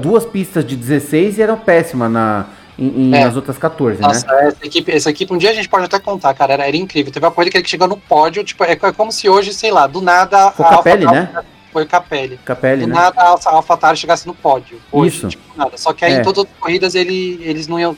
[0.00, 2.46] duas pistas de 16 e era péssima na
[2.78, 3.24] em, é.
[3.24, 4.06] nas outras 14, né?
[4.06, 4.48] Nossa, né?
[4.48, 7.10] Essa equipe, essa equipe, um dia a gente pode até contar, cara, era, era incrível.
[7.10, 9.70] Teve uma coisa que ele chegou no pódio, tipo, é, é como se hoje, sei
[9.70, 10.50] lá, do nada.
[10.52, 11.42] Foi Capelli, né?
[11.72, 12.38] Foi o Capelli.
[12.44, 12.94] Capelli, do né?
[12.94, 14.78] nada a AlphaTauri chegasse no pódio.
[14.92, 15.28] Hoje, Isso.
[15.28, 15.76] Tipo, nada.
[15.76, 16.16] Só que aí é.
[16.18, 17.96] em todas as corridas ele, eles não iam.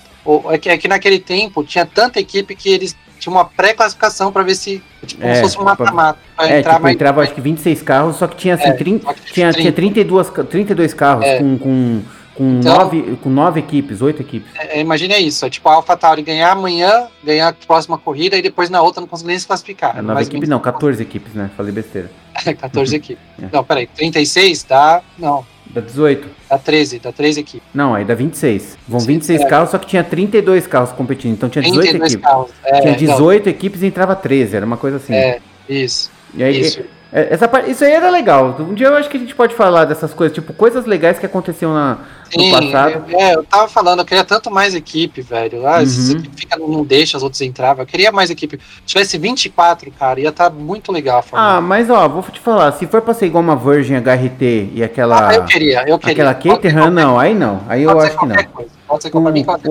[0.51, 4.43] É que, é que naquele tempo tinha tanta equipe que eles tinham uma pré-classificação para
[4.43, 4.82] ver se.
[5.07, 6.19] Tipo, como é, se fosse um mata-mata.
[6.39, 6.95] É, entrar tipo, mais...
[6.95, 9.61] entrava acho que 26 carros, só que tinha assim, é, 30, tinha, 30.
[9.61, 11.39] tinha 32, 32 carros é.
[11.39, 12.03] com, com
[12.39, 14.49] com, então, nove, com nove equipes, oito equipes.
[14.57, 18.70] É, imagina isso, é tipo a AlphaTauri ganhar amanhã, ganhar a próxima corrida e depois
[18.70, 19.99] na outra não conseguir nem se classificar.
[19.99, 21.51] É, nove equipes não, 14 equipes, né?
[21.57, 22.09] Falei besteira.
[22.61, 23.24] 14 equipes.
[23.43, 23.49] É.
[23.53, 25.03] Não, peraí, 36 dá.
[25.19, 25.45] Não.
[25.70, 26.28] Dá 18.
[26.49, 27.69] Dá 13, dá 13 equipes.
[27.74, 28.78] Não, aí dá 26.
[28.89, 29.45] Vão 26 é.
[29.47, 32.16] carros, só que tinha 32 carros competindo, então tinha 18 equipes.
[32.16, 32.51] Carros.
[32.65, 33.51] É, tinha 18 não.
[33.51, 35.15] equipes e entrava 13, era uma coisa assim.
[35.15, 36.11] É, isso.
[36.35, 36.82] E aí, isso.
[37.10, 38.55] É, essa, isso aí era legal.
[38.60, 41.24] Um dia eu acho que a gente pode falar dessas coisas, tipo, coisas legais que
[41.24, 41.98] aconteciam na,
[42.30, 43.05] Sim, no passado.
[43.09, 45.66] É, eu tava falando, eu queria tanto mais equipe, velho.
[45.66, 46.22] Ah, uhum.
[46.36, 47.78] fica, não deixa as outras entrar.
[47.78, 48.59] Eu queria mais equipe.
[48.59, 52.40] Se tivesse 24, cara, ia estar tá muito legal a Ah, mas ó, vou te
[52.40, 55.30] falar, se for pra ser igual uma Virgin HRT e aquela.
[55.30, 56.30] Ah, eu queria, eu queria.
[56.30, 57.62] Aquela Caterham, não, aí não.
[57.68, 58.36] Aí eu acho que não.
[58.52, 58.78] Coisa.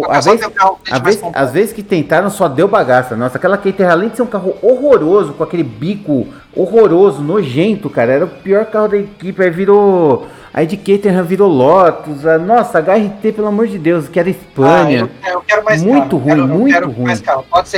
[0.10, 0.48] Às, vezes,
[0.91, 3.15] às, vezes, às vezes que tentaram só deu bagaça.
[3.15, 8.11] Nossa, aquela Caterham, além de ser um carro horroroso, com aquele bico horroroso, nojento, cara,
[8.11, 9.44] era o pior carro da equipe.
[9.44, 10.27] Aí virou
[10.57, 12.26] Aí de Caterham virou Lotus.
[12.26, 15.07] A, nossa, HRT, pelo amor de Deus, que era Espanha.
[15.23, 17.14] Ah, eu, eu, quero mais muito ruim, quero, muito ruim.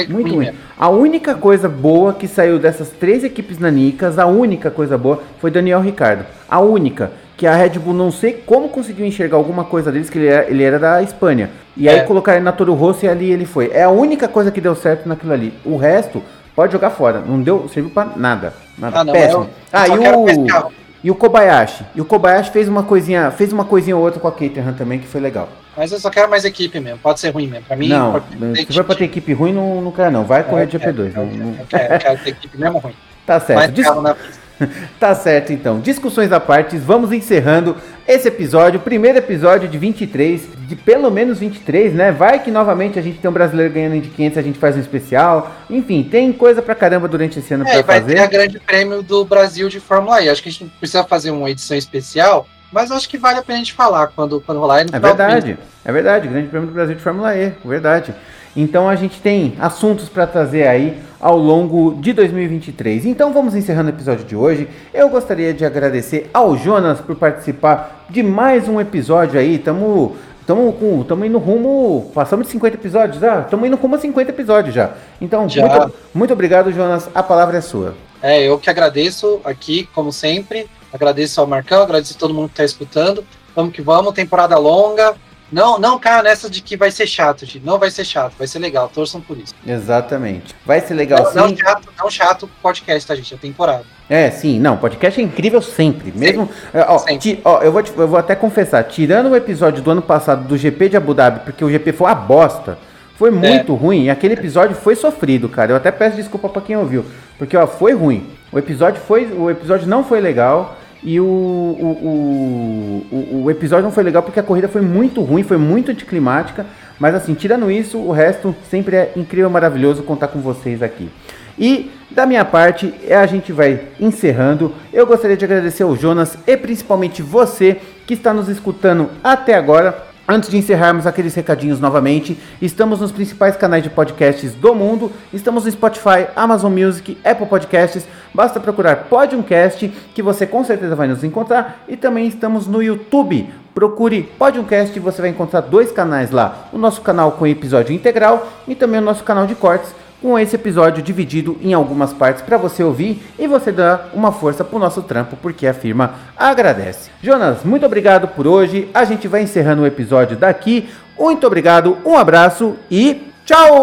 [0.07, 0.57] Muito ruim, ruim.
[0.78, 5.52] A única coisa boa que saiu dessas três equipes nanicas, a única coisa boa foi
[5.52, 6.26] Daniel Ricardo.
[6.48, 7.11] A única.
[7.40, 10.49] Que a Red Bull não sei como conseguiu enxergar alguma coisa deles, que ele era,
[10.52, 11.49] ele era da Espanha.
[11.78, 12.02] E aí É.
[12.02, 13.72] colocaram ele na Toro Rosso e ali ele foi.
[13.74, 15.53] É a única coisa que deu certo naquilo ali.
[15.64, 16.22] O resto,
[16.53, 17.22] pode jogar fora.
[17.26, 18.52] Não deu, serviu pra nada.
[18.78, 18.99] Nada.
[18.99, 19.44] Ah, não, Péssimo.
[19.44, 20.72] eu- ah, eu e quero o.
[21.02, 21.86] E o Kobayashi.
[21.95, 24.99] E o Kobayashi fez uma coisinha, fez uma coisinha ou outra com a Caterham também,
[24.99, 25.48] que foi legal.
[25.78, 26.99] Mas eu só quero mais equipe mesmo.
[26.99, 27.66] Pode ser ruim mesmo.
[27.68, 30.26] Pra mim, não, pode- se for pra ter equipe ruim, não, não quer não.
[30.26, 31.16] Vai correr de GP2.
[31.16, 32.94] Eu Não, não- quero, eu quero, eu quero ter equipe mesmo ruim.
[33.26, 33.61] Tá certo.
[33.61, 34.18] Na pista.
[34.99, 35.80] Tá certo, então.
[35.80, 37.76] Discussões à parte, vamos encerrando
[38.07, 42.11] esse episódio, primeiro episódio de 23, de pelo menos 23, né?
[42.11, 44.80] Vai que novamente a gente tem um brasileiro ganhando de 500, a gente faz um
[44.80, 45.52] especial.
[45.69, 48.27] Enfim, tem coisa pra caramba durante esse ano É, pra vai ter a fazer.
[48.30, 50.30] grande prêmio do Brasil de Fórmula E.
[50.30, 53.41] Acho que a gente não precisa fazer uma edição especial, mas acho que vale a
[53.44, 54.81] pena a gente falar quando, quando rolar.
[54.81, 55.02] É mês.
[55.02, 56.27] verdade, é verdade.
[56.27, 58.14] Grande Prêmio do Brasil de Fórmula E, verdade.
[58.56, 63.06] Então a gente tem assuntos para trazer aí ao longo de 2023.
[63.06, 64.68] Então vamos encerrando o episódio de hoje.
[64.94, 69.60] Eu gostaria de agradecer ao Jonas por participar de mais um episódio aí.
[69.60, 70.16] Tamo,
[70.48, 72.12] tamo, com, tamo indo rumo.
[72.14, 73.42] Passamos de 50 episódios já?
[73.44, 74.92] Tamo indo rumo a 50 episódios já.
[75.20, 75.68] Então, Já.
[75.68, 77.10] Muito, muito obrigado, Jonas.
[77.14, 77.94] A palavra é sua.
[78.22, 80.68] É, eu que agradeço aqui, como sempre.
[80.92, 83.24] Agradeço ao Marcão, agradeço a todo mundo que está escutando.
[83.56, 85.16] Vamos que vamos, temporada longa.
[85.52, 87.66] Não, não caia nessa de que vai ser chato, gente.
[87.66, 88.90] Não vai ser chato, vai ser legal.
[88.94, 89.54] Torçam por isso.
[89.66, 90.56] Exatamente.
[90.66, 91.58] Vai ser legal Não, não sim.
[91.58, 93.34] chato, não chato podcast, tá, gente?
[93.34, 93.84] É temporada.
[94.10, 96.12] É, sim, não, podcast é incrível sempre.
[96.16, 96.50] Mesmo.
[96.74, 97.18] é, ó, Sempre.
[97.18, 100.48] ti- ó, eu, vou te- eu vou até confessar, tirando o episódio do ano passado
[100.48, 102.78] do GP de Abu Dhabi, porque o GP foi uma bosta,
[103.18, 105.72] foi muito ruim, e aquele episódio foi sofrido, cara.
[105.72, 107.06] Eu até peço desculpa pra quem ouviu,
[107.38, 108.28] porque ó, foi ruim.
[108.52, 109.26] O episódio foi.
[109.32, 110.76] O episódio não foi legal.
[111.02, 115.44] E o, o, o, o- episódio não foi legal porque a corrida foi muito ruim,
[115.44, 116.66] foi muito anticlimática.
[117.00, 121.10] Mas assim, tirando isso, o resto sempre é incrível, maravilhoso contar com vocês aqui.
[121.58, 124.74] E da minha parte, é, a gente vai encerrando.
[124.92, 130.09] Eu gostaria de agradecer ao Jonas e principalmente você que está nos escutando até agora.
[130.32, 135.12] Antes de encerrarmos aqueles recadinhos novamente, estamos nos principais canais de podcasts do mundo.
[135.34, 138.08] Estamos no Spotify, Amazon Music, Apple Podcasts.
[138.32, 141.84] Basta procurar Podiumcast, que você com certeza vai nos encontrar.
[141.88, 143.50] E também estamos no YouTube.
[143.74, 146.70] Procure Podiumcast e você vai encontrar dois canais lá.
[146.72, 150.56] O nosso canal com episódio integral e também o nosso canal de cortes com esse
[150.56, 155.02] episódio dividido em algumas partes para você ouvir e você dar uma força pro nosso
[155.02, 157.10] trampo, porque a firma agradece.
[157.22, 158.90] Jonas, muito obrigado por hoje.
[158.94, 160.90] A gente vai encerrando o episódio daqui.
[161.18, 163.80] Muito obrigado, um abraço e tchau!